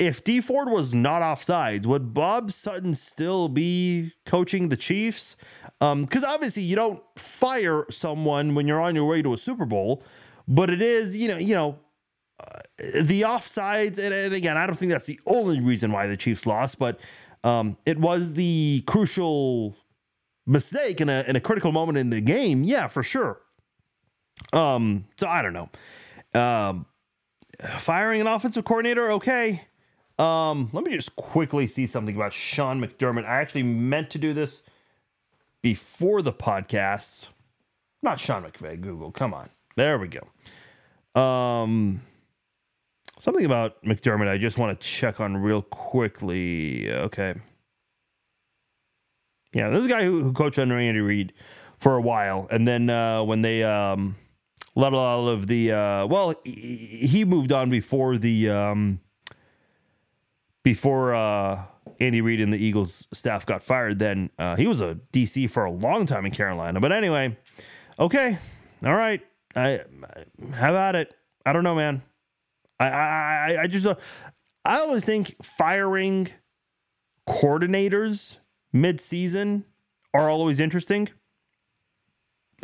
if 0.00 0.24
Dee 0.24 0.40
Ford 0.40 0.70
was 0.70 0.94
not 0.94 1.20
offsides, 1.20 1.84
would 1.84 2.14
Bob 2.14 2.50
Sutton 2.50 2.94
still 2.94 3.48
be 3.48 4.14
coaching 4.24 4.70
the 4.70 4.76
Chiefs? 4.76 5.36
Because 5.78 6.24
obviously 6.24 6.62
you 6.62 6.74
don't 6.74 7.02
fire 7.16 7.84
someone 7.90 8.54
when 8.54 8.66
you're 8.66 8.80
on 8.80 8.94
your 8.94 9.04
way 9.04 9.20
to 9.20 9.34
a 9.34 9.36
Super 9.36 9.66
Bowl, 9.66 10.02
but 10.48 10.70
it 10.70 10.80
is 10.80 11.14
you 11.14 11.28
know 11.28 11.36
you 11.36 11.54
know 11.54 11.78
the 12.78 13.22
offsides, 13.22 13.98
and, 13.98 14.14
and 14.14 14.32
again, 14.32 14.56
I 14.56 14.66
don't 14.66 14.74
think 14.74 14.90
that's 14.90 15.06
the 15.06 15.20
only 15.26 15.60
reason 15.60 15.92
why 15.92 16.06
the 16.06 16.16
Chiefs 16.16 16.46
lost, 16.46 16.78
but 16.78 16.98
um, 17.44 17.76
it 17.84 17.98
was 17.98 18.32
the 18.32 18.82
crucial 18.86 19.76
mistake 20.46 21.02
in 21.02 21.10
a 21.10 21.24
in 21.28 21.36
a 21.36 21.40
critical 21.40 21.72
moment 21.72 21.98
in 21.98 22.08
the 22.08 22.22
game. 22.22 22.64
Yeah, 22.64 22.88
for 22.88 23.02
sure. 23.02 23.40
Um, 24.54 25.04
so 25.18 25.28
I 25.28 25.42
don't 25.42 25.52
know. 25.52 25.68
Um, 26.34 26.86
firing 27.78 28.22
an 28.22 28.26
offensive 28.26 28.64
coordinator, 28.64 29.12
okay. 29.12 29.66
Um, 30.20 30.68
let 30.74 30.84
me 30.84 30.94
just 30.94 31.16
quickly 31.16 31.66
see 31.66 31.86
something 31.86 32.14
about 32.14 32.34
Sean 32.34 32.78
McDermott. 32.78 33.24
I 33.24 33.40
actually 33.40 33.62
meant 33.62 34.10
to 34.10 34.18
do 34.18 34.34
this 34.34 34.62
before 35.62 36.20
the 36.20 36.32
podcast. 36.32 37.28
Not 38.02 38.20
Sean 38.20 38.42
McVay, 38.42 38.78
Google. 38.78 39.12
Come 39.12 39.32
on. 39.32 39.48
There 39.76 39.98
we 39.98 40.08
go. 40.08 41.20
Um, 41.20 42.02
something 43.18 43.46
about 43.46 43.82
McDermott 43.82 44.28
I 44.28 44.36
just 44.36 44.58
want 44.58 44.78
to 44.78 44.86
check 44.86 45.20
on 45.20 45.38
real 45.38 45.62
quickly. 45.62 46.92
Okay. 46.92 47.34
Yeah, 49.54 49.70
this 49.70 49.80
is 49.80 49.86
a 49.86 49.88
guy 49.88 50.04
who, 50.04 50.22
who 50.22 50.34
coached 50.34 50.58
under 50.58 50.78
Andy 50.78 51.00
Reid 51.00 51.32
for 51.78 51.96
a 51.96 52.00
while. 52.02 52.46
And 52.50 52.68
then 52.68 52.90
uh, 52.90 53.22
when 53.24 53.40
they 53.40 53.62
um, 53.62 54.16
let 54.74 54.92
a 54.92 54.96
lot 54.96 55.28
of 55.28 55.46
the, 55.46 55.72
uh, 55.72 56.06
well, 56.06 56.34
he, 56.44 57.06
he 57.06 57.24
moved 57.24 57.52
on 57.52 57.70
before 57.70 58.18
the, 58.18 58.50
um, 58.50 59.00
before 60.62 61.14
uh, 61.14 61.62
Andy 62.00 62.20
Reid 62.20 62.40
and 62.40 62.52
the 62.52 62.58
Eagles 62.58 63.06
staff 63.12 63.46
got 63.46 63.62
fired. 63.62 63.98
Then 63.98 64.30
uh, 64.38 64.56
he 64.56 64.66
was 64.66 64.80
a 64.80 64.98
DC 65.12 65.48
for 65.50 65.64
a 65.64 65.70
long 65.70 66.06
time 66.06 66.26
in 66.26 66.32
Carolina. 66.32 66.80
But 66.80 66.92
anyway, 66.92 67.36
okay. 67.98 68.38
All 68.84 68.94
right. 68.94 69.20
I, 69.56 69.80
how 70.54 70.70
about 70.70 70.96
it? 70.96 71.14
I 71.44 71.52
don't 71.52 71.64
know, 71.64 71.74
man. 71.74 72.02
I 72.78 72.86
I 72.88 73.52
I- 73.56 73.62
I 73.62 73.66
just 73.66 73.84
uh, 73.86 73.96
I 74.64 74.78
always 74.80 75.04
think 75.04 75.34
firing 75.42 76.28
coordinators 77.28 78.36
mid-season 78.72 79.64
are 80.14 80.28
always 80.30 80.60
interesting. 80.60 81.08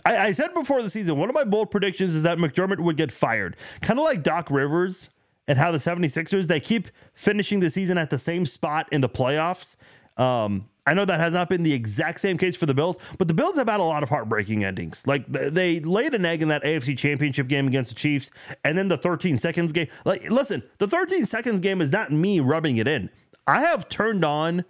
I, 0.05 0.19
I 0.29 0.33
said 0.33 0.53
before 0.55 0.83
the 0.83 0.91
season, 0.91 1.19
one 1.19 1.29
of 1.29 1.35
my 1.35 1.45
bold 1.45 1.71
predictions 1.71 2.15
is 2.15 2.23
that 2.23 2.39
McDermott 2.39 2.81
would 2.81 2.97
get 2.97 3.11
fired. 3.13 3.57
Kind 3.81 3.99
of 3.99 4.05
like 4.05 4.23
Doc 4.23 4.51
Rivers 4.51 5.09
and 5.49 5.59
how 5.59 5.71
the 5.71 5.79
76ers, 5.79 6.47
they 6.49 6.61
keep 6.61 6.89
finishing 7.15 7.61
the 7.61 7.71
season 7.71 7.99
at 7.99 8.11
the 8.11 8.19
same 8.19 8.47
spot 8.47 8.89
in 8.93 9.01
the 9.01 9.09
playoffs. 9.09 9.77
Um, 10.17 10.69
I 10.87 10.95
know 10.95 11.05
that 11.05 11.19
has 11.19 11.35
not 11.35 11.49
been 11.49 11.65
the 11.65 11.73
exact 11.73 12.21
same 12.21 12.39
case 12.39 12.55
for 12.55 12.67
the 12.67 12.75
Bills, 12.75 12.97
but 13.19 13.27
the 13.27 13.35
Bills 13.35 13.57
have 13.57 13.69
had 13.69 13.81
a 13.81 13.85
lot 13.85 14.05
of 14.05 14.09
heartbreaking 14.09 14.65
endings. 14.65 15.05
Like 15.07 15.25
they 15.29 15.81
laid 15.81 16.15
an 16.15 16.25
egg 16.25 16.43
in 16.43 16.49
that 16.49 16.63
AFC 16.63 16.97
Championship 16.97 17.49
game 17.49 17.67
against 17.67 17.91
the 17.91 17.97
Chiefs, 17.97 18.31
and 18.65 18.79
then 18.79 18.89
the 18.89 18.97
13 18.97 19.37
seconds 19.39 19.73
game. 19.73 19.89
Like, 20.05 20.31
listen, 20.31 20.63
the 20.79 20.87
13 20.87 21.27
seconds 21.27 21.61
game 21.61 21.81
is 21.81 21.91
not 21.91 22.13
me 22.13 22.39
rubbing 22.39 22.77
it 22.77 22.87
in. 22.87 23.11
I 23.49 23.63
have 23.63 23.89
turned 23.89 24.25
on 24.25 24.65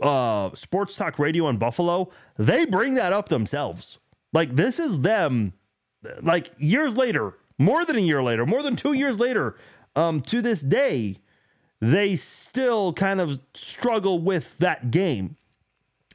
uh, 0.00 0.50
sports 0.54 0.96
talk 0.96 1.18
radio 1.18 1.48
in 1.48 1.58
Buffalo. 1.58 2.10
They 2.38 2.64
bring 2.64 2.94
that 2.94 3.12
up 3.12 3.28
themselves. 3.28 3.98
Like 4.32 4.56
this 4.56 4.78
is 4.78 5.00
them. 5.00 5.52
Like 6.22 6.50
years 6.58 6.96
later, 6.96 7.34
more 7.58 7.84
than 7.84 7.96
a 7.96 8.00
year 8.00 8.22
later, 8.22 8.46
more 8.46 8.62
than 8.62 8.76
two 8.76 8.94
years 8.94 9.18
later, 9.18 9.56
um, 9.96 10.20
to 10.22 10.42
this 10.42 10.60
day, 10.60 11.16
they 11.80 12.16
still 12.16 12.92
kind 12.92 13.20
of 13.20 13.40
struggle 13.54 14.18
with 14.18 14.58
that 14.58 14.90
game. 14.90 15.36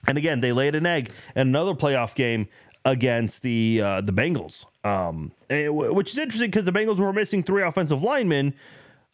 And 0.07 0.17
again, 0.17 0.41
they 0.41 0.51
laid 0.51 0.75
an 0.75 0.85
egg 0.85 1.11
in 1.35 1.47
another 1.47 1.73
playoff 1.73 2.13
game 2.15 2.47
against 2.85 3.41
the 3.41 3.81
uh, 3.81 4.01
the 4.01 4.13
Bengals, 4.13 4.65
um, 4.85 5.31
eh, 5.49 5.67
which 5.67 6.11
is 6.11 6.17
interesting 6.17 6.51
because 6.51 6.65
the 6.65 6.71
Bengals 6.71 6.99
were 6.99 7.11
missing 7.11 7.41
three 7.41 7.63
offensive 7.63 8.03
linemen, 8.03 8.53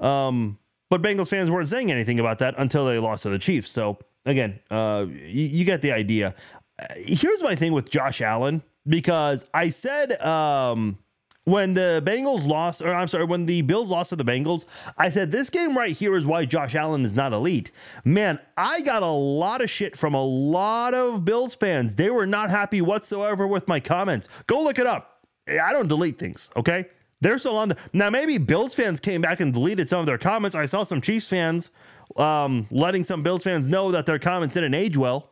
um, 0.02 0.60
but 0.90 1.02
Bengals 1.02 1.30
fans 1.30 1.50
weren't 1.50 1.70
saying 1.70 1.90
anything 1.90 2.20
about 2.20 2.40
that 2.40 2.56
until 2.58 2.86
they 2.86 3.00
lost 3.00 3.24
to 3.24 3.30
the 3.30 3.40
Chiefs. 3.40 3.72
So 3.72 3.98
again, 4.26 4.60
uh, 4.70 5.06
you, 5.08 5.44
you 5.44 5.66
get 5.66 5.82
the 5.82 5.94
idea. 5.94 6.36
Uh, 6.78 6.86
here's 6.98 7.42
my 7.42 7.56
thing 7.56 7.72
with 7.72 7.90
Josh 7.90 8.20
Allen 8.20 8.62
because 8.86 9.46
I 9.54 9.70
said 9.70 10.22
um, 10.22 10.98
when 11.46 11.74
the 11.74 12.04
Bengals 12.06 12.46
lost, 12.46 12.82
or 12.82 12.94
I'm 12.94 13.08
sorry, 13.08 13.26
when 13.26 13.46
the 13.46 13.62
Bills 13.64 13.90
lost 13.90 14.10
to 14.10 14.16
the 14.16 14.24
Bengals, 14.24 14.66
I 14.98 15.10
said 15.10 15.32
this 15.32 15.50
game 15.50 15.76
right 15.76 15.96
here 15.96 16.16
is 16.16 16.26
why 16.26 16.46
Josh 16.46 16.76
Allen 16.76 17.04
is 17.04 17.16
not 17.16 17.34
elite. 17.34 17.72
Man, 18.06 18.40
I 18.58 18.82
got 18.82 19.02
a 19.02 19.10
lot 19.10 19.62
of 19.62 19.70
shit 19.70 19.98
from 19.98 20.14
a 20.14 20.24
lot 20.24 20.94
of 20.94 21.26
Bills 21.26 21.56
fans. 21.56 21.96
They 21.96 22.10
were 22.10 22.28
not 22.28 22.50
happy 22.50 22.82
whatsoever 22.82 23.48
with 23.48 23.68
my 23.68 23.80
comments. 23.80 24.28
Go 24.46 24.64
look 24.64 24.78
it 24.78 24.86
up. 24.86 25.26
I 25.48 25.74
don't 25.74 25.88
delete 25.88 26.20
things, 26.20 26.52
okay? 26.56 26.86
They're 27.22 27.38
still 27.38 27.58
on 27.58 27.70
there. 27.70 27.78
Now, 27.94 28.10
maybe 28.10 28.38
Bills 28.38 28.74
fans 28.76 29.00
came 29.00 29.22
back 29.22 29.40
and 29.40 29.52
deleted 29.52 29.90
some 29.90 30.00
of 30.00 30.06
their 30.06 30.18
comments. 30.18 30.56
I 30.56 30.66
saw 30.66 30.84
some 30.84 31.02
Chiefs 31.02 31.28
fans 31.28 31.72
um, 32.18 32.68
letting 32.72 33.04
some 33.04 33.24
Bills 33.24 33.44
fans 33.44 33.68
know 33.68 33.92
that 33.92 34.06
their 34.06 34.20
comments 34.20 34.54
didn't 34.54 34.74
age 34.74 34.98
well. 34.98 35.32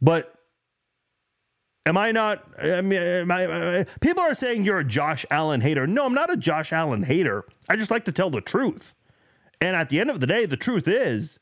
But 0.00 0.34
Am 1.86 1.96
I 1.96 2.12
not? 2.12 2.44
I 2.62 2.82
mean, 2.82 3.00
am 3.00 3.30
I, 3.30 3.42
am 3.42 3.80
I, 3.80 3.86
people 4.00 4.22
are 4.22 4.34
saying 4.34 4.64
you're 4.64 4.80
a 4.80 4.84
Josh 4.84 5.24
Allen 5.30 5.60
hater. 5.60 5.86
No, 5.86 6.06
I'm 6.06 6.14
not 6.14 6.30
a 6.30 6.36
Josh 6.36 6.72
Allen 6.72 7.04
hater. 7.04 7.44
I 7.68 7.76
just 7.76 7.90
like 7.90 8.04
to 8.04 8.12
tell 8.12 8.30
the 8.30 8.40
truth. 8.40 8.94
And 9.60 9.76
at 9.76 9.88
the 9.88 10.00
end 10.00 10.10
of 10.10 10.20
the 10.20 10.26
day, 10.26 10.46
the 10.46 10.56
truth 10.56 10.86
is 10.86 11.38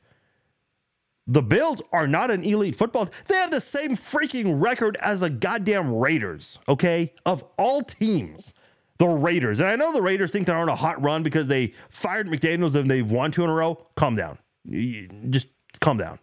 the 1.26 1.42
Bills 1.42 1.82
are 1.92 2.06
not 2.06 2.30
an 2.30 2.42
elite 2.42 2.74
football. 2.74 3.08
They 3.26 3.34
have 3.34 3.50
the 3.50 3.60
same 3.60 3.96
freaking 3.96 4.60
record 4.60 4.96
as 5.02 5.20
the 5.20 5.30
goddamn 5.30 5.92
Raiders, 5.94 6.58
okay? 6.68 7.12
Of 7.26 7.44
all 7.58 7.82
teams, 7.82 8.54
the 8.98 9.06
Raiders. 9.06 9.60
And 9.60 9.68
I 9.68 9.76
know 9.76 9.92
the 9.92 10.02
Raiders 10.02 10.32
think 10.32 10.46
they're 10.46 10.56
on 10.56 10.68
a 10.68 10.74
hot 10.74 11.00
run 11.02 11.22
because 11.22 11.48
they 11.48 11.74
fired 11.90 12.28
McDaniels 12.28 12.74
and 12.74 12.90
they've 12.90 13.08
won 13.08 13.30
two 13.30 13.44
in 13.44 13.50
a 13.50 13.54
row. 13.54 13.86
Calm 13.94 14.16
down. 14.16 14.38
Just 15.30 15.48
calm 15.80 15.98
down. 15.98 16.18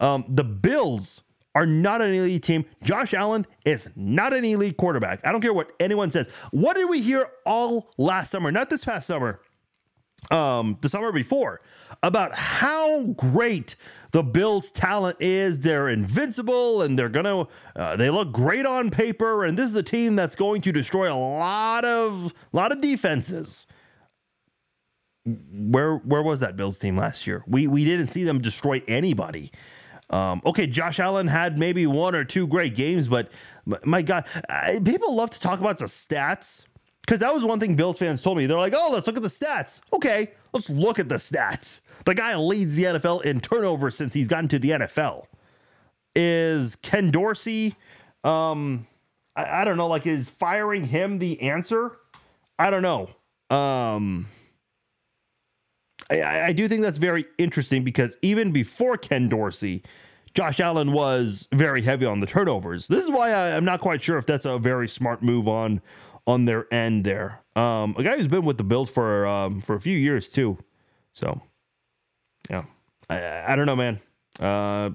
Um, 0.00 0.24
the 0.28 0.44
Bills 0.44 1.22
are 1.58 1.66
not 1.66 2.00
an 2.00 2.14
elite 2.14 2.44
team. 2.44 2.64
Josh 2.84 3.12
Allen 3.12 3.44
is 3.64 3.90
not 3.96 4.32
an 4.32 4.44
elite 4.44 4.76
quarterback. 4.76 5.26
I 5.26 5.32
don't 5.32 5.40
care 5.40 5.52
what 5.52 5.72
anyone 5.80 6.08
says. 6.08 6.28
What 6.52 6.74
did 6.74 6.88
we 6.88 7.02
hear 7.02 7.28
all 7.44 7.90
last 7.98 8.30
summer? 8.30 8.52
Not 8.52 8.70
this 8.70 8.84
past 8.84 9.08
summer, 9.08 9.40
um, 10.30 10.78
the 10.82 10.88
summer 10.88 11.10
before, 11.10 11.60
about 12.00 12.32
how 12.32 13.02
great 13.06 13.74
the 14.12 14.22
Bills' 14.22 14.70
talent 14.70 15.16
is. 15.18 15.58
They're 15.58 15.88
invincible 15.88 16.80
and 16.80 16.96
they're 16.96 17.08
gonna. 17.08 17.48
Uh, 17.74 17.96
they 17.96 18.08
look 18.08 18.30
great 18.30 18.64
on 18.64 18.90
paper, 18.90 19.44
and 19.44 19.58
this 19.58 19.66
is 19.66 19.74
a 19.74 19.82
team 19.82 20.14
that's 20.14 20.36
going 20.36 20.60
to 20.60 20.70
destroy 20.70 21.12
a 21.12 21.18
lot 21.18 21.84
of 21.84 22.32
lot 22.52 22.70
of 22.70 22.80
defenses. 22.80 23.66
Where 25.24 25.96
where 25.96 26.22
was 26.22 26.38
that 26.38 26.56
Bills 26.56 26.78
team 26.78 26.96
last 26.96 27.26
year? 27.26 27.42
We 27.48 27.66
we 27.66 27.84
didn't 27.84 28.08
see 28.08 28.22
them 28.22 28.40
destroy 28.40 28.80
anybody. 28.86 29.50
Um, 30.10 30.40
okay, 30.44 30.66
Josh 30.66 30.98
Allen 30.98 31.28
had 31.28 31.58
maybe 31.58 31.86
one 31.86 32.14
or 32.14 32.24
two 32.24 32.46
great 32.46 32.74
games, 32.74 33.08
but 33.08 33.30
my 33.84 34.02
God, 34.02 34.24
I, 34.48 34.80
people 34.82 35.14
love 35.14 35.30
to 35.30 35.40
talk 35.40 35.60
about 35.60 35.78
the 35.78 35.84
stats 35.84 36.64
because 37.02 37.20
that 37.20 37.34
was 37.34 37.44
one 37.44 37.60
thing 37.60 37.74
Bills 37.74 37.98
fans 37.98 38.22
told 38.22 38.36
me. 38.36 38.46
They're 38.46 38.58
like, 38.58 38.74
oh, 38.76 38.90
let's 38.92 39.06
look 39.06 39.16
at 39.16 39.22
the 39.22 39.28
stats. 39.28 39.80
Okay, 39.92 40.32
let's 40.52 40.70
look 40.70 40.98
at 40.98 41.08
the 41.08 41.16
stats. 41.16 41.80
The 42.04 42.14
guy 42.14 42.36
leads 42.36 42.74
the 42.74 42.84
NFL 42.84 43.24
in 43.24 43.40
turnover 43.40 43.90
since 43.90 44.14
he's 44.14 44.28
gotten 44.28 44.48
to 44.48 44.58
the 44.58 44.70
NFL. 44.70 45.26
Is 46.14 46.76
Ken 46.76 47.10
Dorsey, 47.10 47.76
um, 48.24 48.86
I, 49.36 49.62
I 49.62 49.64
don't 49.64 49.76
know, 49.76 49.88
like, 49.88 50.06
is 50.06 50.28
firing 50.28 50.84
him 50.84 51.18
the 51.18 51.40
answer? 51.42 51.96
I 52.58 52.70
don't 52.70 52.82
know. 52.82 53.10
Um, 53.56 54.26
I, 56.10 56.46
I 56.46 56.52
do 56.52 56.68
think 56.68 56.82
that's 56.82 56.98
very 56.98 57.26
interesting 57.36 57.84
because 57.84 58.16
even 58.22 58.50
before 58.50 58.96
Ken 58.96 59.28
Dorsey, 59.28 59.82
Josh 60.34 60.60
Allen 60.60 60.92
was 60.92 61.48
very 61.52 61.82
heavy 61.82 62.06
on 62.06 62.20
the 62.20 62.26
turnovers. 62.26 62.88
This 62.88 63.04
is 63.04 63.10
why 63.10 63.30
I, 63.30 63.48
am 63.50 63.64
not 63.64 63.80
quite 63.80 64.02
sure 64.02 64.18
if 64.18 64.26
that's 64.26 64.44
a 64.44 64.58
very 64.58 64.88
smart 64.88 65.22
move 65.22 65.48
on 65.48 65.80
on 66.26 66.44
their 66.44 66.72
end 66.72 67.04
there. 67.04 67.40
Um, 67.56 67.94
a 67.98 68.02
guy 68.02 68.16
who's 68.16 68.28
been 68.28 68.44
with 68.44 68.58
the 68.58 68.64
Bills 68.64 68.90
for 68.90 69.26
um, 69.26 69.60
for 69.60 69.74
a 69.74 69.80
few 69.80 69.96
years 69.96 70.30
too. 70.30 70.58
So, 71.12 71.40
yeah, 72.48 72.64
I, 73.10 73.52
I 73.52 73.56
don't 73.56 73.66
know, 73.66 73.76
man. 73.76 74.00
Uh, 74.38 74.90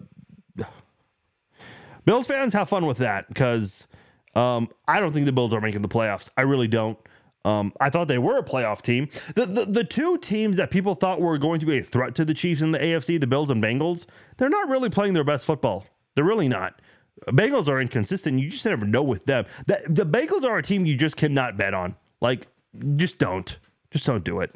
Bills 2.05 2.27
fans 2.27 2.53
have 2.53 2.69
fun 2.69 2.85
with 2.85 2.97
that 2.97 3.27
because 3.27 3.87
um, 4.35 4.69
I 4.87 4.99
don't 4.99 5.11
think 5.11 5.25
the 5.25 5.31
Bills 5.31 5.53
are 5.53 5.61
making 5.61 5.81
the 5.81 5.89
playoffs. 5.89 6.29
I 6.37 6.41
really 6.41 6.67
don't. 6.67 6.97
Um, 7.45 7.73
I 7.79 7.89
thought 7.89 8.07
they 8.07 8.17
were 8.17 8.37
a 8.37 8.43
playoff 8.43 8.81
team. 8.81 9.09
The, 9.35 9.45
the, 9.45 9.65
the 9.65 9.83
two 9.83 10.17
teams 10.17 10.57
that 10.57 10.71
people 10.71 10.95
thought 10.95 11.19
were 11.19 11.37
going 11.37 11.59
to 11.59 11.65
be 11.65 11.79
a 11.79 11.83
threat 11.83 12.15
to 12.15 12.25
the 12.25 12.33
Chiefs 12.33 12.61
in 12.61 12.71
the 12.71 12.79
AFC, 12.79 13.19
the 13.19 13.27
Bills 13.27 13.49
and 13.49 13.61
Bengals, 13.61 14.05
they're 14.37 14.49
not 14.49 14.69
really 14.69 14.89
playing 14.89 15.13
their 15.13 15.25
best 15.25 15.45
football. 15.45 15.85
They're 16.15 16.23
really 16.23 16.47
not. 16.47 16.79
Bengals 17.27 17.67
are 17.67 17.79
inconsistent. 17.81 18.39
You 18.39 18.49
just 18.49 18.65
never 18.65 18.85
know 18.85 19.03
with 19.03 19.25
them. 19.25 19.45
The, 19.67 19.81
the 19.87 20.05
Bengals 20.05 20.43
are 20.43 20.57
a 20.57 20.63
team 20.63 20.85
you 20.85 20.95
just 20.95 21.17
cannot 21.17 21.57
bet 21.57 21.73
on. 21.73 21.95
Like, 22.21 22.47
just 22.95 23.19
don't. 23.19 23.57
Just 23.91 24.05
don't 24.05 24.23
do 24.23 24.39
it. 24.39 24.55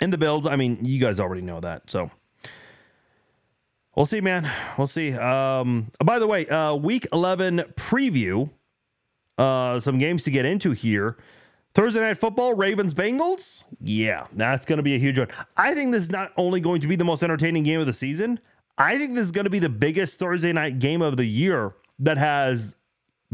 And 0.00 0.12
the 0.12 0.18
Bills, 0.18 0.46
I 0.46 0.56
mean, 0.56 0.78
you 0.82 1.00
guys 1.00 1.20
already 1.20 1.42
know 1.42 1.60
that. 1.60 1.90
So 1.90 2.10
we'll 3.94 4.06
see, 4.06 4.20
man. 4.20 4.50
We'll 4.78 4.86
see. 4.86 5.12
Um, 5.12 5.90
by 6.02 6.18
the 6.18 6.26
way, 6.26 6.46
uh, 6.46 6.74
week 6.74 7.06
11 7.12 7.64
preview, 7.76 8.50
uh, 9.36 9.80
some 9.80 9.98
games 9.98 10.24
to 10.24 10.30
get 10.30 10.44
into 10.44 10.72
here. 10.72 11.16
Thursday 11.74 12.00
night 12.00 12.18
football, 12.18 12.54
Ravens 12.54 12.94
Bengals. 12.94 13.62
Yeah, 13.80 14.26
that's 14.32 14.66
going 14.66 14.78
to 14.78 14.82
be 14.82 14.94
a 14.94 14.98
huge 14.98 15.18
one. 15.18 15.28
I 15.56 15.74
think 15.74 15.92
this 15.92 16.02
is 16.04 16.10
not 16.10 16.32
only 16.36 16.60
going 16.60 16.80
to 16.80 16.88
be 16.88 16.96
the 16.96 17.04
most 17.04 17.22
entertaining 17.22 17.62
game 17.62 17.80
of 17.80 17.86
the 17.86 17.92
season, 17.92 18.40
I 18.76 18.98
think 18.98 19.14
this 19.14 19.24
is 19.24 19.32
going 19.32 19.44
to 19.44 19.50
be 19.50 19.58
the 19.58 19.68
biggest 19.68 20.18
Thursday 20.18 20.52
night 20.52 20.78
game 20.78 21.02
of 21.02 21.16
the 21.16 21.26
year 21.26 21.72
that 21.98 22.18
has 22.18 22.74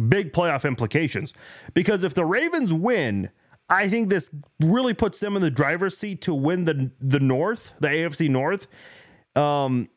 big 0.09 0.33
playoff 0.33 0.67
implications. 0.67 1.33
Because 1.73 2.05
if 2.05 2.15
the 2.15 2.25
Ravens 2.25 2.73
win, 2.73 3.31
I 3.69 3.89
think 3.89 4.11
this 4.11 4.31
really 4.61 4.93
puts 4.93 5.19
them 5.19 5.35
in 5.37 5.43
the 5.43 5.51
driver's 5.51 5.97
seat 5.97 6.21
to 6.23 6.35
win 6.35 6.65
the 6.65 6.91
the 7.01 7.21
North, 7.21 7.75
the 7.81 7.89
AFC 7.89 8.29
North. 8.29 8.67
Um, 9.35 9.89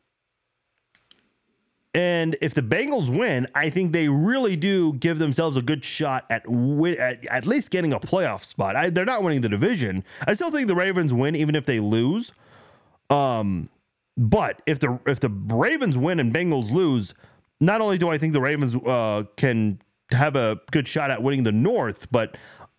and 1.92 2.36
if 2.40 2.54
the 2.54 2.62
Bengals 2.62 3.10
win, 3.10 3.48
I 3.54 3.68
think 3.68 3.92
they 3.92 4.08
really 4.08 4.54
do 4.54 4.92
give 4.94 5.18
themselves 5.18 5.56
a 5.56 5.62
good 5.62 5.84
shot 5.84 6.24
at 6.30 6.44
at, 6.46 7.26
at 7.26 7.46
least 7.46 7.70
getting 7.70 7.92
a 7.92 7.98
playoff 7.98 8.44
spot. 8.44 8.76
I, 8.76 8.90
they're 8.90 9.04
not 9.04 9.24
winning 9.24 9.40
the 9.40 9.48
division. 9.48 10.04
I 10.26 10.34
still 10.34 10.52
think 10.52 10.68
the 10.68 10.76
Ravens 10.76 11.12
win, 11.12 11.34
even 11.34 11.56
if 11.56 11.66
they 11.66 11.80
lose. 11.80 12.32
Um, 13.08 13.70
but 14.16 14.62
if 14.66 14.78
the 14.78 15.00
if 15.04 15.18
the 15.18 15.30
Ravens 15.30 15.98
win 15.98 16.20
and 16.20 16.32
Bengals 16.32 16.70
lose, 16.70 17.12
not 17.60 17.80
only 17.80 17.98
do 17.98 18.08
I 18.08 18.18
think 18.18 18.34
the 18.34 18.40
Ravens 18.40 18.76
uh, 18.76 19.24
can 19.36 19.80
have 20.12 20.36
a 20.36 20.60
good 20.70 20.86
shot 20.86 21.10
at 21.10 21.24
winning 21.24 21.42
the 21.42 21.52
North, 21.52 22.08
but 22.12 22.36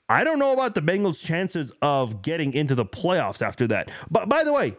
I 0.08 0.24
don't 0.24 0.40
know 0.40 0.54
about 0.54 0.74
the 0.74 0.82
Bengals' 0.82 1.24
chances 1.24 1.72
of 1.82 2.22
getting 2.22 2.54
into 2.54 2.76
the 2.76 2.86
playoffs 2.86 3.42
after 3.42 3.68
that. 3.68 3.92
But 4.10 4.30
by 4.30 4.46
the 4.46 4.54
way, 4.54 4.78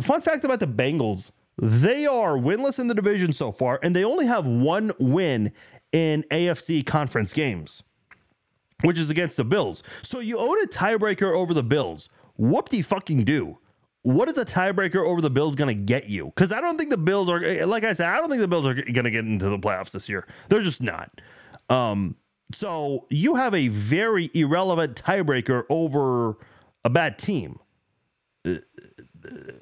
fun 0.00 0.20
fact 0.20 0.44
about 0.44 0.58
the 0.58 0.66
Bengals 0.66 1.30
they 1.60 2.06
are 2.06 2.34
winless 2.34 2.78
in 2.78 2.86
the 2.88 2.94
division 2.94 3.32
so 3.32 3.50
far, 3.52 3.80
and 3.82 3.94
they 3.94 4.04
only 4.04 4.26
have 4.26 4.46
one 4.46 4.92
win 4.98 5.52
in 5.92 6.22
AFC 6.30 6.86
conference 6.86 7.32
games, 7.32 7.82
which 8.82 8.98
is 8.98 9.10
against 9.10 9.36
the 9.36 9.44
Bills. 9.44 9.82
So 10.02 10.20
you 10.20 10.38
own 10.38 10.62
a 10.62 10.66
tiebreaker 10.66 11.34
over 11.34 11.52
the 11.52 11.64
Bills. 11.64 12.08
Whoop 12.36 12.68
de 12.68 12.82
fucking 12.82 13.24
do. 13.24 13.58
What 14.02 14.28
is 14.28 14.38
a 14.38 14.44
tiebreaker 14.44 15.04
over 15.04 15.20
the 15.20 15.30
Bills 15.30 15.56
going 15.56 15.76
to 15.76 15.82
get 15.82 16.08
you? 16.08 16.26
Because 16.26 16.52
I 16.52 16.60
don't 16.60 16.78
think 16.78 16.90
the 16.90 16.96
Bills 16.96 17.28
are, 17.28 17.66
like 17.66 17.84
I 17.84 17.92
said, 17.92 18.08
I 18.08 18.18
don't 18.18 18.28
think 18.28 18.40
the 18.40 18.48
Bills 18.48 18.66
are 18.66 18.74
going 18.74 19.04
to 19.04 19.10
get 19.10 19.24
into 19.24 19.48
the 19.48 19.58
playoffs 19.58 19.90
this 19.90 20.08
year. 20.08 20.26
They're 20.48 20.62
just 20.62 20.80
not. 20.80 21.20
Um, 21.68 22.16
so 22.52 23.06
you 23.10 23.34
have 23.34 23.54
a 23.54 23.68
very 23.68 24.30
irrelevant 24.32 25.02
tiebreaker 25.02 25.64
over 25.68 26.36
a 26.84 26.90
bad 26.90 27.18
team 27.18 27.58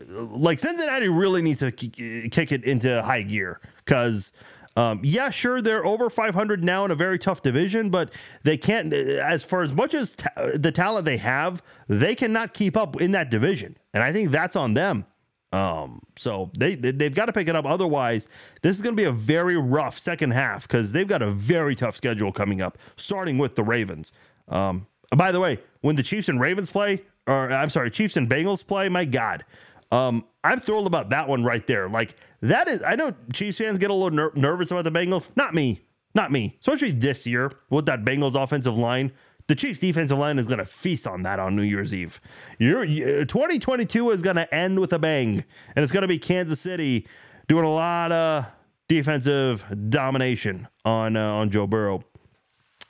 like 0.08 0.58
Cincinnati 0.58 1.08
really 1.08 1.42
needs 1.42 1.60
to 1.60 1.70
kick 1.72 2.52
it 2.52 2.64
into 2.64 3.02
high 3.02 3.22
gear 3.22 3.60
because. 3.84 4.32
Um, 4.78 5.00
yeah, 5.02 5.30
sure, 5.30 5.62
they're 5.62 5.86
over 5.86 6.10
500 6.10 6.62
now 6.62 6.84
in 6.84 6.90
a 6.90 6.94
very 6.94 7.18
tough 7.18 7.40
division, 7.40 7.88
but 7.88 8.12
they 8.42 8.58
can't, 8.58 8.92
as 8.92 9.42
far 9.42 9.62
as 9.62 9.72
much 9.72 9.94
as 9.94 10.14
ta- 10.14 10.28
the 10.54 10.70
talent 10.70 11.06
they 11.06 11.16
have, 11.16 11.62
they 11.88 12.14
cannot 12.14 12.52
keep 12.52 12.76
up 12.76 13.00
in 13.00 13.12
that 13.12 13.30
division. 13.30 13.78
And 13.94 14.02
I 14.02 14.12
think 14.12 14.32
that's 14.32 14.54
on 14.54 14.74
them. 14.74 15.06
Um, 15.50 16.02
so 16.18 16.50
they, 16.58 16.74
they 16.74 17.04
have 17.04 17.14
got 17.14 17.24
to 17.24 17.32
pick 17.32 17.48
it 17.48 17.56
up. 17.56 17.64
Otherwise, 17.64 18.28
this 18.60 18.76
is 18.76 18.82
going 18.82 18.94
to 18.94 19.00
be 19.00 19.06
a 19.06 19.12
very 19.12 19.56
rough 19.56 19.98
second 19.98 20.32
half 20.32 20.68
because 20.68 20.92
they've 20.92 21.08
got 21.08 21.22
a 21.22 21.30
very 21.30 21.74
tough 21.74 21.96
schedule 21.96 22.30
coming 22.30 22.60
up, 22.60 22.76
starting 22.98 23.38
with 23.38 23.54
the 23.54 23.62
Ravens. 23.62 24.12
Um, 24.46 24.88
By 25.16 25.32
the 25.32 25.40
way, 25.40 25.58
when 25.80 25.96
the 25.96 26.02
Chiefs 26.02 26.28
and 26.28 26.38
Ravens 26.38 26.68
play, 26.68 27.02
or 27.26 27.52
I'm 27.52 27.70
sorry, 27.70 27.90
Chiefs 27.90 28.16
and 28.16 28.28
Bengals 28.28 28.66
play, 28.66 28.88
my 28.88 29.04
God, 29.04 29.44
um, 29.90 30.24
I'm 30.44 30.60
thrilled 30.60 30.86
about 30.86 31.10
that 31.10 31.28
one 31.28 31.44
right 31.44 31.66
there. 31.66 31.88
Like 31.88 32.16
that 32.40 32.68
is, 32.68 32.82
I 32.82 32.96
know 32.96 33.14
Chiefs 33.32 33.58
fans 33.58 33.78
get 33.78 33.90
a 33.90 33.94
little 33.94 34.10
ner- 34.10 34.32
nervous 34.34 34.70
about 34.70 34.84
the 34.84 34.90
Bengals. 34.90 35.28
Not 35.36 35.54
me, 35.54 35.80
not 36.14 36.30
me. 36.32 36.56
Especially 36.60 36.92
this 36.92 37.26
year 37.26 37.52
with 37.70 37.86
that 37.86 38.04
Bengals 38.04 38.40
offensive 38.40 38.76
line. 38.76 39.12
The 39.48 39.54
Chiefs 39.54 39.78
defensive 39.78 40.18
line 40.18 40.40
is 40.40 40.48
going 40.48 40.58
to 40.58 40.64
feast 40.64 41.06
on 41.06 41.22
that 41.22 41.38
on 41.38 41.54
New 41.54 41.62
Year's 41.62 41.94
Eve. 41.94 42.20
Your 42.58 42.84
2022 42.84 44.10
is 44.10 44.20
going 44.20 44.34
to 44.34 44.52
end 44.52 44.80
with 44.80 44.92
a 44.92 44.98
bang, 44.98 45.44
and 45.76 45.82
it's 45.84 45.92
going 45.92 46.02
to 46.02 46.08
be 46.08 46.18
Kansas 46.18 46.58
City 46.58 47.06
doing 47.46 47.64
a 47.64 47.72
lot 47.72 48.10
of 48.10 48.46
defensive 48.88 49.64
domination 49.88 50.66
on 50.84 51.16
uh, 51.16 51.32
on 51.32 51.50
Joe 51.50 51.68
Burrow. 51.68 52.02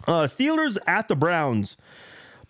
Uh, 0.06 0.22
Steelers 0.22 0.78
at 0.86 1.08
the 1.08 1.16
Browns. 1.16 1.76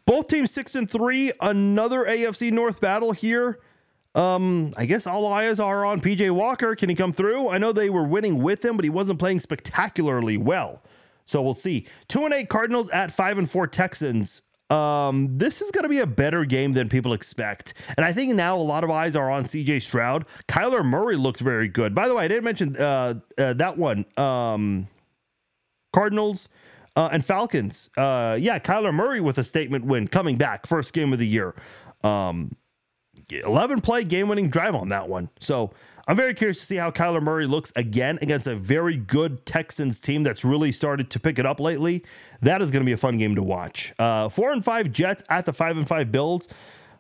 Both 0.06 0.28
teams 0.28 0.50
six 0.52 0.74
and 0.74 0.90
three. 0.90 1.32
Another 1.40 2.04
AFC 2.04 2.52
North 2.52 2.80
battle 2.80 3.12
here. 3.12 3.58
Um, 4.14 4.72
I 4.78 4.86
guess 4.86 5.06
all 5.06 5.26
eyes 5.26 5.60
are 5.60 5.84
on 5.84 6.00
PJ 6.00 6.30
Walker. 6.30 6.74
Can 6.74 6.88
he 6.88 6.94
come 6.94 7.12
through? 7.12 7.50
I 7.50 7.58
know 7.58 7.72
they 7.72 7.90
were 7.90 8.04
winning 8.04 8.42
with 8.42 8.64
him, 8.64 8.76
but 8.76 8.84
he 8.84 8.90
wasn't 8.90 9.18
playing 9.18 9.40
spectacularly 9.40 10.38
well. 10.38 10.82
So 11.26 11.42
we'll 11.42 11.54
see. 11.54 11.86
Two 12.08 12.24
and 12.24 12.32
eight 12.32 12.48
Cardinals 12.48 12.88
at 12.90 13.12
five 13.12 13.36
and 13.36 13.50
four 13.50 13.66
Texans. 13.66 14.40
Um, 14.70 15.38
this 15.38 15.60
is 15.60 15.70
going 15.70 15.84
to 15.84 15.88
be 15.88 15.98
a 15.98 16.06
better 16.06 16.44
game 16.44 16.72
than 16.72 16.88
people 16.88 17.12
expect. 17.12 17.74
And 17.96 18.06
I 18.06 18.12
think 18.12 18.34
now 18.34 18.56
a 18.56 18.58
lot 18.58 18.84
of 18.84 18.90
eyes 18.90 19.14
are 19.14 19.30
on 19.30 19.44
CJ 19.44 19.82
Stroud. 19.82 20.24
Kyler 20.48 20.84
Murray 20.84 21.16
looked 21.16 21.40
very 21.40 21.68
good. 21.68 21.94
By 21.94 22.08
the 22.08 22.14
way, 22.14 22.24
I 22.24 22.28
didn't 22.28 22.44
mention 22.44 22.76
uh, 22.76 23.20
uh, 23.38 23.52
that 23.54 23.76
one. 23.76 24.06
Um, 24.16 24.88
Cardinals 25.92 26.48
uh, 26.96 27.10
and 27.12 27.24
Falcons. 27.24 27.90
Uh, 27.96 28.36
yeah, 28.40 28.58
Kyler 28.58 28.92
Murray 28.92 29.20
with 29.20 29.38
a 29.38 29.44
statement 29.44 29.84
win 29.84 30.08
coming 30.08 30.36
back, 30.36 30.66
first 30.66 30.92
game 30.92 31.12
of 31.12 31.18
the 31.18 31.26
year. 31.26 31.54
Um, 32.02 32.56
11 33.30 33.80
play 33.80 34.04
game 34.04 34.28
winning 34.28 34.50
drive 34.50 34.74
on 34.74 34.88
that 34.88 35.08
one. 35.08 35.30
So 35.40 35.72
I'm 36.08 36.16
very 36.16 36.34
curious 36.34 36.60
to 36.60 36.66
see 36.66 36.76
how 36.76 36.90
Kyler 36.90 37.22
Murray 37.22 37.46
looks 37.46 37.72
again 37.76 38.18
against 38.22 38.46
a 38.46 38.54
very 38.54 38.96
good 38.96 39.44
Texans 39.44 40.00
team 40.00 40.22
that's 40.22 40.44
really 40.44 40.72
started 40.72 41.10
to 41.10 41.20
pick 41.20 41.38
it 41.38 41.46
up 41.46 41.58
lately. 41.58 42.04
That 42.40 42.62
is 42.62 42.70
going 42.70 42.82
to 42.82 42.86
be 42.86 42.92
a 42.92 42.96
fun 42.96 43.18
game 43.18 43.34
to 43.34 43.42
watch. 43.42 43.92
Uh, 43.98 44.28
four 44.28 44.52
and 44.52 44.64
five 44.64 44.92
Jets 44.92 45.22
at 45.28 45.44
the 45.44 45.52
five 45.52 45.76
and 45.76 45.86
five 45.88 46.12
Bills. 46.12 46.48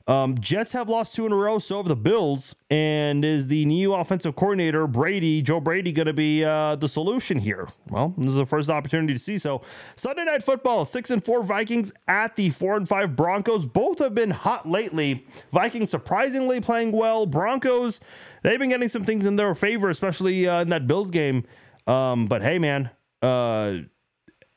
Um, 0.08 0.38
Jets 0.38 0.70
have 0.70 0.88
lost 0.88 1.16
two 1.16 1.26
in 1.26 1.32
a 1.32 1.36
row, 1.36 1.58
so 1.58 1.78
have 1.78 1.88
the 1.88 1.96
Bills. 1.96 2.54
And 2.70 3.24
is 3.24 3.48
the 3.48 3.64
new 3.64 3.92
offensive 3.92 4.36
coordinator, 4.36 4.86
Brady, 4.86 5.42
Joe 5.42 5.60
Brady, 5.60 5.90
going 5.90 6.06
to 6.06 6.12
be 6.12 6.44
uh, 6.44 6.76
the 6.76 6.88
solution 6.88 7.40
here? 7.40 7.68
Well, 7.88 8.14
this 8.16 8.30
is 8.30 8.36
the 8.36 8.46
first 8.46 8.70
opportunity 8.70 9.14
to 9.14 9.18
see 9.18 9.38
so. 9.38 9.62
Sunday 9.96 10.24
night 10.24 10.44
football, 10.44 10.84
six 10.84 11.10
and 11.10 11.24
four 11.24 11.42
Vikings 11.42 11.92
at 12.06 12.36
the 12.36 12.50
four 12.50 12.76
and 12.76 12.88
five 12.88 13.16
Broncos. 13.16 13.66
Both 13.66 13.98
have 13.98 14.14
been 14.14 14.30
hot 14.30 14.68
lately. 14.68 15.26
Vikings 15.52 15.90
surprisingly 15.90 16.60
playing 16.60 16.92
well. 16.92 17.26
Broncos, 17.26 18.00
they've 18.42 18.60
been 18.60 18.70
getting 18.70 18.88
some 18.88 19.04
things 19.04 19.26
in 19.26 19.36
their 19.36 19.54
favor, 19.54 19.90
especially 19.90 20.46
uh, 20.46 20.62
in 20.62 20.68
that 20.68 20.86
Bills 20.86 21.10
game. 21.10 21.44
Um, 21.88 22.26
but 22.26 22.42
hey, 22.42 22.58
man, 22.60 22.90
uh, 23.22 23.78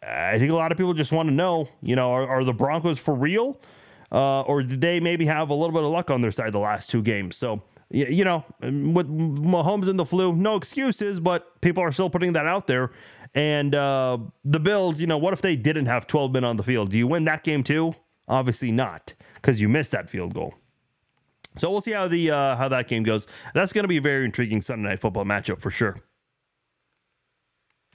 I 0.04 0.38
think 0.38 0.52
a 0.52 0.56
lot 0.56 0.72
of 0.72 0.78
people 0.78 0.94
just 0.94 1.12
want 1.12 1.28
to 1.30 1.34
know, 1.34 1.70
you 1.82 1.96
know, 1.96 2.12
are, 2.12 2.28
are 2.28 2.44
the 2.44 2.54
Broncos 2.54 3.00
for 3.00 3.16
real? 3.16 3.60
Uh, 4.12 4.42
or 4.42 4.64
did 4.64 4.82
they 4.82 5.00
maybe 5.00 5.26
have 5.26 5.50
a 5.50 5.54
little 5.54 5.74
bit 5.74 5.84
of 5.84 5.90
luck 5.90 6.10
on 6.10 6.22
their 6.22 6.32
side 6.32 6.54
the 6.54 6.60
last 6.60 6.90
two 6.90 7.02
games? 7.02 7.36
So, 7.36 7.62
you 7.90 8.24
know, 8.24 8.44
with 8.62 9.08
Mahomes 9.10 9.90
and 9.90 10.00
the 10.00 10.06
flu, 10.06 10.34
no 10.34 10.56
excuses, 10.56 11.20
but 11.20 11.60
people 11.62 11.84
are 11.84 11.92
still 11.92 12.10
putting 12.10 12.34
that 12.34 12.46
out 12.46 12.68
there. 12.68 12.92
And 13.36 13.76
uh, 13.76 14.18
the 14.44 14.60
Bills, 14.60 15.00
you 15.00 15.08
know, 15.08 15.18
what 15.18 15.34
if 15.34 15.42
they 15.42 15.56
didn't 15.56 15.86
have 15.86 16.08
12 16.08 16.32
men 16.32 16.44
on 16.44 16.58
the 16.58 16.64
field? 16.64 16.92
Do 16.92 16.98
you 16.98 17.08
win 17.08 17.26
that 17.26 17.44
game 17.44 17.64
too? 17.64 17.94
Obviously 18.28 18.72
not, 18.72 19.14
because 19.36 19.60
you 19.60 19.70
missed 19.70 19.92
that 19.92 20.10
field 20.10 20.34
goal. 20.34 20.56
So 21.58 21.70
we'll 21.72 21.82
see 21.82 21.92
how 21.92 22.08
the 22.08 22.32
uh, 22.32 22.56
how 22.56 22.70
that 22.70 22.88
game 22.88 23.04
goes. 23.04 23.28
That's 23.54 23.74
going 23.74 23.84
to 23.84 23.88
be 23.88 23.98
a 23.98 24.02
very 24.02 24.26
intriguing 24.26 24.62
Sunday 24.62 24.90
night 24.90 25.00
football 25.00 25.26
matchup 25.26 25.60
for 25.60 25.72
sure. 25.72 25.98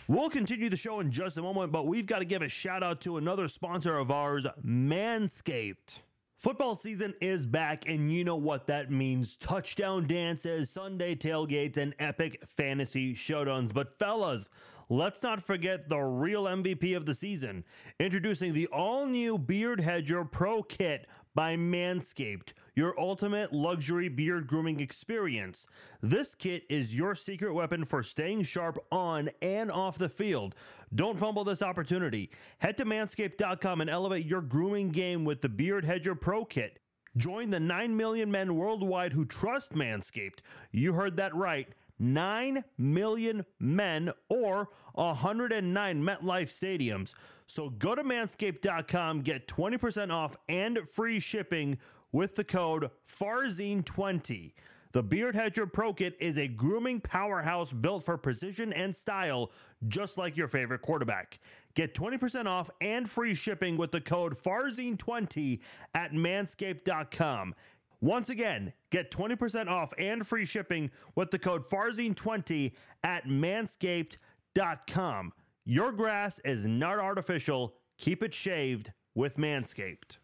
We'll 0.06 0.28
continue 0.28 0.68
the 0.68 0.76
show 0.76 1.00
in 1.00 1.10
just 1.10 1.38
a 1.38 1.42
moment, 1.42 1.72
but 1.72 1.86
we've 1.86 2.04
got 2.04 2.18
to 2.18 2.26
give 2.26 2.42
a 2.42 2.48
shout 2.48 2.82
out 2.82 3.00
to 3.02 3.16
another 3.16 3.48
sponsor 3.48 3.96
of 3.96 4.10
ours, 4.10 4.46
Manscaped. 4.62 6.00
Football 6.44 6.74
season 6.74 7.14
is 7.22 7.46
back, 7.46 7.88
and 7.88 8.12
you 8.12 8.22
know 8.22 8.36
what 8.36 8.66
that 8.66 8.90
means 8.90 9.34
touchdown 9.38 10.06
dances, 10.06 10.68
Sunday 10.68 11.14
tailgates, 11.14 11.78
and 11.78 11.94
epic 11.98 12.42
fantasy 12.46 13.14
showdowns. 13.14 13.72
But, 13.72 13.98
fellas, 13.98 14.50
let's 14.90 15.22
not 15.22 15.42
forget 15.42 15.88
the 15.88 16.00
real 16.00 16.44
MVP 16.44 16.94
of 16.94 17.06
the 17.06 17.14
season. 17.14 17.64
Introducing 17.98 18.52
the 18.52 18.66
all 18.66 19.06
new 19.06 19.38
Beard 19.38 19.80
Hedger 19.80 20.22
Pro 20.26 20.62
Kit 20.62 21.06
by 21.34 21.56
Manscaped, 21.56 22.52
your 22.74 22.98
ultimate 22.98 23.52
luxury 23.52 24.08
beard 24.08 24.46
grooming 24.46 24.80
experience. 24.80 25.66
This 26.02 26.34
kit 26.34 26.64
is 26.68 26.94
your 26.94 27.14
secret 27.14 27.54
weapon 27.54 27.84
for 27.84 28.02
staying 28.02 28.42
sharp 28.42 28.78
on 28.90 29.30
and 29.40 29.70
off 29.70 29.98
the 29.98 30.08
field. 30.08 30.54
Don't 30.94 31.18
fumble 31.18 31.44
this 31.44 31.62
opportunity. 31.62 32.30
Head 32.58 32.76
to 32.78 32.84
manscaped.com 32.84 33.80
and 33.80 33.90
elevate 33.90 34.26
your 34.26 34.42
grooming 34.42 34.90
game 34.90 35.24
with 35.24 35.40
the 35.40 35.48
Beard 35.48 35.84
Hedger 35.84 36.14
Pro 36.14 36.44
Kit. 36.44 36.78
Join 37.16 37.50
the 37.50 37.60
9 37.60 37.96
million 37.96 38.30
men 38.30 38.56
worldwide 38.56 39.12
who 39.12 39.24
trust 39.24 39.72
Manscaped. 39.72 40.40
You 40.72 40.94
heard 40.94 41.16
that 41.16 41.34
right. 41.34 41.68
9 41.98 42.64
million 42.76 43.44
men 43.60 44.12
or 44.28 44.68
109 44.94 46.02
MetLife 46.02 46.48
stadiums. 46.48 47.14
So 47.46 47.70
go 47.70 47.94
to 47.94 48.02
manscaped.com, 48.02 49.20
get 49.20 49.46
20% 49.46 50.12
off 50.12 50.36
and 50.48 50.88
free 50.88 51.20
shipping 51.20 51.78
with 52.14 52.36
the 52.36 52.44
code 52.44 52.90
FARZIN20. 53.20 54.52
The 54.92 55.02
Beard 55.02 55.34
Hedger 55.34 55.66
Pro 55.66 55.92
Kit 55.92 56.16
is 56.20 56.38
a 56.38 56.46
grooming 56.46 57.00
powerhouse 57.00 57.72
built 57.72 58.04
for 58.04 58.16
precision 58.16 58.72
and 58.72 58.94
style, 58.94 59.50
just 59.88 60.16
like 60.16 60.36
your 60.36 60.46
favorite 60.46 60.80
quarterback. 60.80 61.40
Get 61.74 61.92
20% 61.92 62.46
off 62.46 62.70
and 62.80 63.10
free 63.10 63.34
shipping 63.34 63.76
with 63.76 63.90
the 63.90 64.00
code 64.00 64.40
FARZIN20 64.40 65.58
at 65.92 66.12
manscaped.com. 66.12 67.56
Once 68.00 68.28
again, 68.28 68.72
get 68.90 69.10
20% 69.10 69.66
off 69.66 69.92
and 69.98 70.24
free 70.24 70.44
shipping 70.44 70.92
with 71.16 71.32
the 71.32 71.38
code 71.40 71.66
FARZIN20 71.66 72.74
at 73.02 73.26
manscaped.com. 73.26 75.32
Your 75.64 75.90
grass 75.90 76.38
is 76.44 76.64
not 76.64 77.00
artificial. 77.00 77.74
Keep 77.98 78.22
it 78.22 78.34
shaved 78.34 78.92
with 79.16 79.34
Manscaped. 79.34 80.18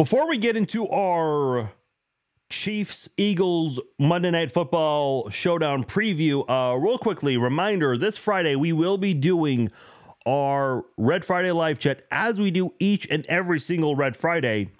Before 0.00 0.26
we 0.26 0.38
get 0.38 0.56
into 0.56 0.88
our 0.88 1.72
Chiefs 2.48 3.10
Eagles 3.18 3.78
Monday 3.98 4.30
Night 4.30 4.50
Football 4.50 5.28
Showdown 5.28 5.84
preview, 5.84 6.42
uh, 6.48 6.74
real 6.78 6.96
quickly, 6.96 7.36
reminder 7.36 7.98
this 7.98 8.16
Friday 8.16 8.56
we 8.56 8.72
will 8.72 8.96
be 8.96 9.12
doing 9.12 9.70
our 10.24 10.86
Red 10.96 11.22
Friday 11.22 11.52
live 11.52 11.78
chat 11.78 12.06
as 12.10 12.40
we 12.40 12.50
do 12.50 12.72
each 12.78 13.06
and 13.10 13.26
every 13.26 13.60
single 13.60 13.94
Red 13.94 14.16
Friday. 14.16 14.70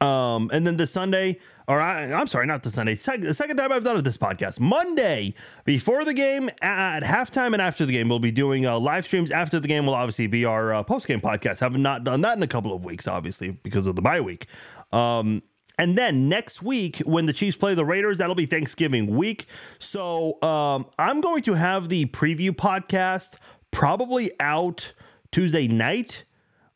Um, 0.00 0.50
and 0.52 0.66
then 0.66 0.76
the 0.76 0.86
Sunday, 0.86 1.38
or 1.66 1.80
I, 1.80 2.02
am 2.04 2.26
sorry, 2.26 2.46
not 2.46 2.62
the 2.62 2.70
Sunday, 2.70 2.94
the 2.94 3.34
second 3.34 3.56
time 3.56 3.72
I've 3.72 3.84
done 3.84 3.96
it 3.96 4.02
this 4.02 4.18
podcast, 4.18 4.60
Monday 4.60 5.34
before 5.64 6.04
the 6.04 6.12
game, 6.12 6.50
at 6.60 7.00
halftime, 7.00 7.52
and 7.52 7.62
after 7.62 7.86
the 7.86 7.92
game, 7.92 8.08
we'll 8.08 8.18
be 8.18 8.30
doing 8.30 8.66
uh, 8.66 8.78
live 8.78 9.06
streams. 9.06 9.30
After 9.30 9.58
the 9.58 9.68
game 9.68 9.86
will 9.86 9.94
obviously 9.94 10.26
be 10.26 10.44
our 10.44 10.74
uh, 10.74 10.82
post 10.82 11.06
game 11.06 11.20
podcast. 11.20 11.60
Have 11.60 11.76
not 11.78 12.04
done 12.04 12.20
that 12.20 12.36
in 12.36 12.42
a 12.42 12.48
couple 12.48 12.74
of 12.74 12.84
weeks, 12.84 13.08
obviously 13.08 13.50
because 13.50 13.86
of 13.86 13.96
the 13.96 14.02
bye 14.02 14.20
week. 14.20 14.46
Um, 14.92 15.42
and 15.78 15.96
then 15.96 16.28
next 16.28 16.62
week, 16.62 16.98
when 16.98 17.26
the 17.26 17.32
Chiefs 17.32 17.56
play 17.56 17.74
the 17.74 17.84
Raiders, 17.84 18.18
that'll 18.18 18.34
be 18.34 18.46
Thanksgiving 18.46 19.16
week. 19.16 19.46
So 19.78 20.40
um, 20.42 20.86
I'm 20.98 21.20
going 21.20 21.42
to 21.42 21.54
have 21.54 21.88
the 21.88 22.06
preview 22.06 22.50
podcast 22.50 23.34
probably 23.70 24.30
out 24.40 24.94
Tuesday 25.32 25.68
night 25.68 26.24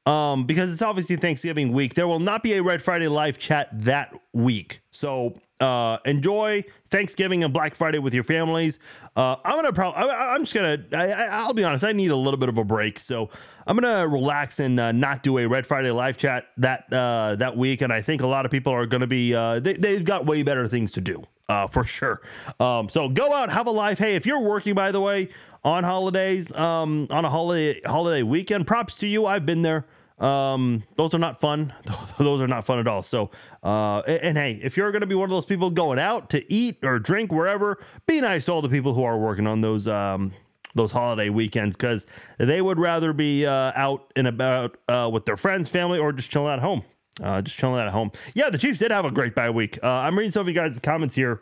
um, 0.07 0.45
because 0.45 0.73
it's 0.73 0.83
obviously 0.83 1.17
Thanksgiving 1.17 1.73
week. 1.73 1.95
There 1.95 2.09
will 2.09 2.21
not 2.21 2.43
be 2.43 2.55
a 2.55 2.63
Red 2.63 2.83
Friday 2.83 3.09
live 3.09 3.39
chat 3.39 3.69
that 3.73 4.15
week. 4.33 4.81
So 4.91 5.35
uh, 5.61 5.99
enjoy 6.07 6.65
Thanksgiving 6.89 7.45
and 7.45 7.53
Black 7.53 7.75
Friday 7.75 7.99
with 7.99 8.15
your 8.15 8.25
families. 8.25 8.79
Uh, 9.15 9.37
I'm 9.45 9.57
gonna 9.57 9.73
probably, 9.73 10.11
I'm 10.11 10.43
just 10.43 10.55
gonna, 10.55 10.79
I, 10.93 11.47
will 11.47 11.55
be 11.55 11.65
honest, 11.65 11.85
I 11.85 11.93
need 11.93 12.11
a 12.11 12.17
little 12.17 12.39
bit 12.39 12.49
of 12.49 12.57
a 12.57 12.65
break, 12.65 12.99
so 12.99 13.29
I'm 13.67 13.77
gonna 13.77 14.09
relax 14.09 14.59
and 14.59 14.81
uh, 14.81 14.93
not 14.93 15.23
do 15.23 15.39
a 15.39 15.47
Red 15.47 15.67
Friday 15.67 15.91
live 15.91 16.17
chat 16.17 16.47
that 16.57 16.91
uh, 16.93 17.37
that 17.37 17.57
week. 17.57 17.83
And 17.83 17.93
I 17.93 18.01
think 18.01 18.23
a 18.23 18.27
lot 18.27 18.45
of 18.47 18.51
people 18.51 18.73
are 18.73 18.87
gonna 18.87 19.07
be, 19.07 19.35
uh, 19.35 19.61
they, 19.61 19.75
they've 19.75 20.05
got 20.05 20.25
way 20.25 20.43
better 20.43 20.67
things 20.67 20.93
to 20.93 21.01
do. 21.01 21.23
Uh, 21.49 21.67
for 21.67 21.83
sure. 21.83 22.23
Um, 22.61 22.89
so 22.89 23.09
go 23.09 23.35
out, 23.35 23.51
have 23.51 23.67
a 23.67 23.73
life. 23.73 23.99
Hey, 23.99 24.15
if 24.15 24.25
you're 24.25 24.39
working, 24.39 24.73
by 24.73 24.93
the 24.93 25.01
way, 25.01 25.31
on 25.63 25.85
holidays, 25.85 26.53
um, 26.53 27.07
on 27.11 27.25
a 27.25 27.31
holiday 27.31 27.81
holiday 27.85 28.23
weekend, 28.23 28.67
props 28.67 28.97
to 28.99 29.07
you. 29.07 29.27
I've 29.27 29.47
been 29.47 29.63
there. 29.63 29.87
Um, 30.19 30.83
those 30.97 31.15
are 31.15 31.19
not 31.19 31.41
fun. 31.41 31.73
those 32.19 32.41
are 32.41 32.47
not 32.47 32.65
fun 32.65 32.79
at 32.79 32.87
all. 32.87 33.03
So, 33.03 33.31
uh, 33.63 34.01
and, 34.01 34.21
and 34.21 34.39
hey, 34.39 34.61
if 34.63 34.77
you're 34.77 34.93
going 34.93 35.01
to 35.01 35.07
be 35.07 35.15
one 35.15 35.25
of 35.25 35.31
those 35.31 35.47
people 35.47 35.71
going 35.71 35.99
out 35.99 36.31
to 36.31 36.53
eat 36.53 36.79
or 36.85 36.99
drink 36.99 37.33
wherever, 37.33 37.79
be 38.07 38.21
nice 38.21 38.45
to 38.45 38.53
all 38.53 38.63
the 38.63 38.69
people 38.69 38.93
who 38.95 39.03
are 39.03 39.19
working 39.19 39.47
on 39.47 39.63
those, 39.63 39.89
um, 39.89 40.33
those 40.75 40.93
holiday 40.93 41.31
weekends 41.31 41.77
because 41.77 42.07
they 42.39 42.61
would 42.61 42.79
rather 42.79 43.13
be 43.15 43.47
uh, 43.47 43.73
out 43.75 44.13
and 44.15 44.27
about 44.27 44.77
uh, 44.89 45.09
with 45.11 45.25
their 45.25 45.39
friends, 45.39 45.69
family, 45.71 45.99
or 45.99 46.13
just 46.13 46.31
chilling 46.31 46.53
at 46.53 46.61
home. 46.61 46.83
Uh, 47.23 47.43
just 47.43 47.59
chilling 47.59 47.81
at 47.81 47.93
home. 47.93 48.13
Yeah, 48.35 48.51
the 48.51 48.59
Chiefs 48.59 48.79
did 48.79 48.91
have 48.91 49.05
a 49.05 49.11
great 49.11 49.35
bye 49.35 49.51
week. 49.51 49.79
Uh, 49.83 49.89
I'm 49.89 50.17
reading 50.17 50.33
some 50.33 50.43
of 50.43 50.49
you 50.49 50.55
guys' 50.55 50.79
comments 50.79 51.15
here. 51.15 51.41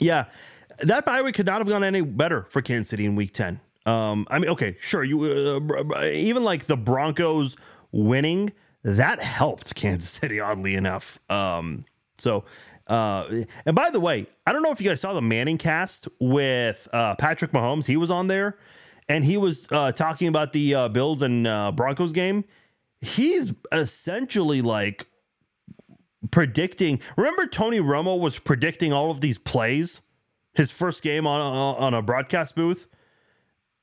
Yeah, 0.00 0.26
that 0.80 1.04
bye 1.04 1.22
week 1.22 1.34
could 1.34 1.46
not 1.46 1.58
have 1.58 1.68
gone 1.68 1.84
any 1.84 2.00
better 2.00 2.46
for 2.50 2.62
Kansas 2.62 2.90
City 2.90 3.04
in 3.04 3.16
Week 3.16 3.32
10. 3.32 3.60
Um, 3.86 4.26
I 4.30 4.38
mean, 4.38 4.50
okay, 4.50 4.76
sure, 4.80 5.04
you 5.04 5.24
uh, 5.24 6.04
even 6.04 6.42
like 6.42 6.66
the 6.66 6.76
Broncos 6.76 7.56
winning 7.92 8.52
that 8.86 9.20
helped 9.20 9.74
Kansas 9.74 10.10
City, 10.20 10.40
oddly 10.40 10.74
enough. 10.74 11.18
Um, 11.28 11.84
so, 12.18 12.44
uh, 12.86 13.44
and 13.66 13.74
by 13.74 13.90
the 13.90 14.00
way, 14.00 14.26
I 14.46 14.52
don't 14.52 14.62
know 14.62 14.70
if 14.70 14.80
you 14.80 14.88
guys 14.88 15.00
saw 15.00 15.12
the 15.12 15.22
Manning 15.22 15.58
cast 15.58 16.08
with 16.20 16.88
uh, 16.92 17.16
Patrick 17.16 17.50
Mahomes. 17.50 17.86
He 17.86 17.96
was 17.96 18.10
on 18.10 18.28
there, 18.28 18.56
and 19.08 19.24
he 19.24 19.36
was 19.36 19.66
uh, 19.70 19.92
talking 19.92 20.28
about 20.28 20.52
the 20.52 20.74
uh, 20.74 20.88
Bills 20.88 21.20
and 21.22 21.46
uh, 21.46 21.72
Broncos 21.72 22.12
game. 22.12 22.44
He's 23.00 23.52
essentially 23.72 24.62
like 24.62 25.06
predicting. 26.30 27.00
Remember, 27.16 27.46
Tony 27.46 27.80
Romo 27.80 28.18
was 28.18 28.38
predicting 28.38 28.92
all 28.92 29.10
of 29.10 29.20
these 29.20 29.36
plays. 29.36 30.00
His 30.56 30.70
first 30.70 31.02
game 31.02 31.26
on 31.26 31.40
on 31.76 31.94
a 31.94 32.02
broadcast 32.02 32.54
booth, 32.54 32.88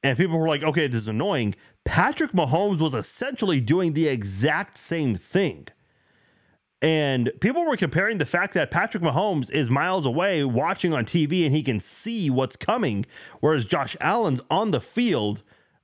and 0.02 0.18
people 0.18 0.38
were 0.38 0.48
like, 0.48 0.64
"Okay, 0.64 0.88
this 0.88 1.04
is 1.04 1.08
annoying." 1.08 1.56
Patrick 1.86 2.32
Mahomes 2.32 2.80
was 2.80 2.94
essentially 2.94 3.60
doing 3.60 3.94
the 3.94 4.08
exact 4.08 4.78
same 4.78 5.16
thing. 5.16 5.68
And 6.82 7.32
people 7.40 7.66
were 7.66 7.78
comparing 7.78 8.18
the 8.18 8.26
fact 8.26 8.54
that 8.56 8.70
Patrick 8.70 9.02
Mahomes 9.02 9.50
is 9.50 9.70
miles 9.70 10.06
away 10.06 10.44
watching 10.44 10.94
on 10.94 11.06
TV 11.06 11.46
and 11.46 11.56
he 11.56 11.64
can 11.64 11.80
see 11.80 12.30
what's 12.30 12.58
coming, 12.58 13.06
whereas 13.40 13.66
Josh 13.66 13.96
Allen's 14.02 14.42
on 14.50 14.72
the 14.72 14.82
field 14.82 15.44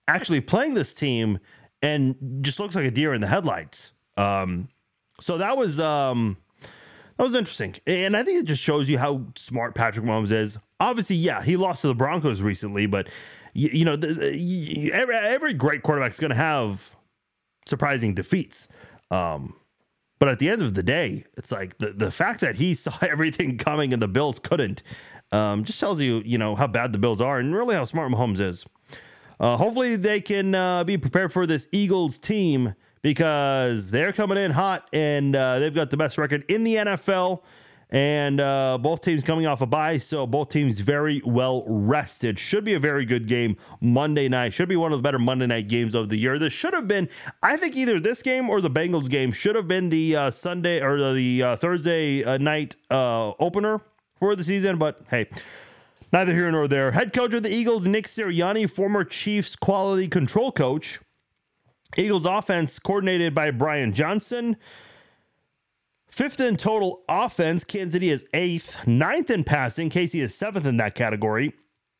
actually 0.09 0.41
playing 0.41 0.73
this 0.73 0.93
team 0.93 1.39
and 1.81 2.15
just 2.41 2.59
looks 2.59 2.75
like 2.75 2.83
a 2.83 2.91
deer 2.91 3.13
in 3.13 3.21
the 3.21 3.27
headlights. 3.27 3.93
Um, 4.17 4.67
so 5.21 5.37
that 5.37 5.55
was 5.55 5.79
um, 5.79 6.35
that 7.19 7.25
was 7.25 7.35
interesting, 7.35 7.75
and 7.85 8.15
I 8.15 8.23
think 8.23 8.39
it 8.39 8.45
just 8.45 8.63
shows 8.63 8.87
you 8.87 8.97
how 8.97 9.25
smart 9.35 9.75
Patrick 9.75 10.05
Mahomes 10.05 10.31
is. 10.31 10.57
Obviously, 10.79 11.17
yeah, 11.17 11.43
he 11.43 11.57
lost 11.57 11.81
to 11.81 11.87
the 11.87 11.93
Broncos 11.93 12.41
recently, 12.41 12.85
but 12.85 13.09
you, 13.53 13.69
you 13.73 13.83
know, 13.83 13.97
the, 13.97 14.13
the, 14.13 14.91
every, 14.93 15.15
every 15.17 15.53
great 15.53 15.83
quarterback 15.83 16.11
is 16.11 16.19
going 16.21 16.29
to 16.29 16.37
have 16.37 16.95
surprising 17.65 18.13
defeats. 18.13 18.69
Um, 19.11 19.57
but 20.17 20.29
at 20.29 20.39
the 20.39 20.47
end 20.47 20.61
of 20.61 20.75
the 20.75 20.81
day, 20.81 21.25
it's 21.35 21.51
like 21.51 21.77
the, 21.79 21.87
the 21.91 22.09
fact 22.09 22.39
that 22.39 22.55
he 22.55 22.73
saw 22.75 22.97
everything 23.01 23.57
coming 23.57 23.91
and 23.91 24.01
the 24.01 24.07
Bills 24.07 24.39
couldn't 24.39 24.81
um, 25.33 25.65
just 25.65 25.81
tells 25.81 25.99
you, 25.99 26.21
you 26.23 26.37
know, 26.37 26.55
how 26.55 26.67
bad 26.67 26.93
the 26.93 26.99
Bills 26.99 27.19
are 27.19 27.37
and 27.37 27.53
really 27.53 27.75
how 27.75 27.83
smart 27.83 28.09
Mahomes 28.09 28.39
is. 28.39 28.65
Uh, 29.41 29.57
hopefully, 29.57 29.97
they 29.97 30.21
can 30.21 30.55
uh, 30.55 30.85
be 30.85 30.97
prepared 30.97 31.33
for 31.33 31.45
this 31.45 31.67
Eagles 31.73 32.17
team 32.17 32.75
because 33.01 33.91
they're 33.91 34.13
coming 34.13 34.37
in 34.37 34.51
hot 34.51 34.87
and 34.93 35.35
uh, 35.35 35.59
they've 35.59 35.75
got 35.75 35.89
the 35.89 35.97
best 35.97 36.17
record 36.17 36.45
in 36.47 36.63
the 36.63 36.75
NFL 36.75 37.41
and 37.91 38.39
uh, 38.39 38.77
both 38.79 39.01
teams 39.01 39.23
coming 39.23 39.47
off 39.47 39.61
a 39.61 39.65
bye, 39.65 39.97
so 39.97 40.27
both 40.27 40.49
teams 40.49 40.79
very 40.79 41.21
well 41.25 41.63
rested. 41.67 42.37
Should 42.37 42.63
be 42.63 42.75
a 42.75 42.79
very 42.79 43.03
good 43.03 43.27
game 43.27 43.57
Monday 43.81 44.29
night. 44.29 44.53
Should 44.53 44.69
be 44.69 44.75
one 44.75 44.91
of 44.91 44.99
the 44.99 45.01
better 45.01 45.17
Monday 45.17 45.47
night 45.47 45.67
games 45.67 45.95
of 45.95 46.09
the 46.09 46.17
year. 46.17 46.37
This 46.37 46.53
should 46.53 46.73
have 46.73 46.87
been, 46.87 47.09
I 47.41 47.57
think, 47.57 47.75
either 47.75 47.99
this 47.99 48.21
game 48.21 48.49
or 48.49 48.61
the 48.61 48.69
Bengals 48.69 49.09
game 49.09 49.31
should 49.31 49.55
have 49.55 49.67
been 49.67 49.89
the 49.89 50.15
uh, 50.15 50.31
Sunday 50.31 50.81
or 50.81 51.13
the 51.13 51.41
uh, 51.41 51.55
Thursday 51.55 52.23
uh, 52.23 52.37
night 52.37 52.75
uh, 52.91 53.31
opener 53.39 53.81
for 54.19 54.35
the 54.35 54.43
season. 54.43 54.77
But 54.77 55.01
hey. 55.09 55.27
Neither 56.11 56.33
here 56.33 56.51
nor 56.51 56.67
there. 56.67 56.93
Head 56.93 57.13
coach 57.13 57.35
of 57.35 57.43
the 57.43 57.53
Eagles, 57.53 57.85
Nick 57.85 58.07
Sirianni, 58.07 58.67
former 58.67 59.03
Chiefs 59.03 59.55
quality 59.55 60.07
control 60.07 60.51
coach. 60.51 60.99
Eagles 61.97 62.25
offense 62.25 62.79
coordinated 62.79 63.33
by 63.33 63.51
Brian 63.51 63.93
Johnson. 63.93 64.57
Fifth 66.07 66.39
in 66.39 66.57
total 66.57 67.03
offense, 67.07 67.63
Kansas 67.63 67.93
City 67.93 68.09
is 68.09 68.25
eighth. 68.33 68.85
Ninth 68.87 69.29
in 69.29 69.43
passing, 69.43 69.89
KC 69.89 70.21
is 70.21 70.35
seventh 70.35 70.65
in 70.65 70.77
that 70.77 70.95
category. 70.95 71.53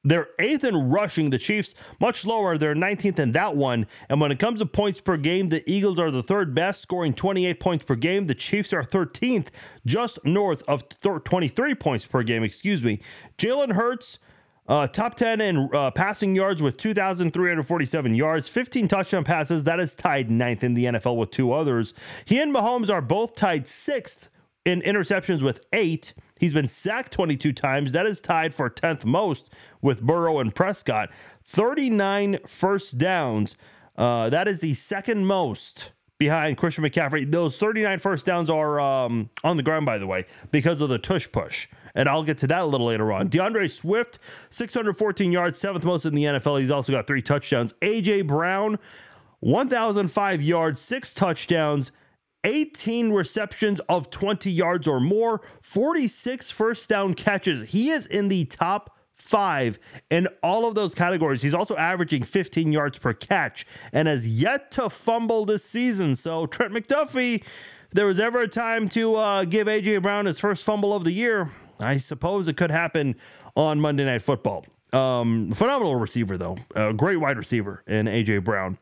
They're 0.04 0.30
eighth 0.40 0.64
in 0.64 0.90
rushing. 0.90 1.30
The 1.30 1.38
Chiefs 1.38 1.76
much 2.00 2.26
lower. 2.26 2.58
They're 2.58 2.76
19th 2.76 3.20
in 3.20 3.34
that 3.34 3.58
one. 3.58 3.86
And 4.08 4.22
when 4.22 4.32
it 4.32 4.40
comes 4.40 4.62
to 4.62 4.66
points 4.66 5.02
per 5.02 5.18
game, 5.18 5.50
the 5.50 5.70
Eagles 5.70 6.00
are 6.00 6.10
the 6.10 6.24
third 6.24 6.56
best, 6.56 6.82
scoring 6.82 7.14
28 7.14 7.60
points 7.60 7.86
per 7.86 7.96
game. 7.96 8.28
The 8.28 8.36
Chiefs 8.36 8.72
are 8.72 8.84
13th, 8.84 9.48
just 9.86 10.24
north 10.24 10.64
of 10.70 10.84
23 11.02 11.76
points 11.76 12.06
per 12.06 12.24
game. 12.24 12.44
Excuse 12.44 12.84
me. 12.84 13.02
Jalen 13.38 13.74
Hurts 13.74 14.20
uh, 14.70 14.86
top 14.86 15.16
10 15.16 15.42
in 15.42 15.70
uh, 15.74 15.90
passing 15.90 16.36
yards 16.36 16.62
with 16.62 16.78
2,347 16.78 18.14
yards, 18.14 18.48
15 18.48 18.88
touchdown 18.88 19.24
passes. 19.24 19.64
That 19.64 19.80
is 19.80 19.96
tied 19.96 20.30
ninth 20.30 20.64
in 20.64 20.76
the 20.76 20.86
NFL 20.86 21.18
with 21.18 21.32
two 21.32 21.52
others. 21.52 21.96
He 22.24 22.40
and 22.40 22.54
Mahomes 22.54 22.90
are 22.92 23.02
both 23.02 23.36
tied 23.36 23.66
sixth 23.66 24.30
in 24.64 24.82
interceptions 24.84 25.42
with 25.42 25.66
eight. 25.74 26.14
He's 26.40 26.54
been 26.54 26.68
sacked 26.68 27.12
22 27.12 27.52
times. 27.52 27.94
That 27.94 28.06
is 28.06 28.22
tied 28.22 28.54
for 28.54 28.70
10th 28.70 29.06
most 29.06 29.50
with 29.82 30.02
Burrow 30.04 30.38
and 30.38 30.54
Prescott. 30.54 31.10
39 31.44 32.38
first 32.46 33.00
downs. 33.00 33.56
Uh, 33.98 34.30
that 34.30 34.48
is 34.48 34.60
the 34.60 34.76
second 34.76 35.26
most 35.26 35.92
behind 36.20 36.58
Christian 36.58 36.84
McCaffrey. 36.84 37.30
Those 37.30 37.58
39 37.58 37.98
first 37.98 38.28
downs 38.28 38.52
are 38.52 38.80
um, 38.80 39.32
on 39.44 39.58
the 39.58 39.64
ground, 39.64 39.88
by 39.88 39.98
the 39.98 40.06
way, 40.06 40.28
because 40.52 40.80
of 40.80 40.90
the 40.90 41.00
tush 41.00 41.30
push 41.32 41.68
and 41.96 42.10
I'll 42.10 42.24
get 42.24 42.38
to 42.40 42.48
that 42.48 42.62
a 42.62 42.66
little 42.66 42.88
later 42.88 43.12
on. 43.12 43.28
D'Andre 43.28 43.68
Swift, 43.68 44.20
614 44.50 45.32
yards, 45.32 45.60
seventh 45.60 45.84
most 45.84 46.06
in 46.06 46.16
the 46.16 46.24
NFL. 46.24 46.60
He's 46.60 46.72
also 46.72 46.92
got 46.92 47.08
three 47.08 47.22
touchdowns. 47.22 47.74
AJ 47.82 48.28
Brown, 48.28 48.80
1,005 49.40 50.42
yards, 50.42 50.82
six 50.82 51.14
touchdowns. 51.14 51.92
18 52.46 53.12
receptions 53.12 53.82
of 53.82 54.10
20 54.10 54.50
yards 54.50 54.88
or 54.88 55.02
more, 55.02 55.42
46 55.62 56.52
first 56.52 56.90
down 56.90 57.14
catches. 57.14 57.72
He 57.72 57.90
is 57.90 58.06
in 58.06 58.30
the 58.30 58.46
top 58.46 58.96
five 59.20 59.78
in 60.10 60.28
all 60.42 60.66
of 60.66 60.76
those 60.76 60.96
categories. 60.96 61.42
He's 61.42 61.54
also 61.54 61.76
averaging 61.76 62.24
15 62.24 62.72
yards 62.72 62.98
per 62.98 63.14
catch 63.14 63.66
and 63.94 64.08
has 64.08 64.42
yet 64.42 64.72
to 64.72 64.90
fumble 64.90 65.46
this 65.46 65.64
season. 65.64 66.16
So, 66.16 66.46
Trent 66.46 66.74
McDuffie, 66.74 67.44
there 67.92 68.06
was 68.06 68.20
ever 68.20 68.42
a 68.42 68.48
time 68.48 68.90
to 68.90 69.16
uh, 69.16 69.44
give 69.44 69.68
AJ 69.68 70.02
Brown 70.02 70.26
his 70.26 70.40
first 70.40 70.64
fumble 70.64 70.94
of 70.94 71.04
the 71.04 71.12
year, 71.12 71.52
I 71.80 71.98
suppose 71.98 72.48
it 72.48 72.58
could 72.58 72.72
happen 72.72 73.16
on 73.56 73.80
Monday 73.80 74.06
Night 74.06 74.22
Football. 74.22 74.66
Um, 74.92 75.52
phenomenal 75.54 75.96
receiver, 75.96 76.38
though. 76.38 76.58
A 76.76 76.94
great 76.94 77.18
wide 77.18 77.38
receiver 77.38 77.84
in 77.88 78.08
A.J. 78.08 78.40
Brown. 78.40 78.78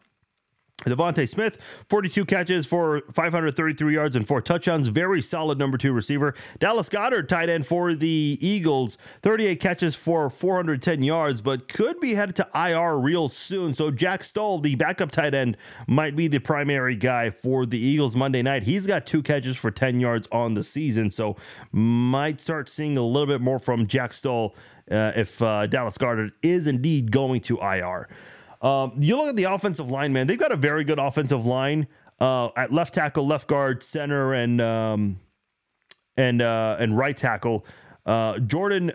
DeVonta 0.85 1.27
Smith, 1.27 1.57
42 1.89 2.23
catches 2.25 2.67
for 2.67 3.01
533 3.11 3.93
yards 3.93 4.15
and 4.15 4.27
four 4.27 4.41
touchdowns. 4.41 4.89
Very 4.89 5.23
solid 5.23 5.57
number 5.57 5.75
two 5.75 5.91
receiver. 5.91 6.35
Dallas 6.59 6.87
Goedert, 6.87 7.27
tight 7.27 7.49
end 7.49 7.65
for 7.65 7.95
the 7.95 8.37
Eagles, 8.39 8.95
38 9.23 9.59
catches 9.59 9.95
for 9.95 10.29
410 10.29 11.01
yards, 11.01 11.41
but 11.41 11.67
could 11.67 11.99
be 11.99 12.13
headed 12.13 12.35
to 12.35 12.47
IR 12.53 12.95
real 12.95 13.27
soon. 13.27 13.73
So 13.73 13.89
Jack 13.89 14.23
Stoll, 14.23 14.59
the 14.59 14.75
backup 14.75 15.09
tight 15.09 15.33
end, 15.33 15.57
might 15.87 16.15
be 16.15 16.27
the 16.27 16.39
primary 16.39 16.95
guy 16.95 17.31
for 17.31 17.65
the 17.65 17.79
Eagles 17.79 18.15
Monday 18.15 18.43
night. 18.43 18.63
He's 18.63 18.85
got 18.85 19.07
two 19.07 19.23
catches 19.23 19.57
for 19.57 19.71
10 19.71 19.99
yards 19.99 20.27
on 20.31 20.53
the 20.53 20.63
season, 20.63 21.09
so 21.09 21.37
might 21.71 22.39
start 22.39 22.69
seeing 22.69 22.97
a 22.97 23.03
little 23.03 23.27
bit 23.27 23.41
more 23.41 23.57
from 23.57 23.87
Jack 23.87 24.13
Stoll 24.13 24.55
uh, 24.91 25.11
if 25.15 25.41
uh, 25.41 25.65
Dallas 25.65 25.97
Goedert 25.97 26.33
is 26.43 26.67
indeed 26.67 27.11
going 27.11 27.41
to 27.41 27.57
IR. 27.57 28.07
Um, 28.61 28.93
you 28.99 29.17
look 29.17 29.29
at 29.29 29.35
the 29.35 29.45
offensive 29.45 29.89
line, 29.91 30.13
man. 30.13 30.27
They've 30.27 30.37
got 30.37 30.51
a 30.51 30.57
very 30.57 30.83
good 30.83 30.99
offensive 30.99 31.45
line 31.45 31.87
uh, 32.19 32.49
at 32.55 32.71
left 32.71 32.93
tackle, 32.93 33.25
left 33.27 33.47
guard, 33.47 33.83
center, 33.83 34.33
and 34.33 34.59
um, 34.61 35.19
and 36.15 36.41
uh, 36.41 36.77
and 36.79 36.97
right 36.97 37.15
tackle. 37.15 37.65
Uh, 38.05 38.39
Jordan 38.39 38.93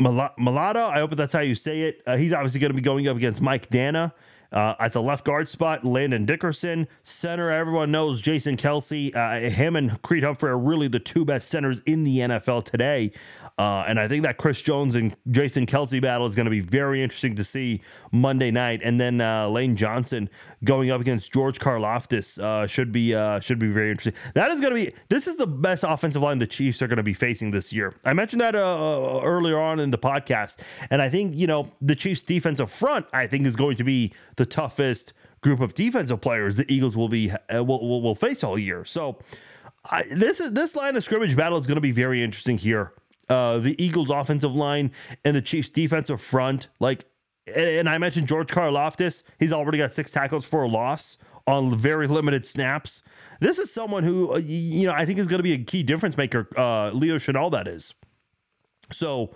Mailata, 0.00 0.76
I 0.88 0.98
hope 0.98 1.16
that's 1.16 1.32
how 1.32 1.40
you 1.40 1.54
say 1.54 1.82
it. 1.82 2.02
Uh, 2.06 2.16
he's 2.16 2.32
obviously 2.32 2.60
going 2.60 2.70
to 2.70 2.76
be 2.76 2.82
going 2.82 3.08
up 3.08 3.16
against 3.16 3.40
Mike 3.40 3.68
Danna. 3.70 4.12
Uh, 4.52 4.76
at 4.78 4.92
the 4.92 5.02
left 5.02 5.24
guard 5.24 5.48
spot, 5.48 5.84
Landon 5.84 6.24
Dickerson. 6.26 6.86
Center, 7.02 7.50
everyone 7.50 7.90
knows 7.90 8.22
Jason 8.22 8.56
Kelce. 8.56 9.14
Uh, 9.14 9.50
him 9.50 9.74
and 9.74 10.00
Creed 10.02 10.22
Humphrey 10.22 10.48
are 10.50 10.58
really 10.58 10.86
the 10.86 11.00
two 11.00 11.24
best 11.24 11.48
centers 11.48 11.80
in 11.80 12.04
the 12.04 12.18
NFL 12.18 12.62
today. 12.62 13.10
Uh, 13.56 13.84
and 13.86 14.00
I 14.00 14.08
think 14.08 14.24
that 14.24 14.36
Chris 14.36 14.60
Jones 14.62 14.96
and 14.96 15.14
Jason 15.30 15.64
Kelce 15.64 16.02
battle 16.02 16.26
is 16.26 16.34
going 16.34 16.46
to 16.46 16.50
be 16.50 16.60
very 16.60 17.02
interesting 17.02 17.36
to 17.36 17.44
see 17.44 17.82
Monday 18.10 18.50
night. 18.50 18.80
And 18.82 18.98
then 18.98 19.20
uh, 19.20 19.48
Lane 19.48 19.76
Johnson 19.76 20.28
going 20.64 20.90
up 20.90 21.00
against 21.00 21.32
George 21.32 21.60
Karlaftis 21.60 22.42
uh, 22.42 22.66
should 22.66 22.90
be 22.90 23.14
uh, 23.14 23.38
should 23.38 23.60
be 23.60 23.68
very 23.68 23.90
interesting. 23.90 24.20
That 24.34 24.50
is 24.50 24.60
going 24.60 24.74
to 24.74 24.90
be 24.90 24.92
this 25.08 25.28
is 25.28 25.36
the 25.36 25.46
best 25.46 25.84
offensive 25.86 26.20
line 26.20 26.38
the 26.38 26.48
Chiefs 26.48 26.82
are 26.82 26.88
going 26.88 26.96
to 26.96 27.04
be 27.04 27.14
facing 27.14 27.52
this 27.52 27.72
year. 27.72 27.94
I 28.04 28.12
mentioned 28.12 28.40
that 28.40 28.56
uh, 28.56 29.20
earlier 29.22 29.58
on 29.58 29.78
in 29.78 29.92
the 29.92 29.98
podcast, 29.98 30.58
and 30.90 31.00
I 31.00 31.08
think 31.08 31.36
you 31.36 31.46
know 31.46 31.70
the 31.80 31.94
Chiefs' 31.94 32.24
defensive 32.24 32.72
front 32.72 33.06
I 33.12 33.28
think 33.28 33.46
is 33.46 33.54
going 33.54 33.76
to 33.76 33.84
be 33.84 34.12
the 34.34 34.46
toughest 34.46 35.12
group 35.42 35.60
of 35.60 35.74
defensive 35.74 36.20
players 36.20 36.56
the 36.56 36.72
Eagles 36.72 36.96
will 36.96 37.08
be 37.08 37.30
uh, 37.30 37.62
will, 37.62 37.86
will, 37.88 38.02
will 38.02 38.16
face 38.16 38.42
all 38.42 38.58
year. 38.58 38.84
So. 38.84 39.18
I, 39.90 40.02
this 40.10 40.40
is 40.40 40.52
this 40.52 40.74
line 40.74 40.96
of 40.96 41.04
scrimmage 41.04 41.36
battle 41.36 41.58
is 41.58 41.66
going 41.66 41.74
to 41.74 41.82
be 41.82 41.92
very 41.92 42.22
interesting 42.22 42.56
here 42.56 42.94
uh, 43.28 43.58
the 43.58 43.82
Eagles' 43.82 44.10
offensive 44.10 44.54
line 44.54 44.92
and 45.24 45.36
the 45.36 45.42
Chiefs' 45.42 45.70
defensive 45.70 46.20
front. 46.20 46.68
Like, 46.80 47.06
and, 47.46 47.68
and 47.68 47.88
I 47.88 47.98
mentioned 47.98 48.28
George 48.28 48.48
Karlaftis. 48.48 49.22
He's 49.38 49.52
already 49.52 49.78
got 49.78 49.94
six 49.94 50.10
tackles 50.10 50.44
for 50.46 50.62
a 50.62 50.68
loss 50.68 51.18
on 51.46 51.76
very 51.76 52.06
limited 52.06 52.46
snaps. 52.46 53.02
This 53.40 53.58
is 53.58 53.72
someone 53.72 54.04
who, 54.04 54.34
uh, 54.34 54.38
you 54.38 54.86
know, 54.86 54.92
I 54.92 55.04
think 55.04 55.18
is 55.18 55.28
going 55.28 55.38
to 55.38 55.44
be 55.44 55.52
a 55.52 55.58
key 55.58 55.82
difference 55.82 56.16
maker. 56.16 56.48
Uh, 56.56 56.90
Leo 56.90 57.16
Chenal, 57.16 57.50
that 57.52 57.68
is. 57.68 57.94
So 58.92 59.34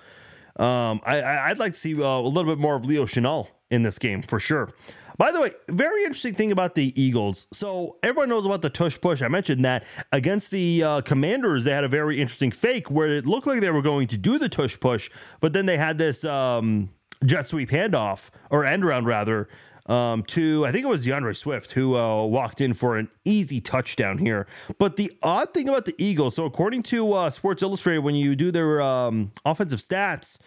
um, 0.56 1.00
I, 1.04 1.22
I'd 1.50 1.58
like 1.58 1.74
to 1.74 1.78
see 1.78 1.94
uh, 1.94 2.06
a 2.06 2.20
little 2.20 2.50
bit 2.50 2.60
more 2.60 2.76
of 2.76 2.84
Leo 2.84 3.04
Chenal 3.04 3.48
in 3.70 3.82
this 3.82 3.98
game 3.98 4.22
for 4.22 4.40
sure. 4.40 4.70
By 5.18 5.32
the 5.32 5.40
way, 5.40 5.50
very 5.68 6.04
interesting 6.04 6.34
thing 6.34 6.52
about 6.52 6.76
the 6.76 6.98
Eagles. 7.00 7.48
So 7.52 7.96
everyone 8.04 8.28
knows 8.28 8.46
about 8.46 8.62
the 8.62 8.70
tush 8.70 9.00
push. 9.00 9.20
I 9.20 9.26
mentioned 9.26 9.64
that 9.64 9.84
against 10.12 10.52
the 10.52 10.82
uh, 10.84 11.00
Commanders, 11.00 11.64
they 11.64 11.72
had 11.72 11.82
a 11.82 11.88
very 11.88 12.20
interesting 12.20 12.52
fake 12.52 12.88
where 12.88 13.08
it 13.08 13.26
looked 13.26 13.46
like 13.46 13.60
they 13.60 13.70
were 13.70 13.82
going 13.82 14.06
to 14.08 14.16
do 14.16 14.38
the 14.38 14.48
tush 14.48 14.78
push, 14.78 15.10
but 15.40 15.52
then 15.52 15.66
they 15.66 15.76
had 15.76 15.98
this 15.98 16.24
um, 16.24 16.90
jet 17.24 17.48
sweep 17.48 17.70
handoff 17.70 18.30
or 18.48 18.64
end 18.64 18.84
round 18.84 19.06
rather 19.06 19.48
um, 19.86 20.22
to 20.24 20.64
I 20.66 20.72
think 20.72 20.84
it 20.84 20.88
was 20.88 21.04
D'Andre 21.04 21.32
Swift 21.32 21.72
who 21.72 21.96
uh, 21.96 22.24
walked 22.24 22.60
in 22.60 22.74
for 22.74 22.96
an 22.96 23.08
easy 23.24 23.60
touchdown 23.60 24.18
here. 24.18 24.46
But 24.78 24.96
the 24.96 25.12
odd 25.22 25.52
thing 25.52 25.68
about 25.68 25.86
the 25.86 25.94
Eagles, 25.98 26.36
so 26.36 26.44
according 26.44 26.84
to 26.84 27.12
uh, 27.14 27.30
Sports 27.30 27.62
Illustrated, 27.62 28.00
when 28.00 28.14
you 28.14 28.36
do 28.36 28.50
their 28.52 28.80
um, 28.80 29.32
offensive 29.44 29.80
stats 29.80 30.38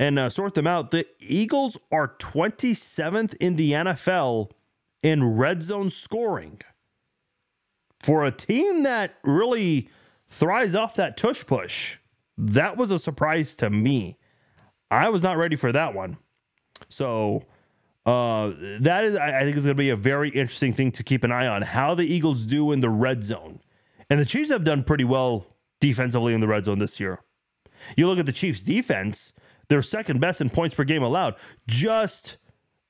and 0.00 0.18
uh, 0.18 0.30
sort 0.30 0.54
them 0.54 0.66
out, 0.66 0.92
the 0.92 1.06
Eagles 1.18 1.76
are 1.92 2.08
27th 2.08 3.34
in 3.34 3.56
the 3.56 3.72
NFL 3.72 4.50
in 5.02 5.36
red 5.36 5.62
zone 5.62 5.90
scoring. 5.90 6.62
For 8.00 8.24
a 8.24 8.30
team 8.30 8.82
that 8.84 9.16
really 9.22 9.90
thrives 10.26 10.74
off 10.74 10.94
that 10.94 11.18
tush 11.18 11.44
push, 11.44 11.98
that 12.38 12.78
was 12.78 12.90
a 12.90 12.98
surprise 12.98 13.54
to 13.56 13.68
me. 13.68 14.16
I 14.90 15.10
was 15.10 15.22
not 15.22 15.36
ready 15.36 15.54
for 15.54 15.70
that 15.70 15.94
one. 15.94 16.16
So 16.88 17.44
uh, 18.06 18.54
that 18.80 19.04
is, 19.04 19.16
I, 19.16 19.40
think, 19.40 19.54
is 19.54 19.64
going 19.64 19.76
to 19.76 19.82
be 19.82 19.90
a 19.90 19.96
very 19.96 20.30
interesting 20.30 20.72
thing 20.72 20.92
to 20.92 21.02
keep 21.02 21.24
an 21.24 21.30
eye 21.30 21.46
on 21.46 21.60
how 21.60 21.94
the 21.94 22.06
Eagles 22.06 22.46
do 22.46 22.72
in 22.72 22.80
the 22.80 22.88
red 22.88 23.22
zone. 23.22 23.60
And 24.08 24.18
the 24.18 24.24
Chiefs 24.24 24.50
have 24.50 24.64
done 24.64 24.82
pretty 24.82 25.04
well 25.04 25.44
defensively 25.78 26.32
in 26.32 26.40
the 26.40 26.48
red 26.48 26.64
zone 26.64 26.78
this 26.78 26.98
year. 26.98 27.20
You 27.98 28.06
look 28.06 28.18
at 28.18 28.24
the 28.24 28.32
Chiefs' 28.32 28.62
defense; 28.62 29.34
they're 29.70 29.82
second 29.82 30.20
best 30.20 30.40
in 30.40 30.50
points 30.50 30.74
per 30.74 30.84
game 30.84 31.02
allowed, 31.02 31.36
just 31.66 32.36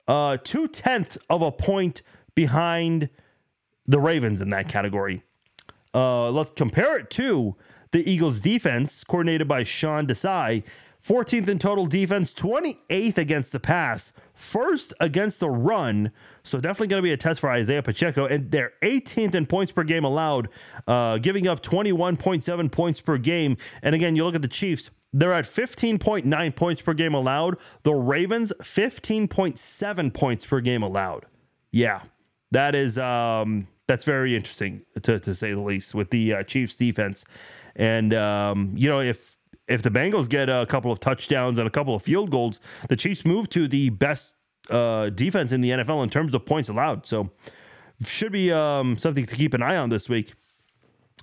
uh, 0.09 0.39
two 0.43 0.67
tenths 0.67 1.19
of 1.29 1.43
a 1.43 1.53
point 1.53 2.03
behind 2.35 3.11
the 3.85 4.01
Ravens 4.01 4.41
in 4.41 4.49
that 4.49 4.69
category. 4.69 5.23
Uh, 5.95 6.31
let's 6.31 6.51
compare 6.57 6.99
it 6.99 7.11
to 7.11 7.55
the 7.93 8.11
Eagles' 8.11 8.41
defense, 8.41 9.05
coordinated 9.05 9.47
by 9.47 9.63
Sean 9.63 10.07
Desai. 10.07 10.65
14th 11.05 11.49
in 11.49 11.59
total 11.59 11.87
defense, 11.87 12.35
28th 12.35 13.17
against 13.17 13.53
the 13.53 13.61
pass, 13.61 14.13
first 14.35 14.93
against 15.01 15.41
the 15.41 15.49
run. 15.49 16.13
So 16.43 16.61
definitely 16.61 16.89
going 16.89 17.03
to 17.03 17.07
be 17.07 17.13
a 17.13 17.17
test 17.17 17.41
for 17.41 17.51
Isaiah 17.51 17.83
Pacheco. 17.83 18.27
And 18.27 18.51
they're 18.51 18.73
18th 18.83 19.35
in 19.35 19.47
points 19.47 19.73
per 19.73 19.83
game 19.83 20.05
allowed, 20.05 20.49
uh, 20.87 21.17
giving 21.19 21.47
up 21.47 21.63
21.7 21.63 22.71
points 22.71 23.01
per 23.01 23.17
game. 23.17 23.57
And 23.83 23.95
again, 23.95 24.15
you 24.15 24.25
look 24.25 24.35
at 24.35 24.43
the 24.43 24.49
Chiefs, 24.49 24.91
they're 25.13 25.33
at 25.33 25.45
15.9 25.45 26.55
points 26.55 26.83
per 26.83 26.95
game 26.95 27.15
allowed. 27.15 27.57
The 27.83 27.95
Ravens, 27.95 28.53
15.7 28.61 30.15
points 30.15 30.47
per 30.47 30.61
game 30.61 30.83
allowed. 30.83 31.27
Yeah, 31.73 32.03
that 32.53 32.75
is 32.75 32.99
um, 32.99 33.69
that's 33.87 34.05
very 34.05 34.37
interesting 34.37 34.83
to, 35.03 35.19
to 35.21 35.35
say 35.35 35.53
the 35.53 35.63
least 35.63 35.95
with 35.95 36.11
the 36.11 36.35
uh, 36.35 36.43
Chiefs 36.43 36.77
defense. 36.77 37.25
And 37.77 38.15
um, 38.15 38.73
you 38.77 38.89
know, 38.89 39.01
if 39.01 39.37
if 39.69 39.83
the 39.83 39.91
Bengals 39.91 40.29
get 40.29 40.49
a 40.49 40.67
couple 40.69 40.91
of 40.91 41.01
touchdowns 41.01 41.59
and 41.59 41.67
a 41.67 41.71
couple 41.71 41.95
of 41.95 42.03
field 42.03 42.31
goals, 42.31 42.61
the 42.89 42.97
Chiefs 42.97 43.25
move 43.25 43.49
to 43.51 43.69
the 43.69 43.91
best 43.91 44.35
uh, 44.69 45.11
defense 45.11 45.53
in 45.53 45.61
the 45.61 45.71
NFL 45.71 46.03
in 46.03 46.11
terms 46.11 46.35
of 46.35 46.45
points 46.45 46.69
allowed. 46.69 47.07
So 47.07 47.31
should 48.05 48.33
be 48.33 48.51
um, 48.51 48.97
something 48.97 49.27
to 49.27 49.37
keep 49.37 49.55
an 49.55 49.63
eye 49.63 49.77
on 49.77 49.91
this 49.91 50.09
week. 50.09 50.33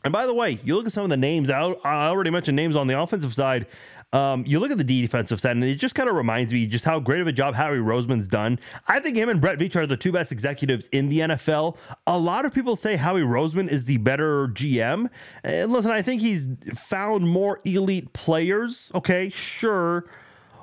And 0.03 0.13
by 0.13 0.25
the 0.25 0.33
way, 0.33 0.59
you 0.63 0.75
look 0.75 0.85
at 0.85 0.93
some 0.93 1.03
of 1.03 1.09
the 1.09 1.17
names. 1.17 1.49
I 1.49 1.61
already 1.61 2.29
mentioned 2.29 2.55
names 2.55 2.75
on 2.75 2.87
the 2.87 2.99
offensive 2.99 3.33
side. 3.33 3.67
Um, 4.13 4.45
you 4.47 4.59
look 4.59 4.71
at 4.71 4.77
the 4.77 4.85
defensive 4.85 5.41
side, 5.41 5.51
and 5.51 5.63
it 5.65 5.75
just 5.75 5.93
kind 5.93 6.07
of 6.07 6.15
reminds 6.15 6.53
me 6.53 6.65
just 6.65 6.85
how 6.85 6.99
great 6.99 7.19
of 7.19 7.27
a 7.27 7.33
job 7.33 7.55
Howie 7.55 7.77
Roseman's 7.77 8.29
done. 8.29 8.57
I 8.87 9.01
think 9.01 9.17
him 9.17 9.27
and 9.27 9.41
Brett 9.41 9.59
Veach 9.59 9.75
are 9.75 9.85
the 9.85 9.97
two 9.97 10.13
best 10.13 10.31
executives 10.31 10.87
in 10.87 11.09
the 11.09 11.19
NFL. 11.19 11.77
A 12.05 12.17
lot 12.17 12.45
of 12.45 12.53
people 12.53 12.77
say 12.77 12.95
Howie 12.95 13.21
Roseman 13.21 13.69
is 13.69 13.83
the 13.83 13.97
better 13.97 14.47
GM. 14.47 15.09
And 15.43 15.73
listen, 15.73 15.91
I 15.91 16.01
think 16.01 16.21
he's 16.21 16.47
found 16.73 17.27
more 17.27 17.59
elite 17.65 18.13
players. 18.13 18.91
Okay, 18.95 19.27
sure. 19.29 20.09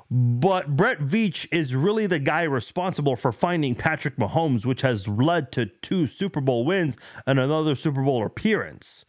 But 0.09 0.75
Brett 0.75 0.99
Veach 0.99 1.47
is 1.51 1.75
really 1.75 2.07
the 2.07 2.19
guy 2.19 2.43
responsible 2.43 3.15
for 3.15 3.31
finding 3.31 3.75
Patrick 3.75 4.17
Mahomes, 4.17 4.65
which 4.65 4.81
has 4.81 5.07
led 5.07 5.51
to 5.51 5.67
two 5.67 6.07
Super 6.07 6.41
Bowl 6.41 6.65
wins 6.65 6.97
and 7.27 7.39
another 7.39 7.75
Super 7.75 8.01
Bowl 8.01 8.25
appearance 8.25 9.05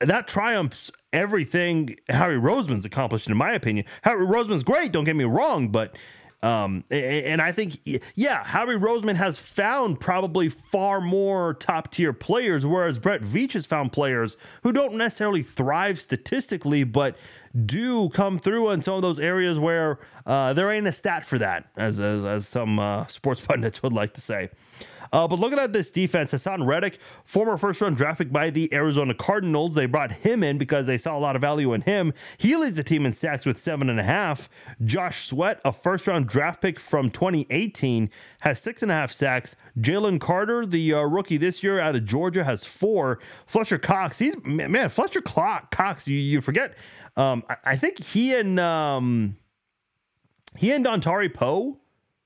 that 0.00 0.28
triumphs 0.28 0.90
everything 1.12 1.96
Howie 2.08 2.34
Roseman's 2.34 2.84
accomplished, 2.84 3.28
in 3.28 3.36
my 3.36 3.52
opinion. 3.52 3.86
Howie 4.02 4.26
Roseman's 4.26 4.64
great, 4.64 4.92
don't 4.92 5.04
get 5.04 5.16
me 5.16 5.24
wrong, 5.24 5.68
but 5.68 5.96
um, 6.42 6.84
and 6.90 7.40
I 7.40 7.52
think, 7.52 7.78
yeah, 8.14 8.44
Howie 8.44 8.74
Roseman 8.74 9.14
has 9.14 9.38
found 9.38 9.98
probably 9.98 10.50
far 10.50 11.00
more 11.00 11.54
top 11.54 11.90
tier 11.90 12.12
players, 12.12 12.66
whereas 12.66 12.98
Brett 12.98 13.22
Veach 13.22 13.52
has 13.52 13.64
found 13.64 13.92
players 13.92 14.36
who 14.62 14.70
don't 14.70 14.94
necessarily 14.94 15.42
thrive 15.42 15.98
statistically, 15.98 16.84
but 16.84 17.16
do 17.54 18.08
come 18.10 18.38
through 18.38 18.70
in 18.70 18.82
some 18.82 18.94
of 18.94 19.02
those 19.02 19.18
areas 19.18 19.58
where 19.58 19.98
uh, 20.26 20.52
there 20.52 20.70
ain't 20.70 20.86
a 20.86 20.92
stat 20.92 21.26
for 21.26 21.38
that, 21.38 21.68
as, 21.76 22.00
as, 22.00 22.24
as 22.24 22.48
some 22.48 22.78
uh, 22.78 23.06
sports 23.06 23.40
pundits 23.46 23.82
would 23.82 23.92
like 23.92 24.14
to 24.14 24.20
say. 24.20 24.50
Uh, 25.14 25.28
but 25.28 25.38
looking 25.38 25.60
at 25.60 25.72
this 25.72 25.92
defense, 25.92 26.32
Haason 26.32 26.66
Reddick, 26.66 26.98
former 27.22 27.56
first 27.56 27.80
round 27.80 27.96
draft 27.96 28.18
pick 28.18 28.32
by 28.32 28.50
the 28.50 28.72
Arizona 28.74 29.14
Cardinals, 29.14 29.76
they 29.76 29.86
brought 29.86 30.10
him 30.10 30.42
in 30.42 30.58
because 30.58 30.88
they 30.88 30.98
saw 30.98 31.16
a 31.16 31.20
lot 31.20 31.36
of 31.36 31.40
value 31.40 31.72
in 31.72 31.82
him. 31.82 32.12
He 32.36 32.56
leads 32.56 32.76
the 32.76 32.82
team 32.82 33.06
in 33.06 33.12
sacks 33.12 33.46
with 33.46 33.60
seven 33.60 33.88
and 33.88 34.00
a 34.00 34.02
half. 34.02 34.48
Josh 34.84 35.28
Sweat, 35.28 35.60
a 35.64 35.72
first 35.72 36.08
round 36.08 36.26
draft 36.26 36.60
pick 36.60 36.80
from 36.80 37.10
2018, 37.10 38.10
has 38.40 38.60
six 38.60 38.82
and 38.82 38.90
a 38.90 38.94
half 38.94 39.12
sacks. 39.12 39.54
Jalen 39.78 40.20
Carter, 40.20 40.66
the 40.66 40.92
uh, 40.92 41.02
rookie 41.02 41.36
this 41.36 41.62
year 41.62 41.78
out 41.78 41.94
of 41.94 42.04
Georgia, 42.04 42.42
has 42.42 42.64
four. 42.64 43.20
Fletcher 43.46 43.78
Cox, 43.78 44.18
he's 44.18 44.36
man, 44.44 44.88
Fletcher 44.88 45.20
Cox, 45.20 46.08
you, 46.08 46.18
you 46.18 46.40
forget. 46.40 46.76
Um, 47.16 47.44
I, 47.48 47.56
I, 47.64 47.76
think 47.76 48.02
he 48.02 48.34
and 48.34 48.58
um, 48.58 49.36
he 50.56 50.72
and 50.72 50.84
Dontari 50.84 51.32
Poe 51.32 51.78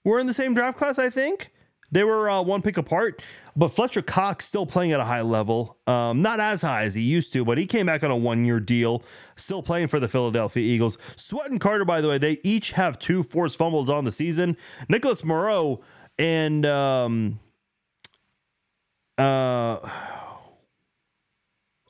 were 0.04 0.18
in 0.18 0.26
the 0.26 0.34
same 0.34 0.54
draft 0.54 0.78
class, 0.78 0.98
I 0.98 1.10
think. 1.10 1.50
They 1.90 2.04
were 2.04 2.28
uh, 2.28 2.42
one 2.42 2.60
pick 2.60 2.76
apart, 2.76 3.22
but 3.56 3.68
Fletcher 3.68 4.02
Cox 4.02 4.46
still 4.46 4.66
playing 4.66 4.92
at 4.92 5.00
a 5.00 5.04
high 5.04 5.22
level. 5.22 5.78
Um, 5.86 6.20
not 6.20 6.38
as 6.38 6.60
high 6.60 6.82
as 6.82 6.94
he 6.94 7.00
used 7.00 7.32
to, 7.32 7.44
but 7.46 7.56
he 7.56 7.66
came 7.66 7.86
back 7.86 8.04
on 8.04 8.10
a 8.10 8.16
one 8.16 8.44
year 8.44 8.60
deal, 8.60 9.02
still 9.36 9.62
playing 9.62 9.88
for 9.88 9.98
the 9.98 10.08
Philadelphia 10.08 10.62
Eagles. 10.62 10.98
Sweat 11.16 11.50
and 11.50 11.60
Carter, 11.60 11.86
by 11.86 12.02
the 12.02 12.08
way, 12.08 12.18
they 12.18 12.38
each 12.42 12.72
have 12.72 12.98
two 12.98 13.22
forced 13.22 13.56
fumbles 13.56 13.88
on 13.88 14.04
the 14.04 14.12
season. 14.12 14.56
Nicholas 14.88 15.24
Morrow 15.24 15.80
and 16.18 16.66
um, 16.66 17.40
uh, 19.16 19.78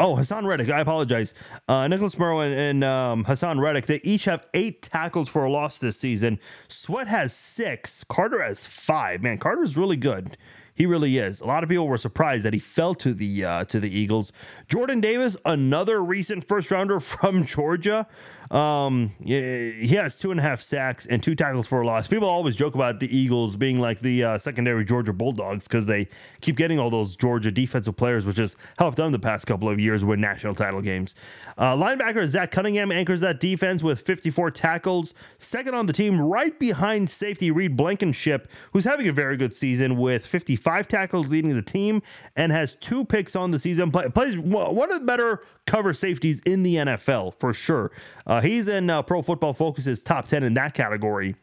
Oh, 0.01 0.15
Haason 0.15 0.47
Reddick. 0.47 0.71
I 0.71 0.81
apologize. 0.81 1.35
Uh, 1.67 1.89
Nicholas 1.89 2.17
Morrow 2.19 2.41
and, 2.41 2.85
um, 2.85 3.25
Haason 3.25 3.61
Reddick, 3.61 3.87
they 3.87 4.01
each 4.05 4.27
have 4.27 4.47
eight 4.55 4.83
tackles 4.83 5.29
for 5.29 5.45
a 5.45 5.51
loss 5.51 5.79
this 5.79 5.99
season. 5.99 6.39
Sweat 6.69 7.09
has 7.09 7.33
six. 7.33 8.05
Carter 8.05 8.41
has 8.43 8.65
five. 8.65 9.23
Man, 9.23 9.39
Carter's 9.39 9.77
really 9.77 9.97
good. 9.97 10.37
He 10.73 10.87
really 10.87 11.19
is. 11.19 11.41
A 11.41 11.47
lot 11.47 11.65
of 11.65 11.69
people 11.69 11.89
were 11.89 11.99
surprised 11.99 12.45
that 12.45 12.55
he 12.55 12.61
fell 12.61 12.95
to 12.95 13.13
the 13.13 13.45
uh, 13.45 13.65
to 13.65 13.81
the 13.81 13.91
Eagles. 13.93 14.31
Jordan 14.69 15.01
Davis, 15.01 15.37
another 15.45 16.01
recent 16.01 16.47
first 16.47 16.71
rounder 16.71 17.01
from 17.01 17.45
Georgia. 17.45 18.07
Um, 18.51 19.13
he 19.23 19.95
has 19.97 20.19
two 20.19 20.31
and 20.31 20.41
a 20.41 20.43
half 20.43 20.61
sacks 20.61 21.07
and 21.07 21.23
two 21.23 21.35
tackles 21.35 21.67
for 21.67 21.83
a 21.83 21.87
loss. 21.87 22.09
People 22.09 22.29
always 22.29 22.57
joke 22.57 22.75
about 22.75 23.01
the 23.01 23.15
Eagles 23.15 23.57
being 23.57 23.79
like 23.79 24.01
the 24.01 24.25
uh, 24.25 24.39
secondary 24.39 24.85
Georgia 24.85 25.13
Bulldogs 25.13 25.65
because 25.65 25.87
they 25.87 26.09
keep 26.41 26.57
getting 26.57 26.79
all 26.79 26.91
those 26.91 27.15
Georgia 27.15 27.51
defensive 27.51 27.97
players, 27.97 28.27
which 28.27 28.39
has 28.39 28.57
helped 28.79 28.97
them 28.97 29.13
the 29.13 29.19
past 29.19 29.47
couple 29.47 29.69
of 29.69 29.79
years 29.79 30.05
win 30.05 30.21
national 30.21 30.55
title 30.55 30.81
games. 30.81 31.15
Uh, 31.59 31.75
linebacker 31.75 32.27
Zach 32.27 32.51
Cunningham 32.51 32.91
anchors 32.91 33.21
that 33.21 33.41
defense 33.41 33.83
with 33.83 34.01
54 34.01 34.51
tackles, 34.51 35.13
second 35.39 35.75
on 35.75 35.87
the 35.87 35.93
team, 35.93 36.21
right 36.21 36.59
behind 36.59 37.11
safety 37.11 37.51
Reed 37.51 37.77
Blankenship, 37.77 38.51
who's 38.73 38.85
having 38.85 39.09
a 39.09 39.13
very 39.13 39.37
good 39.37 39.55
season 39.55 39.97
with 39.97 40.27
55 40.27 40.89
tackles 40.89 41.29
leading 41.29 41.55
the 41.55 41.63
team 41.63 42.03
and 42.37 42.51
has 42.53 42.75
two 42.77 43.05
picks 43.05 43.37
on 43.37 43.51
the 43.51 43.59
season. 43.59 43.91
Play, 43.91 44.09
plays 44.09 44.39
one 44.39 44.91
of 44.91 45.01
the 45.01 45.05
better 45.05 45.43
cover 45.67 45.93
safeties 45.93 46.41
in 46.41 46.63
the 46.63 46.77
NFL 46.77 47.35
for 47.35 47.53
sure. 47.53 47.91
Uh, 48.27 48.38
he's 48.41 48.69
in 48.69 48.91
uh, 48.91 49.03
Pro 49.03 49.23
Football 49.23 49.55
Focus's 49.55 50.03
top 50.03 50.29
10 50.29 50.43
in 50.43 50.55
that 50.55 50.75
category. 50.75 51.35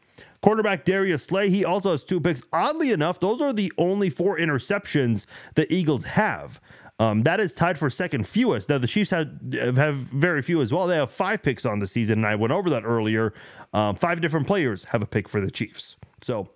Quarterback 0.42 0.84
Darius 0.84 1.24
Slay, 1.24 1.50
he 1.50 1.64
also 1.64 1.90
has 1.90 2.04
two 2.04 2.20
picks. 2.20 2.42
Oddly 2.52 2.92
enough, 2.92 3.18
those 3.18 3.40
are 3.40 3.52
the 3.52 3.72
only 3.78 4.10
four 4.10 4.38
interceptions 4.38 5.26
the 5.54 5.72
Eagles 5.72 6.04
have. 6.04 6.60
Um, 6.98 7.24
that 7.24 7.40
is 7.40 7.52
tied 7.52 7.78
for 7.78 7.90
second 7.90 8.26
fewest. 8.26 8.68
Now 8.68 8.78
the 8.78 8.86
Chiefs 8.86 9.10
have 9.10 9.28
have 9.52 9.96
very 9.96 10.40
few 10.40 10.62
as 10.62 10.72
well. 10.72 10.86
They 10.86 10.96
have 10.96 11.10
five 11.10 11.42
picks 11.42 11.66
on 11.66 11.78
the 11.78 11.86
season, 11.86 12.20
and 12.20 12.26
I 12.26 12.36
went 12.36 12.52
over 12.52 12.70
that 12.70 12.84
earlier. 12.84 13.34
Um, 13.74 13.96
five 13.96 14.20
different 14.22 14.46
players 14.46 14.84
have 14.84 15.02
a 15.02 15.06
pick 15.06 15.28
for 15.28 15.40
the 15.40 15.50
Chiefs. 15.50 15.96
So 16.22 16.48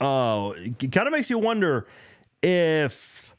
uh, 0.00 0.52
it 0.56 0.92
kind 0.92 1.08
of 1.08 1.12
makes 1.12 1.30
you 1.30 1.38
wonder 1.38 1.86
if, 2.42 3.34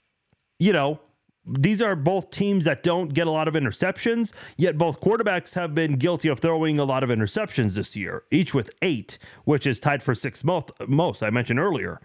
you 0.60 0.74
know, 0.74 1.00
these 1.48 1.82
are 1.82 1.96
both 1.96 2.32
teams 2.32 2.66
that 2.66 2.84
don't 2.84 3.14
get 3.14 3.28
a 3.28 3.32
lot 3.32 3.48
of 3.48 3.54
interceptions, 3.54 4.34
yet 4.58 4.78
both 4.78 5.00
quarterbacks 5.02 5.54
have 5.54 5.76
been 5.76 5.98
guilty 5.98 6.28
of 6.28 6.39
throwing 6.39 6.80
a 6.80 6.86
lot 6.86 7.04
of 7.04 7.10
interceptions 7.10 7.76
this 7.76 7.96
year, 7.96 8.24
each 8.32 8.54
with 8.54 8.74
eight, 8.82 9.18
which 9.43 9.68
is 9.68 9.80
tied 9.80 10.02
for 10.02 10.16
sixth 10.16 10.43
most, 10.43 10.72
most 10.88 11.22
I 11.22 11.30
mentioned 11.30 11.60
earlier. 11.60 12.02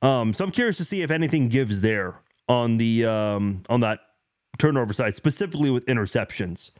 Um, 0.00 0.32
so 0.32 0.44
I'm 0.44 0.52
curious 0.52 0.76
to 0.76 0.84
see 0.84 1.02
if 1.02 1.10
anything 1.10 1.48
gives 1.48 1.80
there 1.80 2.20
on 2.48 2.76
the 2.76 3.04
um, 3.04 3.64
on 3.68 3.80
that 3.80 4.00
turnover 4.58 4.92
side, 4.92 5.16
specifically 5.16 5.70
with 5.70 5.84
interceptions. 5.86 6.70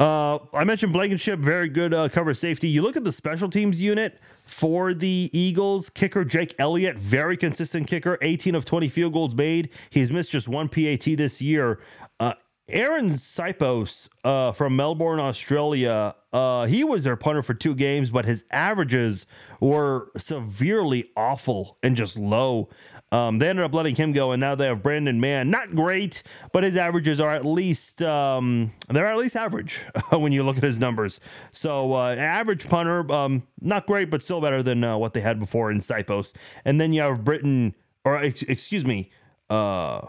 Uh, 0.00 0.38
I 0.54 0.64
mentioned 0.64 0.94
Blankenship, 0.94 1.40
very 1.40 1.68
good 1.68 1.92
uh, 1.92 2.08
cover 2.08 2.32
safety. 2.32 2.68
You 2.68 2.80
look 2.80 2.96
at 2.96 3.04
the 3.04 3.12
special 3.12 3.50
teams 3.50 3.82
unit 3.82 4.18
for 4.46 4.94
the 4.94 5.28
Eagles. 5.34 5.90
Kicker 5.90 6.24
Jake 6.24 6.54
Elliott, 6.58 6.96
very 6.98 7.36
consistent 7.36 7.86
kicker, 7.86 8.16
18 8.22 8.54
of 8.54 8.64
20 8.64 8.88
field 8.88 9.12
goals 9.12 9.34
made. 9.34 9.68
He's 9.90 10.10
missed 10.10 10.32
just 10.32 10.48
one 10.48 10.70
PAT 10.70 11.04
this 11.04 11.42
year. 11.42 11.80
Uh, 12.18 12.32
Arryn 12.70 13.12
Siposs 13.12 14.08
uh, 14.24 14.52
from 14.52 14.74
Melbourne, 14.74 15.20
Australia, 15.20 16.14
uh, 16.32 16.66
he 16.66 16.84
was 16.84 17.04
their 17.04 17.16
punter 17.16 17.42
for 17.42 17.54
two 17.54 17.74
games, 17.74 18.10
but 18.10 18.24
his 18.24 18.44
averages 18.50 19.26
were 19.60 20.10
severely 20.16 21.10
awful 21.16 21.76
and 21.82 21.96
just 21.96 22.16
low. 22.16 22.68
Um, 23.12 23.38
they 23.38 23.48
ended 23.48 23.64
up 23.64 23.74
letting 23.74 23.96
him 23.96 24.12
go, 24.12 24.30
and 24.30 24.40
now 24.40 24.54
they 24.54 24.66
have 24.66 24.82
Braden 24.82 25.20
Mann. 25.20 25.50
Not 25.50 25.74
great, 25.74 26.22
but 26.52 26.62
his 26.62 26.76
averages 26.76 27.18
are 27.18 27.32
at 27.32 27.44
least 27.44 28.02
um, 28.02 28.72
they're 28.88 29.06
at 29.06 29.18
least 29.18 29.34
average 29.34 29.80
when 30.10 30.32
you 30.32 30.44
look 30.44 30.56
at 30.56 30.62
his 30.62 30.78
numbers. 30.78 31.20
So 31.50 31.94
uh, 31.94 32.14
average 32.14 32.68
punter, 32.68 33.10
um, 33.10 33.42
not 33.60 33.86
great, 33.86 34.10
but 34.10 34.22
still 34.22 34.40
better 34.40 34.62
than 34.62 34.84
uh, 34.84 34.96
what 34.96 35.12
they 35.12 35.20
had 35.20 35.40
before 35.40 35.70
in 35.72 35.80
Siposs. 35.80 36.34
And 36.64 36.80
then 36.80 36.92
you 36.92 37.02
have 37.02 37.24
Britain, 37.24 37.74
or 38.04 38.16
ex- 38.16 38.42
excuse 38.42 38.84
me, 38.84 39.10
uh, 39.48 40.06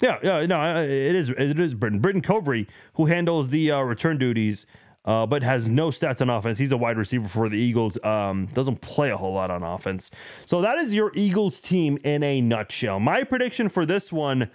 yeah, 0.00 0.18
yeah, 0.22 0.46
no, 0.46 0.80
it 0.80 0.88
is 0.88 1.30
it 1.30 1.58
is 1.58 1.74
Britain. 1.74 1.98
Britain 1.98 2.22
Covey, 2.22 2.68
who 2.94 3.06
handles 3.06 3.50
the 3.50 3.72
uh, 3.72 3.80
return 3.80 4.16
duties, 4.16 4.64
uh, 5.08 5.24
but 5.24 5.42
has 5.42 5.66
no 5.66 5.88
stats 5.88 6.20
on 6.20 6.28
offense. 6.28 6.58
He's 6.58 6.70
a 6.70 6.76
wide 6.76 6.98
receiver 6.98 7.26
for 7.26 7.48
the 7.48 7.56
Eagles. 7.56 7.96
Um, 8.04 8.44
doesn't 8.52 8.82
play 8.82 9.08
a 9.10 9.16
whole 9.16 9.32
lot 9.32 9.50
on 9.50 9.62
offense. 9.62 10.10
So 10.44 10.60
that 10.60 10.76
is 10.76 10.92
your 10.92 11.12
Eagles 11.14 11.62
team 11.62 11.98
in 12.04 12.22
a 12.22 12.42
nutshell. 12.42 13.00
My 13.00 13.24
prediction 13.24 13.70
for 13.70 13.86
this 13.86 14.12
one, 14.12 14.50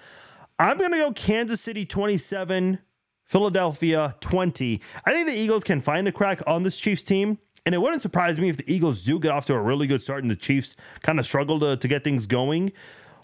I'm 0.59 0.77
gonna 0.77 0.97
go 0.97 1.11
Kansas 1.11 1.59
City 1.59 1.87
27, 1.87 2.77
Philadelphia 3.25 4.15
20. 4.19 4.79
I 5.03 5.11
think 5.11 5.27
the 5.27 5.33
Eagles 5.33 5.63
can 5.63 5.81
find 5.81 6.07
a 6.07 6.11
crack 6.11 6.43
on 6.45 6.61
this 6.61 6.77
Chiefs 6.77 7.01
team. 7.01 7.39
And 7.65 7.73
it 7.73 7.79
wouldn't 7.79 8.03
surprise 8.03 8.39
me 8.39 8.49
if 8.49 8.57
the 8.57 8.71
Eagles 8.71 9.01
do 9.01 9.19
get 9.19 9.31
off 9.31 9.47
to 9.47 9.55
a 9.55 9.61
really 9.61 9.87
good 9.87 10.03
start 10.03 10.21
and 10.21 10.29
the 10.29 10.35
Chiefs 10.35 10.75
kind 11.01 11.17
of 11.17 11.25
struggle 11.25 11.59
to, 11.61 11.77
to 11.77 11.87
get 11.87 12.03
things 12.03 12.27
going. 12.27 12.73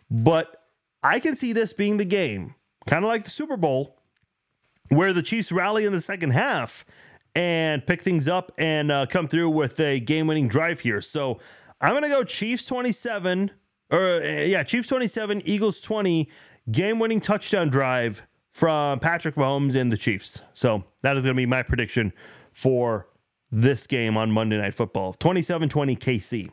But 0.10 0.64
I 1.04 1.20
can 1.20 1.36
see 1.36 1.54
this 1.54 1.74
being 1.74 1.98
the 1.98 2.06
game, 2.06 2.56
kind 2.88 3.06
of 3.06 3.10
like 3.10 3.26
the 3.26 3.30
Super 3.30 3.58
Bowl, 3.58 4.00
where 4.88 5.14
the 5.14 5.22
Chiefs 5.22 5.52
rally 5.52 5.86
in 5.86 5.92
the 5.92 6.02
second 6.02 6.32
half 6.32 6.86
and 7.36 7.86
pick 7.86 8.02
things 8.02 8.28
up 8.28 8.52
and 8.58 8.92
uh, 8.92 9.06
come 9.06 9.28
through 9.28 9.50
with 9.50 9.80
a 9.80 10.00
game 10.00 10.28
winning 10.28 10.48
drive 10.48 10.82
here. 10.82 11.02
So 11.02 11.40
I'm 11.82 11.92
going 11.92 12.04
to 12.04 12.10
go 12.10 12.24
Chiefs 12.24 12.66
27, 12.66 13.52
or 13.92 14.00
uh, 14.00 14.20
yeah, 14.22 14.64
Chiefs 14.64 14.88
27, 14.88 15.42
Eagles 15.46 15.82
20, 15.82 16.30
game 16.72 17.00
winning 17.00 17.22
touchdown 17.22 17.70
drive 17.70 18.24
from 18.52 19.00
Patrick 19.00 19.36
Mahomes 19.36 19.76
and 19.76 19.92
the 19.92 19.98
Chiefs. 19.98 20.42
So 20.54 20.84
that 21.02 21.18
is 21.18 21.24
going 21.24 21.36
to 21.36 21.40
be 21.40 21.46
my 21.46 21.64
prediction 21.64 22.14
for 22.52 23.08
this 23.52 23.88
game 23.88 24.18
on 24.18 24.32
Monday 24.32 24.58
Night 24.58 24.74
Football 24.74 25.14
27 25.14 25.70
20 25.70 25.96
KC. 25.96 26.50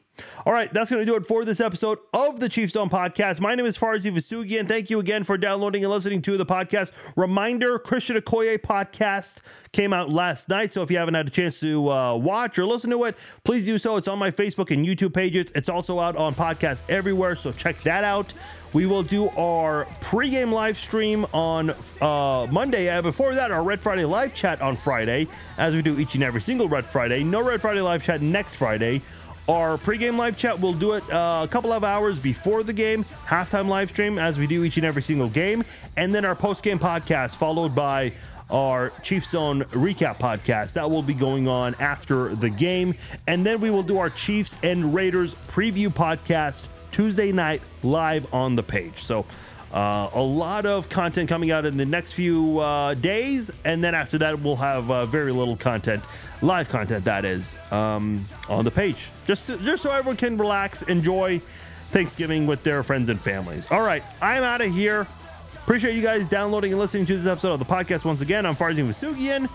All 0.47 0.53
right, 0.53 0.73
that's 0.73 0.91
going 0.91 1.05
to 1.05 1.07
do 1.07 1.17
it 1.17 1.27
for 1.27 1.45
this 1.45 1.61
episode 1.61 1.99
of 2.15 2.41
the 2.41 2.49
Chiefs 2.49 2.73
Zone 2.73 2.89
podcast. 2.89 3.41
My 3.41 3.55
name 3.55 3.67
is 3.67 3.77
Farzin 3.77 4.15
Vasheghani. 4.15 4.67
Thank 4.67 4.89
you 4.89 4.99
again 4.99 5.25
for 5.25 5.37
downloading 5.37 5.85
and 5.85 5.93
listening 5.93 6.23
to 6.23 6.39
the 6.39 6.47
podcast. 6.47 6.93
Reminder 7.17 7.79
Christian 7.79 8.17
Okoye 8.17 8.59
podcast 8.59 9.39
came 9.73 9.93
out 9.93 10.11
last 10.11 10.49
night. 10.49 10.73
So 10.73 10.83
if 10.83 10.91
you 10.91 10.97
haven't 10.97 11.15
had 11.15 11.27
a 11.27 11.31
chance 11.31 11.61
to 11.61 11.91
uh, 11.91 12.15
watch 12.17 12.59
or 12.59 12.65
listen 12.65 12.91
to 12.91 13.05
it, 13.05 13.17
please 13.45 13.67
do 13.67 13.77
so. 13.77 13.97
It's 13.97 14.09
on 14.09 14.19
my 14.19 14.31
Facebook 14.31 14.71
and 14.71 14.87
YouTube 14.87 15.13
pages. 15.13 15.53
It's 15.55 15.69
also 15.69 16.01
out 16.01 16.17
on 16.17 16.35
podcast 16.35 16.83
everywhere. 16.89 17.35
So 17.35 17.53
check 17.53 17.83
that 17.83 18.03
out. 18.05 18.33
We 18.77 18.85
will 18.85 19.03
do 19.03 19.31
our 19.31 19.87
pregame 20.03 20.53
live 20.53 20.77
stream 20.77 21.25
on 21.33 21.71
uh, 22.03 22.47
Monday. 22.51 22.91
Uh, 22.91 23.01
before 23.01 23.35
that, 23.35 23.51
our 23.51 23.63
Red 23.63 23.81
Friday 23.81 24.05
live 24.05 24.35
chat 24.35 24.61
on 24.61 24.77
Friday, 24.77 25.29
as 25.57 25.73
we 25.73 25.81
do 25.81 25.99
each 25.99 26.15
and 26.15 26.23
every 26.23 26.43
single 26.43 26.69
Red 26.69 26.85
Friday. 26.85 27.25
No 27.25 27.43
Red 27.43 27.63
Friday 27.63 27.81
live 27.81 28.03
chat 28.03 28.21
next 28.21 28.57
Friday. 28.57 29.01
Our 29.49 29.79
pregame 29.79 30.19
live 30.19 30.37
chat, 30.37 30.61
we'll 30.61 30.75
do 30.75 30.93
it 30.93 31.11
uh, 31.11 31.41
a 31.45 31.49
couple 31.49 31.73
of 31.73 31.85
hours 31.85 32.19
before 32.19 32.63
the 32.63 32.75
game, 32.75 33.03
halftime 33.25 33.67
live 33.67 33.89
stream, 33.89 34.19
as 34.19 34.39
we 34.39 34.47
do 34.47 34.63
each 34.63 34.77
and 34.77 34.85
every 34.85 35.01
single 35.01 35.31
game. 35.31 35.65
And 35.97 36.15
then 36.15 36.27
our 36.27 36.37
postgame 36.37 36.79
podcast, 36.79 37.37
followed 37.37 37.75
by 37.75 38.13
our 38.51 38.91
Chiefs 39.03 39.31
Zone 39.31 39.63
recap 39.71 40.19
podcast. 40.19 40.75
That 40.75 40.91
will 40.91 41.03
be 41.03 41.15
going 41.15 41.49
on 41.49 41.75
after 41.77 42.35
the 42.35 42.51
game. 42.51 42.95
And 43.27 43.47
then 43.47 43.59
we 43.59 43.71
will 43.71 43.83
do 43.83 43.97
our 43.97 44.11
Chiefs 44.11 44.55
and 44.63 44.93
Raiders 44.93 45.35
preview 45.49 45.89
podcast 45.89 46.67
Tuesday 46.97 47.31
night 47.31 47.61
live 47.83 48.33
on 48.33 48.57
the 48.57 48.63
page. 48.63 49.03
So, 49.03 49.27
uh, 49.71 50.09
a 50.15 50.23
lot 50.23 50.65
of 50.65 50.89
content 50.89 51.29
coming 51.29 51.51
out 51.51 51.67
in 51.67 51.77
the 51.77 51.85
next 51.85 52.15
few 52.15 52.59
uh, 52.59 52.95
days, 52.95 53.51
and 53.67 53.85
then 53.85 53.95
after 53.95 54.17
that, 54.17 54.41
we'll 54.41 54.57
have 54.57 54.91
uh, 54.91 55.05
very 55.05 55.31
little 55.31 55.57
content, 55.59 56.03
live 56.41 56.71
content 56.71 57.05
that 57.05 57.27
is, 57.27 57.55
um, 57.71 58.23
on 58.49 58.65
the 58.65 58.71
page, 58.71 59.11
just 59.27 59.49
to, 59.49 59.59
just 59.59 59.83
so 59.83 59.91
everyone 59.91 60.17
can 60.17 60.39
relax, 60.39 60.81
enjoy 60.83 61.39
Thanksgiving 61.83 62.47
with 62.47 62.63
their 62.63 62.83
friends 62.83 63.11
and 63.11 63.21
families. 63.21 63.71
All 63.71 63.83
right, 63.83 64.03
I'm 64.23 64.43
out 64.43 64.63
of 64.63 64.73
here. 64.73 65.07
Appreciate 65.53 65.97
you 65.97 66.03
guys 66.03 66.27
downloading 66.29 66.73
and 66.73 66.81
listening 66.81 67.05
to 67.05 67.15
this 67.19 67.27
episode 67.27 67.53
of 67.53 67.59
the 67.59 67.67
podcast 67.67 68.07
once 68.07 68.23
again. 68.23 68.47
I'm 68.47 68.57
Farzin 68.57 68.89
Vasheghani. 68.89 69.51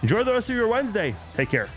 Enjoy 0.00 0.24
the 0.24 0.32
rest 0.32 0.48
of 0.48 0.56
your 0.56 0.68
Wednesday. 0.68 1.14
Take 1.34 1.50
care. 1.50 1.68